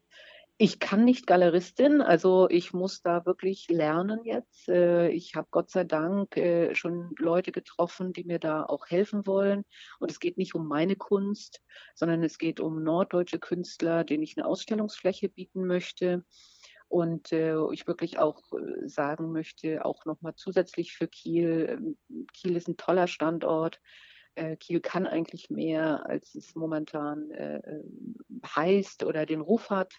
Ich 0.59 0.79
kann 0.79 1.05
nicht 1.05 1.27
Galeristin, 1.27 2.03
also 2.03 2.49
ich 2.49 2.73
muss 2.73 3.03
da 3.03 3.27
wirklich 3.27 3.69
lernen 3.69 4.21
jetzt. 4.25 4.69
Äh, 4.69 5.09
ich 5.09 5.35
habe 5.35 5.49
Gott 5.51 5.71
sei 5.71 5.83
Dank 5.85 6.37
äh, 6.37 6.75
schon 6.75 7.15
Leute 7.19 7.51
getroffen, 7.51 8.13
die 8.13 8.25
mir 8.25 8.39
da 8.39 8.65
auch 8.65 8.87
helfen 8.89 9.27
wollen. 9.27 9.65
Und 9.99 10.11
es 10.11 10.21
geht 10.21 10.39
nicht 10.39 10.55
um 10.55 10.69
meine 10.69 10.95
Kunst, 10.95 11.63
sondern 11.95 12.23
es 12.23 12.39
geht 12.39 12.61
um 12.61 12.83
norddeutsche 12.83 13.41
Künstler, 13.41 14.05
denen 14.05 14.23
ich 14.23 14.37
eine 14.37 14.47
Ausstellungsfläche 14.47 15.29
bieten 15.29 15.67
möchte. 15.67 16.25
Und 16.87 17.33
äh, 17.33 17.57
ich 17.73 17.87
wirklich 17.87 18.19
auch 18.19 18.43
äh, 18.53 18.87
sagen 18.87 19.33
möchte, 19.33 19.85
auch 19.85 20.05
nochmal 20.05 20.35
zusätzlich 20.37 20.93
für 20.93 21.09
Kiel, 21.09 21.67
ähm, 21.71 22.27
Kiel 22.35 22.55
ist 22.55 22.69
ein 22.69 22.77
toller 22.77 23.09
Standort. 23.09 23.81
Äh, 24.35 24.57
Kiel 24.57 24.81
kann 24.81 25.07
eigentlich 25.07 25.49
mehr, 25.49 26.07
als 26.07 26.35
es 26.35 26.55
momentan 26.55 27.31
äh, 27.31 27.57
äh, 27.57 27.83
heißt 28.45 29.05
oder 29.05 29.25
den 29.27 29.41
Ruf 29.41 29.71
hat. 29.71 29.95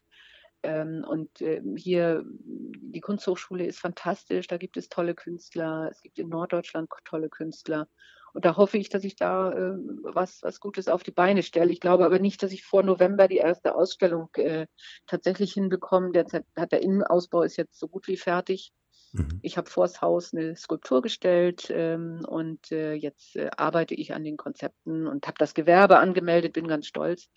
Ähm, 0.63 1.05
und 1.07 1.41
äh, 1.41 1.61
hier, 1.75 2.23
die 2.25 3.01
Kunsthochschule 3.01 3.65
ist 3.65 3.79
fantastisch, 3.79 4.47
da 4.47 4.57
gibt 4.57 4.77
es 4.77 4.89
tolle 4.89 5.13
Künstler, 5.13 5.89
es 5.91 6.01
gibt 6.01 6.19
in 6.19 6.29
Norddeutschland 6.29 6.89
tolle 7.05 7.29
Künstler. 7.29 7.87
Und 8.33 8.45
da 8.45 8.57
hoffe 8.57 8.77
ich, 8.77 8.89
dass 8.89 9.03
ich 9.03 9.15
da 9.15 9.51
äh, 9.51 9.75
was, 10.01 10.41
was 10.41 10.59
Gutes 10.59 10.87
auf 10.87 11.03
die 11.03 11.11
Beine 11.11 11.43
stelle. 11.43 11.71
Ich 11.71 11.79
glaube 11.79 12.05
aber 12.05 12.19
nicht, 12.19 12.41
dass 12.41 12.51
ich 12.51 12.63
vor 12.63 12.81
November 12.81 13.27
die 13.27 13.37
erste 13.37 13.75
Ausstellung 13.75 14.29
äh, 14.35 14.65
tatsächlich 15.05 15.53
hinbekomme. 15.53 16.11
Hat 16.55 16.71
der 16.71 16.81
Innenausbau 16.81 17.43
ist 17.43 17.57
jetzt 17.57 17.79
so 17.79 17.87
gut 17.87 18.07
wie 18.07 18.17
fertig. 18.17 18.73
Mhm. 19.13 19.39
Ich 19.43 19.57
habe 19.57 19.69
vors 19.69 20.01
Haus 20.01 20.33
eine 20.33 20.55
Skulptur 20.55 21.03
gestellt 21.03 21.67
ähm, 21.69 22.25
und 22.27 22.71
äh, 22.71 22.93
jetzt 22.93 23.35
äh, 23.35 23.51
arbeite 23.55 23.93
ich 23.93 24.13
an 24.13 24.23
den 24.23 24.37
Konzepten 24.37 25.05
und 25.05 25.27
habe 25.27 25.37
das 25.37 25.53
Gewerbe 25.53 25.99
angemeldet, 25.99 26.53
bin 26.53 26.67
ganz 26.67 26.87
stolz, 26.87 27.29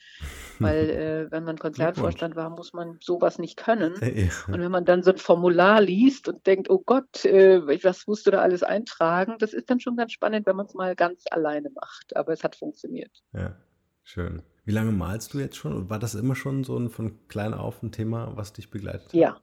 weil 0.59 0.91
äh, 1.29 1.31
wenn 1.31 1.45
man 1.45 1.59
Konzertvorstand 1.59 2.35
war, 2.35 2.49
muss 2.49 2.73
man 2.73 2.99
sowas 3.01 3.39
nicht 3.39 3.59
können. 3.59 3.95
Ja. 4.01 4.31
Und 4.47 4.61
wenn 4.61 4.71
man 4.71 4.87
dann 4.87 5.03
so 5.03 5.11
ein 5.11 5.19
Formular 5.19 5.83
liest 5.83 6.29
und 6.29 6.47
denkt, 6.47 6.71
oh 6.71 6.83
Gott, 6.85 7.25
äh, 7.27 7.61
was 7.85 8.07
musst 8.07 8.27
du 8.27 8.31
da 8.31 8.41
alles 8.41 8.63
eintragen, 8.63 9.37
das 9.39 9.53
ist 9.53 9.69
dann 9.69 9.79
schon 9.81 9.97
ganz 9.97 10.13
spannend, 10.13 10.47
wenn 10.47 10.57
man 10.57 10.67
es 10.67 10.75
mal 10.75 10.97
ganz 10.97 11.25
alleine 11.31 11.69
macht. 11.71 12.17
Aber 12.17 12.33
es 12.33 12.43
hat 12.43 12.57
funktioniert. 12.57 13.23
Ja, 13.35 13.55
schön. 14.03 14.43
Wie 14.65 14.73
lange 14.73 14.93
malst 14.93 15.35
du 15.35 15.39
jetzt 15.39 15.57
schon? 15.57 15.75
Und 15.75 15.91
war 15.91 15.99
das 15.99 16.15
immer 16.15 16.35
schon 16.35 16.65
so 16.65 16.77
ein 16.77 16.89
von 16.89 17.29
klein 17.29 17.55
auf 17.55 17.83
ein 17.83 17.93
Thema, 17.93 18.33
was 18.35 18.53
dich 18.53 18.71
begleitet 18.71 19.09
hat? 19.09 19.15
Ja, 19.15 19.41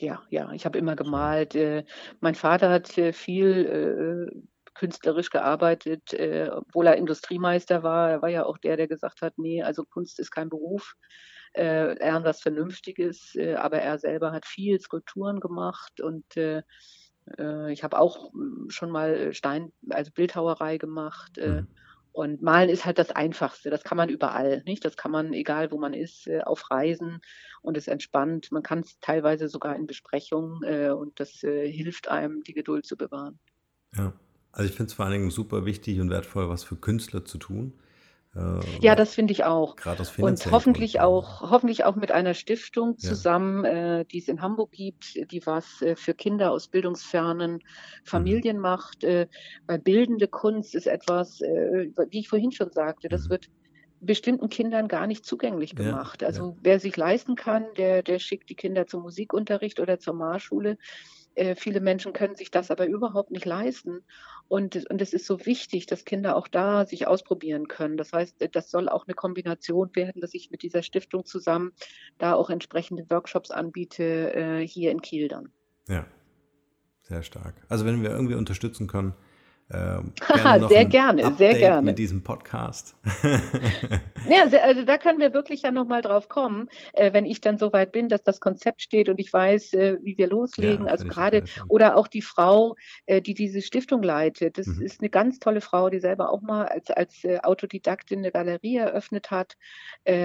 ja, 0.00 0.22
ja, 0.30 0.52
ich 0.52 0.64
habe 0.64 0.78
immer 0.78 0.96
gemalt. 0.96 1.54
Äh, 1.54 1.84
mein 2.20 2.34
Vater 2.34 2.70
hat 2.70 2.96
äh, 2.98 3.12
viel 3.12 4.30
äh, 4.32 4.40
künstlerisch 4.74 5.30
gearbeitet, 5.30 6.12
äh, 6.12 6.50
obwohl 6.52 6.86
er 6.86 6.96
Industriemeister 6.96 7.82
war. 7.82 8.10
Er 8.10 8.22
war 8.22 8.28
ja 8.28 8.44
auch 8.44 8.58
der, 8.58 8.76
der 8.76 8.88
gesagt 8.88 9.22
hat, 9.22 9.38
nee, 9.38 9.62
also 9.62 9.84
Kunst 9.84 10.18
ist 10.20 10.30
kein 10.30 10.48
Beruf, 10.50 10.94
äh, 11.54 11.94
lern 11.94 12.24
was 12.24 12.40
Vernünftiges. 12.40 13.34
Äh, 13.34 13.54
aber 13.54 13.78
er 13.78 13.98
selber 13.98 14.32
hat 14.32 14.46
viel 14.46 14.78
Skulpturen 14.80 15.40
gemacht 15.40 16.00
und 16.00 16.36
äh, 16.36 16.62
äh 17.38 17.72
ich 17.72 17.82
habe 17.82 17.98
auch 17.98 18.32
hm, 18.32 18.66
schon 18.68 18.90
mal 18.90 19.32
Stein, 19.32 19.72
also 19.90 20.10
Bildhauerei 20.12 20.78
gemacht. 20.78 21.38
Äh, 21.38 21.62
mhm. 21.62 21.68
Und 22.16 22.40
malen 22.40 22.70
ist 22.70 22.86
halt 22.86 22.98
das 22.98 23.10
Einfachste. 23.10 23.68
Das 23.68 23.84
kann 23.84 23.98
man 23.98 24.08
überall, 24.08 24.62
nicht? 24.64 24.82
Das 24.86 24.96
kann 24.96 25.10
man, 25.10 25.34
egal 25.34 25.70
wo 25.70 25.76
man 25.76 25.92
ist, 25.92 26.26
äh, 26.26 26.40
auf 26.40 26.70
Reisen 26.70 27.20
und 27.60 27.76
es 27.76 27.88
entspannt. 27.88 28.50
Man 28.50 28.62
kann 28.62 28.78
es 28.78 28.98
teilweise 29.00 29.48
sogar 29.48 29.76
in 29.76 29.86
Besprechungen 29.86 30.62
äh, 30.62 30.88
und 30.88 31.20
das 31.20 31.44
äh, 31.44 31.70
hilft 31.70 32.08
einem, 32.08 32.42
die 32.42 32.54
Geduld 32.54 32.86
zu 32.86 32.96
bewahren. 32.96 33.38
Ja, 33.94 34.14
also 34.50 34.66
ich 34.66 34.74
finde 34.74 34.88
es 34.88 34.94
vor 34.94 35.04
allen 35.04 35.12
Dingen 35.12 35.30
super 35.30 35.66
wichtig 35.66 36.00
und 36.00 36.08
wertvoll, 36.08 36.48
was 36.48 36.64
für 36.64 36.76
Künstler 36.76 37.26
zu 37.26 37.36
tun. 37.36 37.74
Äh, 38.36 38.60
ja, 38.80 38.94
das 38.94 39.14
finde 39.14 39.32
ich 39.32 39.44
auch. 39.44 39.76
Gerade 39.76 40.00
aus 40.00 40.16
Und 40.18 40.50
hoffentlich 40.50 41.00
auch, 41.00 41.40
hoffentlich 41.50 41.84
auch 41.84 41.96
mit 41.96 42.12
einer 42.12 42.34
Stiftung 42.34 42.98
zusammen, 42.98 43.64
ja. 43.64 44.00
äh, 44.00 44.04
die 44.04 44.18
es 44.18 44.28
in 44.28 44.42
Hamburg 44.42 44.72
gibt, 44.72 45.14
die 45.30 45.44
was 45.46 45.80
äh, 45.82 45.96
für 45.96 46.14
Kinder 46.14 46.50
aus 46.50 46.68
bildungsfernen 46.68 47.60
Familien 48.04 48.56
mhm. 48.56 48.62
macht. 48.62 49.04
Äh, 49.04 49.28
weil 49.66 49.78
bildende 49.78 50.28
Kunst 50.28 50.74
ist 50.74 50.86
etwas, 50.86 51.40
äh, 51.40 51.90
wie 52.10 52.20
ich 52.20 52.28
vorhin 52.28 52.52
schon 52.52 52.70
sagte, 52.70 53.08
das 53.08 53.26
mhm. 53.26 53.30
wird 53.30 53.48
bestimmten 54.00 54.50
Kindern 54.50 54.88
gar 54.88 55.06
nicht 55.06 55.24
zugänglich 55.24 55.74
gemacht. 55.74 56.20
Ja, 56.20 56.28
also 56.28 56.50
ja. 56.50 56.56
wer 56.62 56.80
sich 56.80 56.96
leisten 56.96 57.34
kann, 57.34 57.64
der, 57.78 58.02
der 58.02 58.18
schickt 58.18 58.50
die 58.50 58.54
Kinder 58.54 58.86
zum 58.86 59.02
Musikunterricht 59.02 59.80
oder 59.80 59.98
zur 59.98 60.14
Marschule. 60.14 60.76
Äh, 61.36 61.54
viele 61.54 61.80
Menschen 61.80 62.12
können 62.12 62.34
sich 62.34 62.50
das 62.50 62.70
aber 62.70 62.86
überhaupt 62.86 63.30
nicht 63.30 63.44
leisten. 63.44 64.00
Und, 64.48 64.88
und 64.90 65.02
es 65.02 65.12
ist 65.12 65.26
so 65.26 65.44
wichtig, 65.44 65.86
dass 65.86 66.04
Kinder 66.04 66.34
auch 66.34 66.48
da 66.48 66.86
sich 66.86 67.06
ausprobieren 67.06 67.68
können. 67.68 67.96
Das 67.96 68.12
heißt, 68.12 68.48
das 68.52 68.70
soll 68.70 68.88
auch 68.88 69.06
eine 69.06 69.14
Kombination 69.14 69.94
werden, 69.94 70.20
dass 70.20 70.34
ich 70.34 70.50
mit 70.50 70.62
dieser 70.62 70.82
Stiftung 70.82 71.24
zusammen 71.24 71.72
da 72.18 72.34
auch 72.34 72.50
entsprechende 72.50 73.06
Workshops 73.10 73.50
anbiete, 73.50 74.34
äh, 74.34 74.66
hier 74.66 74.90
in 74.90 75.02
Kiel 75.02 75.28
dann. 75.28 75.52
Ja, 75.88 76.06
sehr 77.02 77.22
stark. 77.22 77.54
Also 77.68 77.84
wenn 77.84 78.02
wir 78.02 78.10
irgendwie 78.10 78.34
unterstützen 78.34 78.86
können, 78.86 79.14
äh, 79.70 80.00
gerne 80.42 80.68
sehr 80.68 80.84
gerne, 80.84 81.24
Update 81.24 81.38
sehr 81.38 81.58
gerne. 81.58 81.82
Mit 81.82 81.98
diesem 81.98 82.22
Podcast. 82.22 82.96
ja, 84.28 84.42
also 84.62 84.84
da 84.84 84.96
können 84.96 85.18
wir 85.18 85.34
wirklich 85.34 85.62
ja 85.62 85.72
nochmal 85.72 86.02
drauf 86.02 86.28
kommen, 86.28 86.68
äh, 86.92 87.12
wenn 87.12 87.26
ich 87.26 87.40
dann 87.40 87.58
so 87.58 87.72
weit 87.72 87.90
bin, 87.90 88.08
dass 88.08 88.22
das 88.22 88.38
Konzept 88.38 88.80
steht 88.80 89.08
und 89.08 89.18
ich 89.18 89.32
weiß, 89.32 89.72
äh, 89.72 89.98
wie 90.02 90.16
wir 90.18 90.28
loslegen. 90.28 90.86
Ja, 90.86 90.92
also 90.92 91.08
gerade, 91.08 91.44
oder 91.66 91.96
auch 91.96 92.06
die 92.06 92.22
Frau, 92.22 92.76
äh, 93.06 93.20
die 93.20 93.34
diese 93.34 93.60
Stiftung 93.60 94.04
leitet. 94.04 94.56
Das 94.56 94.68
mhm. 94.68 94.82
ist 94.82 95.00
eine 95.00 95.10
ganz 95.10 95.40
tolle 95.40 95.60
Frau, 95.60 95.90
die 95.90 95.98
selber 95.98 96.30
auch 96.30 96.42
mal 96.42 96.66
als, 96.66 96.90
als 96.90 97.26
Autodidaktin 97.42 98.20
eine 98.20 98.30
Galerie 98.30 98.76
eröffnet 98.76 99.30
hat 99.30 99.56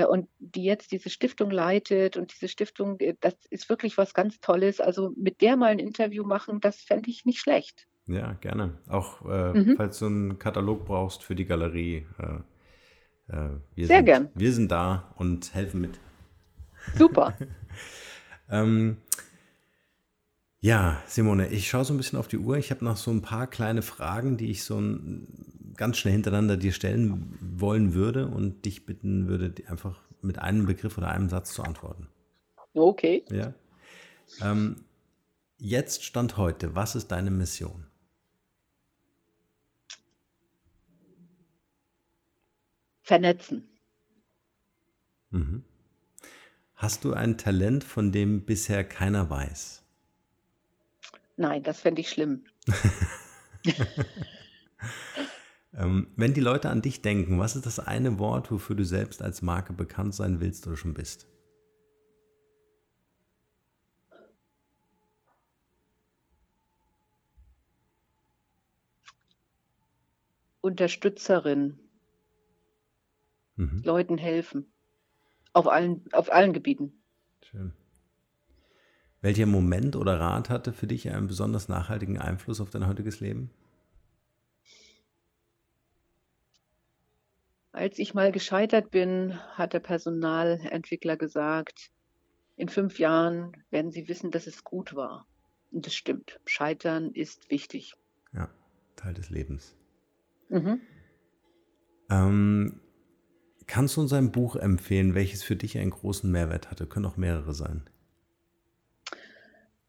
und 0.07 0.27
die 0.39 0.63
jetzt 0.63 0.91
diese 0.91 1.09
Stiftung 1.09 1.49
leitet. 1.49 2.17
Und 2.17 2.31
diese 2.33 2.47
Stiftung, 2.47 2.97
das 3.19 3.35
ist 3.49 3.69
wirklich 3.69 3.97
was 3.97 4.13
ganz 4.13 4.39
Tolles. 4.39 4.79
Also 4.79 5.13
mit 5.15 5.41
der 5.41 5.57
mal 5.57 5.71
ein 5.71 5.79
Interview 5.79 6.23
machen, 6.23 6.59
das 6.59 6.77
fände 6.81 7.09
ich 7.09 7.25
nicht 7.25 7.39
schlecht. 7.39 7.87
Ja, 8.07 8.33
gerne. 8.33 8.77
Auch 8.87 9.25
äh, 9.29 9.53
mhm. 9.53 9.75
falls 9.77 9.99
du 9.99 10.07
einen 10.07 10.39
Katalog 10.39 10.85
brauchst 10.85 11.23
für 11.23 11.35
die 11.35 11.45
Galerie. 11.45 12.05
Äh, 12.17 13.35
äh, 13.35 13.49
wir 13.75 13.87
Sehr 13.87 13.97
sind, 13.97 14.05
gern. 14.05 14.29
Wir 14.35 14.53
sind 14.53 14.71
da 14.71 15.13
und 15.17 15.53
helfen 15.53 15.81
mit. 15.81 15.99
Super. 16.97 17.33
ähm, 18.49 18.97
ja, 20.59 21.01
Simone, 21.07 21.47
ich 21.47 21.69
schaue 21.69 21.85
so 21.85 21.93
ein 21.93 21.97
bisschen 21.97 22.19
auf 22.19 22.27
die 22.27 22.37
Uhr. 22.37 22.57
Ich 22.57 22.69
habe 22.71 22.85
noch 22.85 22.97
so 22.97 23.11
ein 23.11 23.21
paar 23.21 23.47
kleine 23.47 23.81
Fragen, 23.81 24.37
die 24.37 24.51
ich 24.51 24.63
so 24.63 24.79
ein, 24.79 25.73
ganz 25.75 25.97
schnell 25.97 26.13
hintereinander 26.13 26.57
dir 26.57 26.71
stellen 26.71 27.37
wollen 27.39 27.93
würde 27.93 28.27
und 28.27 28.65
dich 28.65 28.85
bitten 28.85 29.27
würde, 29.27 29.53
einfach 29.67 29.99
mit 30.21 30.37
einem 30.37 30.65
Begriff 30.67 30.97
oder 30.97 31.09
einem 31.09 31.29
Satz 31.29 31.53
zu 31.53 31.63
antworten. 31.63 32.07
Okay. 32.73 33.25
Ja. 33.31 33.53
Ähm, 34.41 34.75
jetzt 35.57 36.03
Stand 36.03 36.37
heute, 36.37 36.75
was 36.75 36.95
ist 36.95 37.11
deine 37.11 37.31
Mission? 37.31 37.87
Vernetzen. 43.01 43.67
Mhm. 45.31 45.63
Hast 46.75 47.03
du 47.03 47.13
ein 47.13 47.37
Talent, 47.37 47.83
von 47.83 48.11
dem 48.11 48.45
bisher 48.45 48.83
keiner 48.83 49.29
weiß? 49.29 49.83
Nein, 51.37 51.63
das 51.63 51.79
fände 51.81 52.01
ich 52.01 52.09
schlimm. 52.09 52.43
ähm, 55.73 56.07
wenn 56.15 56.33
die 56.33 56.41
Leute 56.41 56.69
an 56.69 56.81
dich 56.81 57.01
denken, 57.01 57.39
was 57.39 57.55
ist 57.55 57.65
das 57.65 57.79
eine 57.79 58.19
Wort, 58.19 58.51
wofür 58.51 58.75
du 58.75 58.83
selbst 58.83 59.21
als 59.21 59.41
Marke 59.41 59.73
bekannt 59.73 60.15
sein 60.15 60.39
willst 60.39 60.67
oder 60.67 60.77
schon 60.77 60.93
bist? 60.93 61.27
Unterstützerin 70.61 71.79
mhm. 73.55 73.81
Leuten 73.83 74.17
helfen. 74.17 74.71
Auf 75.53 75.67
allen, 75.67 76.03
auf 76.13 76.31
allen 76.31 76.53
Gebieten. 76.53 77.01
Schön. 77.43 77.73
Welcher 79.21 79.45
Moment 79.45 79.95
oder 79.95 80.19
Rat 80.19 80.49
hatte 80.49 80.73
für 80.73 80.87
dich 80.87 81.09
einen 81.09 81.27
besonders 81.27 81.67
nachhaltigen 81.67 82.17
Einfluss 82.17 82.59
auf 82.59 82.71
dein 82.71 82.87
heutiges 82.87 83.19
Leben? 83.19 83.51
Als 87.71 87.99
ich 87.99 88.13
mal 88.13 88.31
gescheitert 88.31 88.91
bin, 88.91 89.39
hat 89.51 89.73
der 89.73 89.79
Personalentwickler 89.79 91.17
gesagt, 91.17 91.91
in 92.57 92.67
fünf 92.67 92.99
Jahren 92.99 93.55
werden 93.69 93.91
Sie 93.91 94.07
wissen, 94.07 94.31
dass 94.31 94.45
es 94.47 94.63
gut 94.63 94.93
war. 94.93 95.25
Und 95.71 95.85
das 95.85 95.95
stimmt. 95.95 96.39
Scheitern 96.45 97.11
ist 97.11 97.49
wichtig. 97.49 97.95
Ja, 98.33 98.49
Teil 98.95 99.13
des 99.13 99.29
Lebens. 99.29 99.75
Mhm. 100.49 100.81
Ähm, 102.09 102.81
Kannst 103.71 103.95
du 103.95 104.01
uns 104.01 104.11
ein 104.11 104.33
Buch 104.33 104.57
empfehlen, 104.57 105.15
welches 105.15 105.43
für 105.43 105.55
dich 105.55 105.77
einen 105.77 105.91
großen 105.91 106.29
Mehrwert 106.29 106.69
hatte? 106.69 106.85
Können 106.87 107.05
auch 107.05 107.15
mehrere 107.15 107.53
sein. 107.53 107.89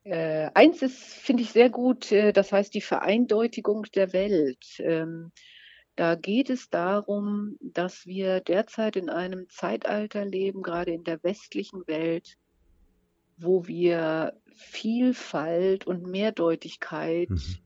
Äh, 0.05 0.51
eins 0.55 0.83
ist, 0.83 1.03
finde 1.03 1.43
ich 1.43 1.51
sehr 1.51 1.69
gut, 1.69 2.13
äh, 2.13 2.33
das 2.33 2.53
heißt 2.53 2.73
die 2.75 2.81
Vereindeutigung 2.81 3.83
der 3.93 4.13
Welt. 4.13 4.79
Ähm, 4.79 5.33
da 5.97 6.15
geht 6.15 6.49
es 6.49 6.71
darum, 6.71 7.57
dass 7.61 8.07
wir 8.07 8.39
derzeit 8.39 8.95
in 8.95 9.11
einem 9.11 9.49
Zeitalter 9.49 10.25
leben, 10.25 10.63
gerade 10.63 10.93
in 10.93 11.03
der 11.03 11.21
westlichen 11.25 11.85
Welt, 11.89 12.37
wo 13.37 13.67
wir 13.67 14.35
Vielfalt 14.55 15.89
und 15.89 16.07
Mehrdeutigkeit 16.07 17.31
mhm. 17.31 17.57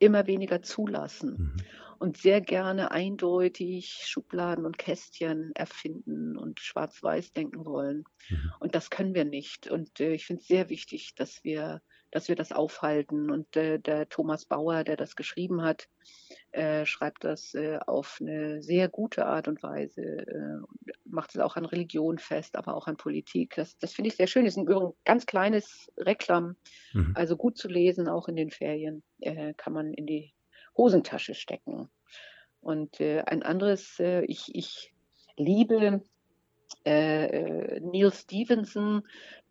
immer 0.00 0.26
weniger 0.26 0.62
zulassen. 0.62 1.54
Mhm 1.54 1.64
und 2.00 2.16
sehr 2.16 2.40
gerne 2.40 2.92
eindeutig 2.92 4.04
Schubladen 4.06 4.64
und 4.64 4.78
Kästchen 4.78 5.52
erfinden 5.54 6.38
und 6.38 6.58
schwarz-weiß 6.58 7.34
denken 7.34 7.66
wollen. 7.66 8.04
Mhm. 8.30 8.52
Und 8.58 8.74
das 8.74 8.88
können 8.88 9.14
wir 9.14 9.26
nicht. 9.26 9.70
Und 9.70 10.00
äh, 10.00 10.14
ich 10.14 10.24
finde 10.24 10.40
es 10.40 10.48
sehr 10.48 10.70
wichtig, 10.70 11.14
dass 11.14 11.44
wir, 11.44 11.82
dass 12.10 12.28
wir 12.28 12.36
das 12.36 12.52
aufhalten. 12.52 13.30
Und 13.30 13.54
äh, 13.54 13.78
der 13.78 14.08
Thomas 14.08 14.46
Bauer, 14.46 14.82
der 14.82 14.96
das 14.96 15.14
geschrieben 15.14 15.60
hat, 15.60 15.88
äh, 16.52 16.86
schreibt 16.86 17.22
das 17.22 17.52
äh, 17.52 17.78
auf 17.86 18.16
eine 18.18 18.62
sehr 18.62 18.88
gute 18.88 19.26
Art 19.26 19.46
und 19.46 19.62
Weise, 19.62 20.00
äh, 20.00 20.92
macht 21.04 21.34
es 21.34 21.40
auch 21.42 21.56
an 21.56 21.66
Religion 21.66 22.16
fest, 22.18 22.56
aber 22.56 22.76
auch 22.76 22.86
an 22.86 22.96
Politik. 22.96 23.56
Das, 23.56 23.76
das 23.76 23.92
finde 23.92 24.08
ich 24.08 24.16
sehr 24.16 24.26
schön. 24.26 24.46
Das 24.46 24.56
ist 24.56 24.66
ein 24.66 24.92
ganz 25.04 25.26
kleines 25.26 25.92
Reklam, 25.98 26.56
mhm. 26.94 27.12
also 27.14 27.36
gut 27.36 27.58
zu 27.58 27.68
lesen, 27.68 28.08
auch 28.08 28.26
in 28.26 28.36
den 28.36 28.50
Ferien, 28.50 29.02
äh, 29.20 29.52
kann 29.52 29.74
man 29.74 29.92
in 29.92 30.06
die 30.06 30.32
Hosentasche 30.80 31.34
stecken. 31.34 31.90
Und 32.62 33.00
äh, 33.00 33.20
ein 33.20 33.42
anderes, 33.42 34.00
äh, 34.00 34.22
ich, 34.24 34.54
ich 34.54 34.94
liebe 35.36 36.02
äh, 36.86 37.26
äh, 37.26 37.80
Neil 37.80 38.10
Stevenson, 38.10 39.02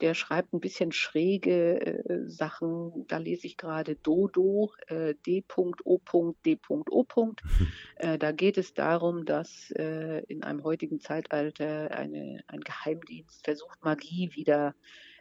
der 0.02 0.16
schreibt 0.16 0.54
ein 0.54 0.60
bisschen 0.60 0.92
schräge 0.92 1.80
äh, 1.82 2.28
Sachen. 2.28 3.06
Da 3.08 3.18
lese 3.18 3.46
ich 3.46 3.58
gerade 3.58 3.96
Dodo, 3.96 4.72
äh, 4.88 5.14
D.O.D.O. 5.28 6.02
Äh, 7.96 8.18
da 8.18 8.32
geht 8.32 8.58
es 8.58 8.74
darum, 8.74 9.26
dass 9.26 9.72
äh, 9.72 10.24
in 10.28 10.44
einem 10.44 10.64
heutigen 10.64 11.02
Zeitalter 11.02 11.92
eine, 11.92 12.42
ein 12.48 12.62
Geheimdienst 12.62 13.44
versucht, 13.44 13.84
Magie 13.84 14.32
wieder 14.34 14.74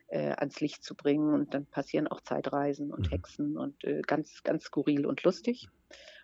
äh, 0.07 0.31
ans 0.31 0.61
Licht 0.61 0.85
zu 0.85 0.95
bringen. 0.95 1.35
Und 1.35 1.53
dann 1.53 1.67
passieren 1.67 2.07
auch 2.07 2.21
Zeitreisen 2.21 2.93
und 2.93 3.07
mhm. 3.07 3.11
Hexen 3.11 3.59
und 3.59 3.83
ganz, 4.07 4.43
ganz 4.45 4.65
skurril 4.65 5.05
und 5.05 5.25
lustig. 5.25 5.69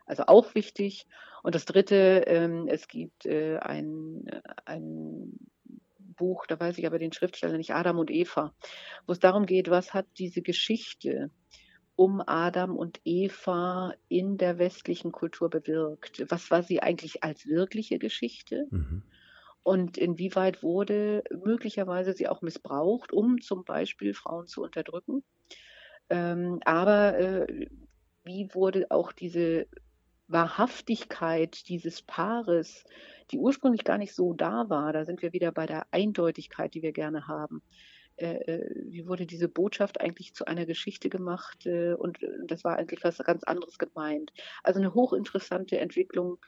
Also 0.06 0.24
auch 0.26 0.54
wichtig. 0.54 1.06
Und 1.42 1.54
das 1.54 1.64
Dritte, 1.64 2.24
ähm, 2.26 2.68
es 2.68 2.88
gibt 2.88 3.26
äh, 3.26 3.58
ein, 3.58 4.24
ein 4.64 5.32
Buch, 6.16 6.46
da 6.46 6.58
weiß 6.58 6.78
ich 6.78 6.86
aber 6.86 6.98
den 6.98 7.12
Schriftsteller 7.12 7.56
nicht, 7.56 7.74
Adam 7.74 7.98
und 7.98 8.10
Eva, 8.10 8.54
wo 9.06 9.12
es 9.12 9.18
darum 9.18 9.46
geht, 9.46 9.70
was 9.70 9.94
hat 9.94 10.06
diese 10.18 10.42
Geschichte 10.42 11.30
um 11.96 12.22
Adam 12.26 12.76
und 12.76 13.00
Eva 13.04 13.94
in 14.08 14.36
der 14.36 14.58
westlichen 14.58 15.12
Kultur 15.12 15.48
bewirkt? 15.48 16.24
Was 16.28 16.50
war 16.50 16.62
sie 16.62 16.82
eigentlich 16.82 17.22
als 17.22 17.46
wirkliche 17.46 17.98
Geschichte? 17.98 18.66
Mhm. 18.70 19.02
Und 19.62 19.96
inwieweit 19.96 20.62
wurde 20.62 21.24
möglicherweise 21.30 22.12
sie 22.12 22.28
auch 22.28 22.42
missbraucht, 22.42 23.12
um 23.12 23.40
zum 23.40 23.64
Beispiel 23.64 24.12
Frauen 24.12 24.46
zu 24.46 24.62
unterdrücken? 24.62 25.24
Ähm, 26.10 26.60
aber 26.64 27.18
äh, 27.18 27.68
wie 28.24 28.48
wurde 28.52 28.90
auch 28.90 29.12
diese 29.12 29.66
Wahrhaftigkeit 30.26 31.68
dieses 31.68 32.02
Paares, 32.02 32.84
die 33.30 33.38
ursprünglich 33.38 33.84
gar 33.84 33.98
nicht 33.98 34.14
so 34.14 34.32
da 34.32 34.68
war, 34.68 34.92
da 34.92 35.04
sind 35.04 35.22
wir 35.22 35.32
wieder 35.32 35.52
bei 35.52 35.66
der 35.66 35.86
Eindeutigkeit, 35.90 36.74
die 36.74 36.82
wir 36.82 36.92
gerne 36.92 37.26
haben. 37.28 37.62
Äh, 38.16 38.36
äh 38.36 38.84
wie 38.88 39.06
wurde 39.06 39.26
diese 39.26 39.48
Botschaft 39.48 40.00
eigentlich 40.00 40.34
zu 40.34 40.46
einer 40.46 40.66
Geschichte 40.66 41.08
gemacht 41.08 41.66
äh, 41.66 41.94
und 41.94 42.22
äh, 42.22 42.28
das 42.46 42.64
war 42.64 42.76
eigentlich 42.76 43.02
was 43.04 43.18
ganz 43.18 43.44
anderes 43.44 43.78
gemeint. 43.78 44.32
Also 44.62 44.80
eine 44.80 44.94
hochinteressante 44.94 45.78
Entwicklung 45.78 46.38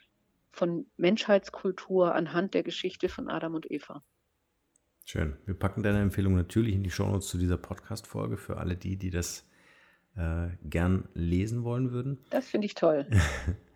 von 0.51 0.87
Menschheitskultur 0.97 2.15
anhand 2.15 2.53
der 2.53 2.63
Geschichte 2.63 3.09
von 3.09 3.29
Adam 3.29 3.53
und 3.53 3.69
Eva. 3.69 4.03
Schön. 5.05 5.37
Wir 5.45 5.53
packen 5.53 5.83
deine 5.83 6.01
Empfehlung 6.01 6.35
natürlich 6.35 6.73
in 6.73 6.83
die 6.83 6.89
Shownotes 6.89 7.27
zu 7.27 7.37
dieser 7.37 7.57
Podcast-Folge 7.57 8.37
für 8.37 8.57
alle 8.57 8.75
die, 8.75 8.97
die 8.97 9.09
das 9.09 9.47
äh, 10.17 10.49
gern 10.63 11.07
lesen 11.13 11.63
wollen 11.63 11.91
würden. 11.91 12.17
Das 12.29 12.49
finde 12.49 12.65
ich 12.65 12.75
toll. 12.75 13.07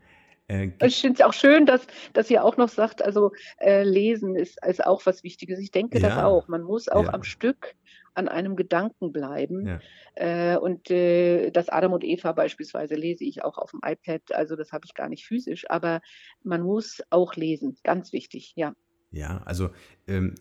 Äh, 0.52 0.72
ich 0.84 0.99
finde 0.99 1.22
es 1.22 1.26
auch 1.26 1.34
schön, 1.34 1.66
dass, 1.66 1.88
dass 2.14 2.30
ihr 2.30 2.43
auch 2.43 2.58
noch 2.58 2.70
sagt, 2.70 3.02
also 3.02 3.32
äh, 3.60 3.84
Lesen 3.84 4.36
ist, 4.36 4.58
ist 4.66 4.86
auch 4.86 5.06
was 5.06 5.24
Wichtiges. 5.24 5.60
Ich 5.60 5.72
denke 5.72 5.99
ja. 5.99 6.10
das 6.10 6.18
auch. 6.18 6.47
Man 6.47 6.64
muss 6.64 6.89
auch 6.89 7.06
ja. 7.06 7.14
am 7.14 7.24
Stück 7.24 7.76
an 8.14 8.28
einem 8.28 8.58
Gedanken 8.58 9.14
bleiben. 9.14 9.68
Ja. 9.68 9.80
Äh, 10.16 10.58
und 10.58 10.91
äh, 10.91 11.49
das 11.52 11.70
Adam 11.70 11.93
und 11.93 12.04
Eva 12.04 12.34
beispielsweise 12.34 12.95
lese 12.95 13.24
ich 13.24 13.43
auch 13.43 13.58
auf 13.58 13.72
dem 13.72 13.80
iPad, 13.86 14.34
also 14.34 14.58
das 14.58 14.74
habe 14.74 14.86
ich 14.86 14.93
gar 14.93 15.08
nicht 15.08 15.26
physisch, 15.26 15.70
aber 15.70 16.02
man 16.43 16.62
muss 16.62 17.02
auch 17.10 17.36
lesen. 17.36 17.78
Ganz 17.84 18.12
wichtig, 18.12 18.54
ja. 18.56 18.74
Ja, 19.12 19.41
also 19.45 19.70
ähm, 20.08 20.36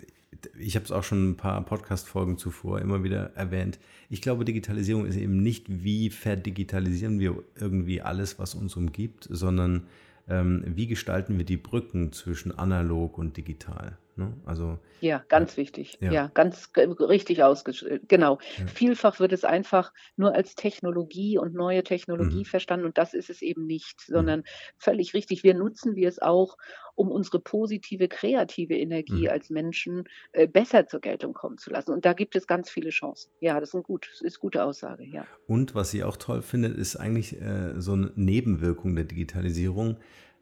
ich 0.59 0.77
habe 0.77 0.85
es 0.85 0.93
auch 0.93 1.03
schon 1.03 1.31
ein 1.31 1.37
paar 1.37 1.65
Podcast-Folgen 1.65 2.39
zuvor 2.39 2.81
immer 2.81 3.03
wieder 3.03 3.35
erwähnt. 3.35 3.79
Ich 4.09 4.23
glaube, 4.23 4.45
Digitalisierung 4.45 5.07
ist 5.07 5.17
eben 5.17 5.43
nicht, 5.43 5.67
wie 5.69 6.11
verdigitalisieren 6.11 7.19
wir 7.19 7.43
irgendwie 7.59 8.01
alles, 8.01 8.39
was 8.39 8.55
uns 8.55 8.77
umgibt, 8.77 9.27
sondern 9.29 9.87
ähm, 10.29 10.65
wie 10.67 10.87
gestalten 10.87 11.39
wir 11.39 11.45
die 11.45 11.57
Brücken 11.57 12.13
zwischen 12.13 12.57
analog 12.57 13.19
und 13.19 13.37
digital. 13.37 13.99
Ne? 14.21 14.35
Also, 14.45 14.79
ja, 15.01 15.25
ganz 15.29 15.55
äh, 15.55 15.57
wichtig. 15.57 15.97
Ja. 16.01 16.13
ja, 16.13 16.31
ganz 16.35 16.71
richtig 16.77 17.43
ausgeschrieben. 17.43 18.01
Genau. 18.07 18.39
Ja. 18.59 18.67
Vielfach 18.67 19.19
wird 19.19 19.33
es 19.33 19.45
einfach 19.45 19.95
nur 20.17 20.35
als 20.35 20.55
Technologie 20.55 21.39
und 21.39 21.55
neue 21.55 21.83
Technologie 21.83 22.41
mhm. 22.41 22.45
verstanden 22.45 22.85
und 22.85 22.99
das 22.99 23.15
ist 23.15 23.31
es 23.31 23.41
eben 23.41 23.65
nicht, 23.65 24.03
sondern 24.03 24.41
mhm. 24.41 24.45
völlig 24.77 25.15
richtig. 25.15 25.43
Wir 25.43 25.55
nutzen 25.55 25.97
wir 25.97 26.07
es 26.07 26.21
auch, 26.21 26.59
um 26.95 27.11
unsere 27.11 27.41
positive, 27.41 28.09
kreative 28.09 28.77
Energie 28.77 29.23
mhm. 29.23 29.31
als 29.31 29.49
Menschen 29.49 30.05
äh, 30.33 30.47
besser 30.47 30.87
zur 30.87 31.01
Geltung 31.01 31.33
kommen 31.33 31.57
zu 31.57 31.71
lassen. 31.71 31.93
Und 31.93 32.05
da 32.05 32.13
gibt 32.13 32.37
es 32.37 32.47
ganz 32.47 32.69
viele 32.69 32.91
Chancen. 32.91 33.33
Ja, 33.41 33.59
das 33.59 33.71
ist, 33.71 33.75
ein 33.75 33.83
gut, 33.83 34.07
ist 34.21 34.23
eine 34.23 34.31
gute 34.39 34.65
Aussage, 34.65 35.05
ja. 35.05 35.27
Und 35.47 35.75
was 35.75 35.91
sie 35.91 36.05
auch 36.05 36.19
toll 36.19 36.43
findet, 36.43 36.77
ist 36.77 36.97
eigentlich 36.97 37.41
äh, 37.41 37.81
so 37.81 37.95
eine 37.95 38.13
Nebenwirkung 38.17 38.95
der 38.95 39.07
Digitalisierung. 39.07 39.97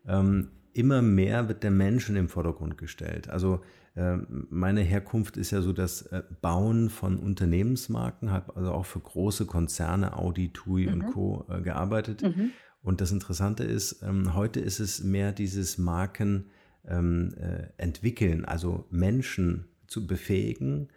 Ähm, 0.08 0.50
immer 0.78 1.02
mehr 1.02 1.48
wird 1.48 1.64
der 1.64 1.72
Mensch 1.72 2.08
in 2.08 2.14
den 2.14 2.28
Vordergrund 2.28 2.78
gestellt. 2.78 3.28
Also 3.28 3.60
äh, 3.96 4.18
meine 4.48 4.82
Herkunft 4.82 5.36
ist 5.36 5.50
ja 5.50 5.60
so 5.60 5.72
das 5.72 6.02
äh, 6.02 6.22
Bauen 6.40 6.88
von 6.88 7.18
Unternehmensmarken, 7.18 8.30
habe 8.30 8.54
also 8.54 8.70
auch 8.70 8.86
für 8.86 9.00
große 9.00 9.46
Konzerne, 9.46 10.16
Audi, 10.16 10.52
TUI 10.52 10.86
mhm. 10.86 10.92
und 10.92 11.06
Co. 11.12 11.46
Äh, 11.50 11.62
gearbeitet. 11.62 12.22
Mhm. 12.22 12.52
Und 12.80 13.00
das 13.00 13.10
Interessante 13.10 13.64
ist, 13.64 14.04
ähm, 14.04 14.34
heute 14.34 14.60
ist 14.60 14.78
es 14.78 15.02
mehr 15.02 15.32
dieses 15.32 15.78
Marken 15.78 16.50
ähm, 16.86 17.34
entwickeln, 17.76 18.44
also 18.44 18.86
Menschen 18.90 19.66
zu 19.88 20.06
befähigen, 20.06 20.88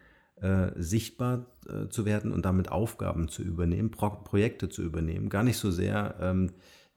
sichtbar 0.75 1.45
zu 1.89 2.05
werden 2.05 2.31
und 2.31 2.45
damit 2.45 2.71
Aufgaben 2.71 3.27
zu 3.27 3.43
übernehmen, 3.43 3.91
Projekte 3.91 4.69
zu 4.69 4.81
übernehmen. 4.81 5.29
Gar 5.29 5.43
nicht 5.43 5.57
so 5.57 5.69
sehr 5.69 6.15
ähm, 6.19 6.51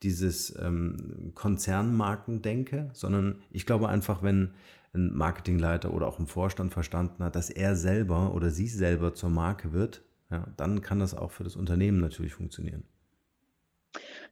dieses 0.04 0.54
ähm, 0.60 1.32
Konzernmarkendenke, 1.34 2.90
sondern 2.92 3.40
ich 3.50 3.66
glaube 3.66 3.88
einfach, 3.88 4.22
wenn 4.22 4.50
ein 4.94 5.12
Marketingleiter 5.12 5.92
oder 5.92 6.06
auch 6.06 6.18
ein 6.18 6.26
Vorstand 6.26 6.72
verstanden 6.72 7.24
hat, 7.24 7.34
dass 7.34 7.50
er 7.50 7.74
selber 7.74 8.32
oder 8.34 8.50
sie 8.50 8.68
selber 8.68 9.14
zur 9.14 9.30
Marke 9.30 9.72
wird, 9.72 10.04
ja, 10.30 10.46
dann 10.56 10.82
kann 10.82 11.00
das 11.00 11.14
auch 11.14 11.32
für 11.32 11.44
das 11.44 11.56
Unternehmen 11.56 12.00
natürlich 12.00 12.34
funktionieren. 12.34 12.84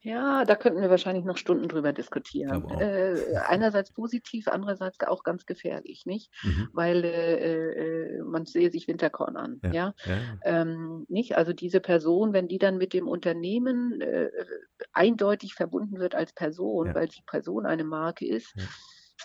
Ja, 0.05 0.45
da 0.45 0.57
könnten 0.57 0.81
wir 0.81 0.91
wahrscheinlich 0.91 1.25
noch 1.25 1.37
Stunden 1.37 1.69
drüber 1.69 1.93
diskutieren. 1.93 2.69
Äh, 2.81 3.37
einerseits 3.47 3.93
positiv, 3.93 4.49
andererseits 4.49 4.99
auch 5.07 5.23
ganz 5.23 5.47
gefährlich, 5.47 6.07
nicht? 6.07 6.33
Mhm. 6.43 6.69
Weil 6.73 7.05
äh, 7.05 8.17
äh, 8.17 8.23
man 8.25 8.45
sehe 8.45 8.73
sich 8.73 8.89
Winterkorn 8.89 9.37
an, 9.37 9.61
ja. 9.63 9.71
ja? 9.73 9.95
ja. 10.05 10.21
Ähm, 10.43 11.07
nicht? 11.09 11.37
Also 11.37 11.53
diese 11.53 11.79
Person, 11.79 12.33
wenn 12.33 12.49
die 12.49 12.59
dann 12.59 12.79
mit 12.79 12.95
dem 12.95 13.07
Unternehmen 13.07 14.01
äh, 14.01 14.29
eindeutig 14.93 15.55
verbunden 15.55 16.01
wird 16.01 16.17
als 16.17 16.33
Person, 16.33 16.89
ja. 16.89 16.95
weil 16.97 17.07
die 17.07 17.23
Person 17.25 17.65
eine 17.65 17.85
Marke 17.85 18.27
ist, 18.27 18.55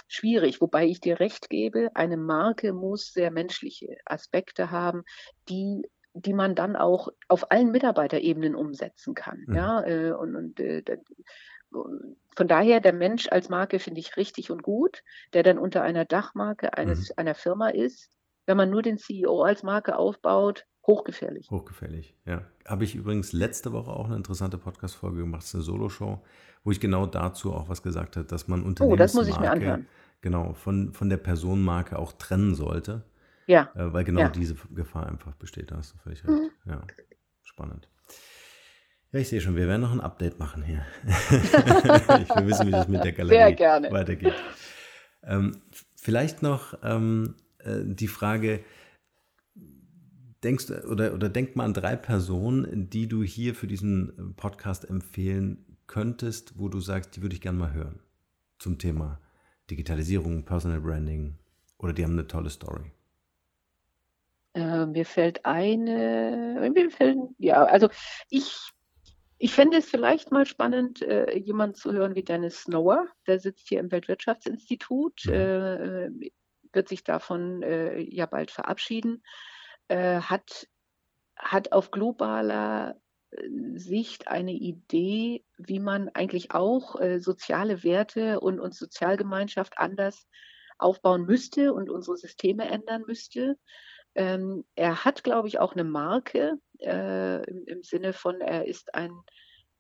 schwierig, 0.07 0.61
wobei 0.61 0.86
ich 0.86 1.01
dir 1.01 1.19
recht 1.19 1.49
gebe, 1.49 1.89
eine 1.95 2.17
Marke 2.17 2.71
muss 2.71 3.13
sehr 3.13 3.32
menschliche 3.32 3.97
Aspekte 4.05 4.69
haben, 4.69 5.03
die 5.49 5.89
die 6.22 6.34
man 6.34 6.55
dann 6.55 6.76
auch 6.76 7.09
auf 7.28 7.51
allen 7.51 7.72
Mitarbeiterebenen 7.72 8.55
umsetzen 8.55 9.13
kann. 9.13 9.43
Mhm. 9.47 9.55
Ja, 9.55 9.86
äh, 9.86 10.11
und, 10.11 10.36
und 10.36 10.59
äh, 10.59 10.84
von 11.72 12.47
daher 12.47 12.80
der 12.80 12.93
Mensch 12.93 13.28
als 13.30 13.49
Marke 13.49 13.80
finde 13.80 13.99
ich 13.99 14.18
richtig 14.18 14.51
und 14.51 14.63
gut, 14.63 15.03
der 15.34 15.43
dann 15.43 15.57
unter 15.57 15.82
einer 15.82 16.05
Dachmarke 16.05 16.78
eines 16.78 17.09
mhm. 17.09 17.13
einer 17.18 17.36
Firma 17.36 17.70
ist. 17.70 18.09
Wenn 18.45 18.57
man 18.57 18.70
nur 18.70 18.82
den 18.82 18.97
CEO 18.97 19.41
als 19.41 19.63
Marke 19.63 19.97
aufbaut, 19.97 20.65
hochgefährlich. 20.86 21.51
Hochgefährlich, 21.51 22.15
ja. 22.26 22.43
Habe 22.65 22.86
ich 22.86 22.95
übrigens 22.95 23.34
letzte 23.34 23.74
Woche 23.74 23.91
auch 23.91 24.05
eine 24.05 24.15
interessante 24.15 24.57
Podcast-Folge 24.57 25.20
gemacht, 25.20 25.45
eine 25.53 25.61
Solo-Show, 25.61 26.22
wo 26.63 26.72
ich 26.72 26.80
genau 26.80 27.05
dazu 27.05 27.53
auch 27.53 27.68
was 27.68 27.84
gesagt 27.84 28.15
habe, 28.15 28.26
dass 28.26 28.47
man 28.47 28.63
Unternehmensmarke, 28.63 28.93
oh, 28.93 28.95
das 28.95 29.13
muss 29.13 29.28
ich 29.28 29.38
mir 29.39 29.51
anhören. 29.51 29.88
genau, 30.22 30.53
von, 30.53 30.93
von 30.93 31.09
der 31.09 31.18
Personenmarke 31.18 31.99
auch 31.99 32.13
trennen 32.13 32.55
sollte. 32.55 33.03
Ja. 33.48 33.72
Äh, 33.76 33.91
weil 33.93 34.04
genau 34.04 34.22
ja. 34.22 34.30
diese 34.30 34.56
Gefahr 34.72 35.08
einfach 35.08 35.34
besteht, 35.36 35.72
da 35.72 35.78
hast 35.78 35.93
du 35.93 35.98
völlig 35.98 36.24
recht. 36.24 36.30
Mhm. 36.30 36.52
Ja, 36.66 36.86
spannend. 37.43 37.89
Ja, 39.12 39.20
ich 39.20 39.30
sehe 39.30 39.39
schon, 39.39 39.56
wir 39.56 39.68
werden 39.68 39.82
noch 39.82 39.93
ein 39.93 40.02
Update 40.02 40.38
machen 40.38 40.64
hier. 40.64 40.86
ich 41.08 42.30
will 42.36 42.48
wissen, 42.48 42.68
wie 42.68 42.72
das 42.72 42.88
mit 42.89 43.04
der 43.04 43.14
Galerie 43.14 43.58
weitergeht. 43.89 44.36
Ähm, 45.24 45.62
vielleicht 45.95 46.43
noch 46.43 46.78
ähm, 46.84 47.36
äh, 47.60 47.80
die 47.84 48.10
Frage, 48.10 48.64
denkst 50.43 50.70
oder, 50.89 51.14
oder 51.14 51.30
denk 51.30 51.56
mal 51.56 51.64
an 51.64 51.74
drei 51.74 51.95
Personen, 51.95 52.89
die 52.89 53.08
du 53.08 53.24
hier 53.24 53.56
für 53.56 53.68
diesen 53.68 54.36
Podcast 54.36 54.88
empfehlen 54.89 55.78
könntest, 55.88 56.60
wo 56.60 56.68
du 56.70 56.80
sagst, 56.80 57.16
die 57.16 57.22
würde 57.22 57.36
ich 57.36 57.41
gerne 57.41 57.58
mal 57.58 57.74
hören 57.74 58.00
zum 58.60 58.78
Thema 58.78 59.22
Digitalisierung, 59.70 60.43
Personal 60.43 60.82
Branding 60.82 61.38
oder 61.78 61.93
die 61.93 62.04
haben 62.04 62.14
eine 62.14 62.28
tolle 62.28 62.50
Story. 62.50 62.91
Äh, 64.58 64.88
mir 64.88 65.05
fällt 65.05 65.45
eine, 65.45 66.72
mir 66.74 66.89
fällt, 66.89 67.20
ja, 67.38 67.64
also 67.64 67.89
ich 68.30 68.72
ich 69.39 69.53
fände 69.53 69.78
es 69.78 69.88
vielleicht 69.88 70.32
mal 70.32 70.47
spannend, 70.47 71.03
äh, 71.03 71.38
jemanden 71.38 71.76
zu 71.76 71.93
hören 71.93 72.16
wie 72.16 72.24
Dennis 72.24 72.64
Snower. 72.64 73.05
Der 73.28 73.39
sitzt 73.39 73.70
hier 73.70 73.80
im 73.80 73.91
Weltwirtschaftsinstitut, 73.91 75.28
äh, 75.28 76.05
äh 76.05 76.32
wird 76.74 76.89
sich 76.89 77.03
davon 77.03 77.62
äh, 77.62 77.99
ja 77.99 78.26
bald 78.26 78.51
verabschieden, 78.51 79.24
äh, 79.89 80.20
hat, 80.22 80.68
hat 81.36 81.72
auf 81.72 81.91
globaler 81.91 82.99
äh, 83.30 83.47
Sicht 83.76 84.28
eine 84.28 84.53
Idee, 84.53 85.45
wie 85.58 85.80
man 85.80 86.10
eigentlich 86.10 86.51
auch 86.51 86.95
soziale 87.20 87.84
Werte 87.84 88.39
und, 88.39 88.60
und 88.60 88.74
Sozialgemeinschaft 88.74 89.78
anders 89.78 90.28
aufbauen 90.80 91.26
müsste 91.26 91.74
und 91.74 91.89
unsere 91.89 92.18
Systeme 92.18 92.70
ändern 92.70 93.03
müsste. 93.08 93.58
Ähm, 94.18 94.65
er 94.76 95.05
hat, 95.05 95.24
glaube 95.24 95.47
ich, 95.47 95.59
auch 95.59 95.74
eine 95.74 95.84
Marke 95.84 96.57
äh, 96.80 97.43
im, 97.47 97.65
im, 97.65 97.84
Sinne 97.84 98.13
von, 98.13 98.41
er 98.41 98.65
ist 98.68 98.95
ein 98.95 99.11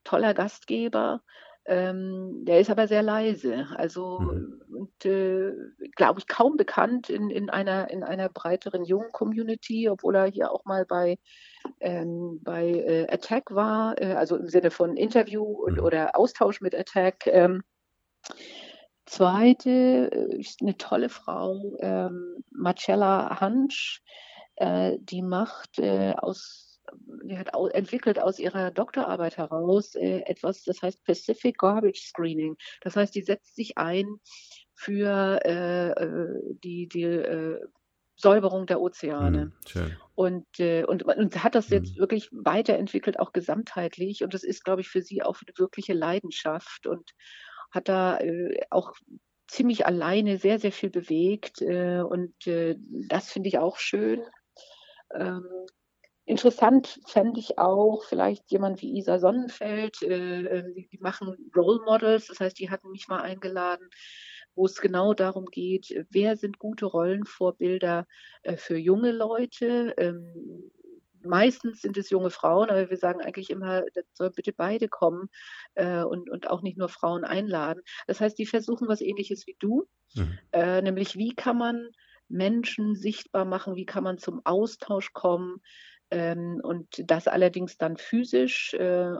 toller 0.03 0.35
Gastgeber. 0.35 1.23
Ähm, 1.65 2.45
der 2.45 2.61
ist 2.61 2.69
aber 2.69 2.87
sehr 2.87 3.01
leise, 3.01 3.67
also 3.75 4.19
mhm. 4.19 4.61
und 4.69 5.05
äh, 5.05 5.51
glaube 5.97 6.19
ich 6.19 6.27
kaum 6.27 6.55
bekannt 6.55 7.09
in, 7.09 7.29
in, 7.29 7.49
einer, 7.49 7.89
in 7.89 8.03
einer 8.03 8.29
breiteren 8.29 8.85
jungen 8.85 9.11
Community, 9.11 9.89
obwohl 9.89 10.15
er 10.15 10.27
hier 10.27 10.49
auch 10.51 10.63
mal 10.63 10.85
bei, 10.85 11.17
ähm, 11.81 12.39
bei 12.41 12.69
äh, 12.69 13.07
Attack 13.09 13.53
war, 13.53 14.01
äh, 14.01 14.13
also 14.13 14.37
im 14.37 14.47
Sinne 14.47 14.71
von 14.71 14.95
Interview 14.95 15.43
und, 15.43 15.73
mhm. 15.73 15.83
oder 15.83 16.15
Austausch 16.15 16.61
mit 16.61 16.73
Attack. 16.73 17.27
Ähm, 17.27 17.63
zweite 19.05 20.09
äh, 20.11 20.37
ist 20.39 20.61
eine 20.61 20.77
tolle 20.77 21.09
Frau, 21.09 21.75
ähm, 21.81 22.45
Marcella 22.51 23.41
Hansch, 23.41 24.03
äh, 24.57 24.97
die 24.99 25.21
macht 25.21 25.79
äh, 25.79 26.13
aus 26.17 26.67
die 27.23 27.37
hat 27.37 27.49
entwickelt 27.73 28.19
aus 28.19 28.39
ihrer 28.39 28.71
Doktorarbeit 28.71 29.37
heraus 29.37 29.95
äh, 29.95 30.21
etwas, 30.25 30.63
das 30.63 30.81
heißt 30.81 31.03
Pacific 31.03 31.57
Garbage 31.57 32.01
Screening. 32.01 32.55
Das 32.81 32.95
heißt, 32.95 33.13
die 33.15 33.23
setzt 33.23 33.55
sich 33.55 33.77
ein 33.77 34.05
für 34.73 35.39
äh, 35.43 35.89
äh 35.89 36.57
die, 36.63 36.87
die 36.87 37.03
äh, 37.03 37.59
Säuberung 38.15 38.65
der 38.65 38.81
Ozeane. 38.81 39.45
Mm, 39.45 39.51
und, 40.15 40.59
äh, 40.59 40.83
und, 40.85 41.03
und 41.03 41.43
hat 41.43 41.53
das 41.53 41.69
jetzt 41.69 41.97
mm. 41.97 41.99
wirklich 41.99 42.29
weiterentwickelt, 42.31 43.19
auch 43.19 43.31
gesamtheitlich. 43.31 44.23
Und 44.23 44.33
das 44.33 44.43
ist, 44.43 44.63
glaube 44.63 44.81
ich, 44.81 44.89
für 44.89 45.03
sie 45.03 45.21
auch 45.21 45.37
eine 45.45 45.57
wirkliche 45.57 45.93
Leidenschaft 45.93 46.87
und 46.87 47.11
hat 47.69 47.89
da 47.89 48.17
äh, 48.19 48.59
auch 48.71 48.93
ziemlich 49.47 49.85
alleine 49.85 50.39
sehr, 50.39 50.59
sehr 50.59 50.71
viel 50.71 50.89
bewegt. 50.89 51.61
Äh, 51.61 52.01
und 52.01 52.33
das 52.47 53.31
finde 53.31 53.49
ich 53.49 53.59
auch 53.59 53.77
schön. 53.77 54.23
Ähm, 55.13 55.45
interessant 56.25 56.99
fände 57.07 57.39
ich 57.39 57.57
auch 57.57 58.03
vielleicht 58.03 58.51
jemand 58.51 58.81
wie 58.81 58.97
Isa 58.97 59.19
Sonnenfeld. 59.19 60.01
Äh, 60.01 60.41
äh, 60.41 60.73
die, 60.73 60.87
die, 60.87 60.99
machen 60.99 61.51
Role 61.55 61.81
Models, 61.85 62.27
das 62.27 62.39
heißt, 62.39 62.59
die 62.59 62.69
hatten 62.69 62.91
mich 62.91 63.07
mal 63.07 63.21
eingeladen, 63.21 63.89
wo 64.55 64.65
es 64.65 64.81
genau 64.81 65.13
darum 65.13 65.45
geht, 65.45 66.05
wer 66.09 66.35
sind 66.35 66.59
gute 66.59 66.85
Rollenvorbilder 66.85 68.05
äh, 68.43 68.57
für 68.57 68.77
junge 68.77 69.11
Leute. 69.11 69.93
Ähm, 69.97 70.71
meistens 71.23 71.81
sind 71.81 71.97
es 71.97 72.09
junge 72.09 72.29
Frauen, 72.29 72.69
aber 72.69 72.89
wir 72.89 72.97
sagen 72.97 73.21
eigentlich 73.21 73.49
immer, 73.49 73.83
das 73.93 74.05
soll 74.13 74.31
bitte 74.31 74.53
beide 74.53 74.87
kommen 74.87 75.29
äh, 75.75 76.01
und, 76.01 76.29
und 76.29 76.49
auch 76.49 76.61
nicht 76.61 76.77
nur 76.77 76.89
Frauen 76.89 77.23
einladen. 77.23 77.81
Das 78.07 78.19
heißt, 78.19 78.37
die 78.37 78.45
versuchen 78.45 78.87
was 78.87 79.01
ähnliches 79.01 79.45
wie 79.47 79.55
du, 79.59 79.87
mhm. 80.15 80.39
äh, 80.51 80.81
nämlich 80.81 81.15
wie 81.17 81.35
kann 81.35 81.57
man 81.57 81.89
Menschen 82.29 82.95
sichtbar 82.95 83.45
machen, 83.45 83.75
wie 83.75 83.85
kann 83.85 84.03
man 84.03 84.17
zum 84.17 84.41
Austausch 84.45 85.13
kommen, 85.13 85.61
ähm, 86.09 86.59
und 86.63 86.87
das 87.09 87.27
allerdings 87.27 87.77
dann 87.77 87.97
physisch 87.97 88.73
äh, 88.73 89.13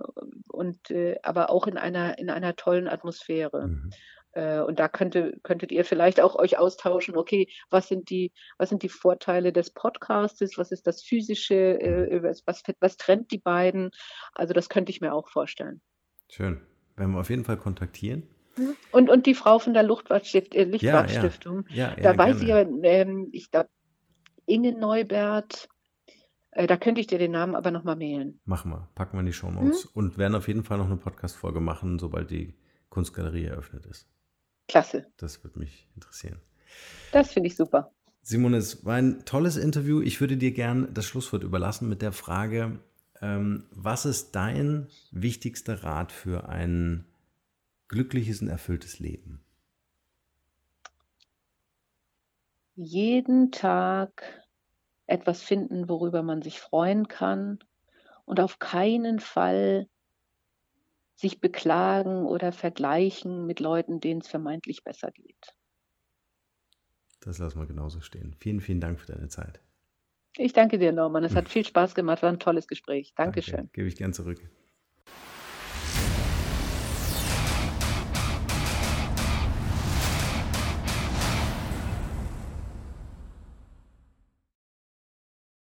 und 0.48 0.90
äh, 0.90 1.18
aber 1.22 1.50
auch 1.50 1.68
in 1.68 1.78
einer 1.78 2.18
in 2.18 2.30
einer 2.30 2.56
tollen 2.56 2.88
Atmosphäre. 2.88 3.68
Mhm. 3.68 3.90
Äh, 4.32 4.60
und 4.62 4.80
da 4.80 4.88
könnte, 4.88 5.38
könntet 5.44 5.72
ihr 5.72 5.84
vielleicht 5.84 6.22
auch 6.22 6.36
euch 6.36 6.58
austauschen, 6.58 7.18
okay, 7.18 7.48
was 7.70 7.88
sind 7.88 8.10
die, 8.10 8.32
was 8.58 8.70
sind 8.70 8.84
die 8.84 8.90
Vorteile 8.90 9.52
des 9.52 9.72
Podcastes, 9.72 10.58
was 10.58 10.72
ist 10.72 10.86
das 10.86 11.02
Physische, 11.02 11.56
äh, 11.82 12.20
mhm. 12.20 12.24
was, 12.24 12.44
was, 12.46 12.64
was 12.80 12.98
trennt 12.98 13.32
die 13.32 13.40
beiden? 13.40 13.92
Also 14.34 14.54
das 14.54 14.70
könnte 14.70 14.92
ich 14.92 15.02
mir 15.02 15.14
auch 15.14 15.28
vorstellen. 15.28 15.82
Schön. 16.30 16.62
Werden 16.96 17.14
wir 17.14 17.20
auf 17.20 17.30
jeden 17.30 17.46
Fall 17.46 17.58
kontaktieren. 17.58 18.24
Und, 18.92 19.10
und 19.10 19.26
die 19.26 19.36
Frau 19.36 19.60
von 19.60 19.74
der 19.74 19.84
Luftfahrtstift, 19.84 20.56
äh, 20.56 20.64
Lichtfahrtstiftung, 20.64 21.66
ja, 21.70 21.90
ja. 21.90 21.98
ja, 21.98 22.04
da 22.04 22.18
weiß 22.18 22.42
ich 22.42 22.48
ja, 22.48 22.60
ähm, 22.60 23.30
ich 23.32 23.52
glaube, 23.52 23.70
Inge 24.46 24.78
Neubert, 24.78 25.68
äh, 26.52 26.68
da 26.68 26.78
könnte 26.78 27.02
ich 27.02 27.08
dir 27.08 27.20
den 27.20 27.32
Namen 27.32 27.56
aber 27.56 27.72
nochmal 27.72 27.96
mailen. 27.96 28.40
Machen 28.46 28.72
wir, 28.72 28.90
packen 28.96 29.18
wir 29.18 29.20
in 29.22 29.26
die 29.28 29.34
Show 29.34 29.52
Notes 29.52 29.84
hm? 29.84 29.92
und 29.94 30.18
werden 30.18 30.36
auf 30.36 30.48
jeden 30.48 30.64
Fall 30.64 30.78
noch 30.78 30.88
eine 30.88 30.98
Podcast-Folge 30.98 31.60
machen, 31.60 32.00
sobald 32.00 32.32
die 32.32 32.56
Kunstgalerie 32.90 33.46
eröffnet 33.46 33.86
ist. 33.86 34.08
Klasse. 34.68 35.08
Das 35.18 35.44
würde 35.44 35.60
mich 35.60 35.88
interessieren. 35.96 36.42
Das 37.12 37.32
finde 37.32 37.48
ich 37.48 37.56
super. 37.56 37.92
Simon, 38.22 38.54
es 38.54 38.86
war 38.86 38.96
ein 38.96 39.24
tolles 39.24 39.56
Interview. 39.56 40.02
Ich 40.02 40.20
würde 40.20 40.36
dir 40.36 40.52
gern 40.52 40.94
das 40.94 41.06
Schlusswort 41.06 41.44
überlassen 41.44 41.88
mit 41.88 42.02
der 42.02 42.12
Frage, 42.12 42.80
ähm, 43.22 43.64
was 43.72 44.06
ist 44.06 44.36
dein 44.36 44.88
wichtigster 45.12 45.84
Rat 45.84 46.12
für 46.12 46.50
ein 46.50 47.06
glückliches 47.88 48.42
und 48.42 48.50
erfülltes 48.50 49.00
Leben? 49.00 49.44
Jeden 52.76 53.52
Tag 53.52 54.46
etwas 55.08 55.42
finden, 55.42 55.90
worüber 55.90 56.22
man 56.22 56.42
sich 56.42 56.60
freuen 56.60 57.08
kann 57.08 57.60
und 58.26 58.40
auf 58.40 58.60
keinen 58.60 59.20
Fall 59.20 59.88
sich 61.16 61.40
beklagen 61.42 62.26
oder 62.26 62.52
vergleichen 62.52 63.48
mit 63.48 63.60
Leuten, 63.60 64.00
denen 64.00 64.22
es 64.22 64.28
vermeintlich 64.28 64.84
besser 64.84 65.12
geht. 65.12 65.58
Das 67.22 67.40
lassen 67.40 67.60
wir 67.60 67.66
genauso 67.66 68.02
stehen. 68.02 68.36
Vielen, 68.40 68.62
vielen 68.62 68.80
Dank 68.80 69.00
für 69.00 69.12
deine 69.12 69.28
Zeit. 69.28 69.60
Ich 70.38 70.54
danke 70.54 70.78
dir, 70.78 70.92
Norman. 70.92 71.24
Es 71.24 71.36
hat 71.36 71.50
viel 71.50 71.66
Spaß 71.66 71.96
gemacht, 71.96 72.22
war 72.22 72.30
ein 72.30 72.40
tolles 72.40 72.68
Gespräch. 72.68 73.14
Dankeschön. 73.16 73.56
Danke. 73.56 73.72
Gebe 73.74 73.88
ich 73.88 73.96
gern 73.96 74.14
zurück. 74.14 74.40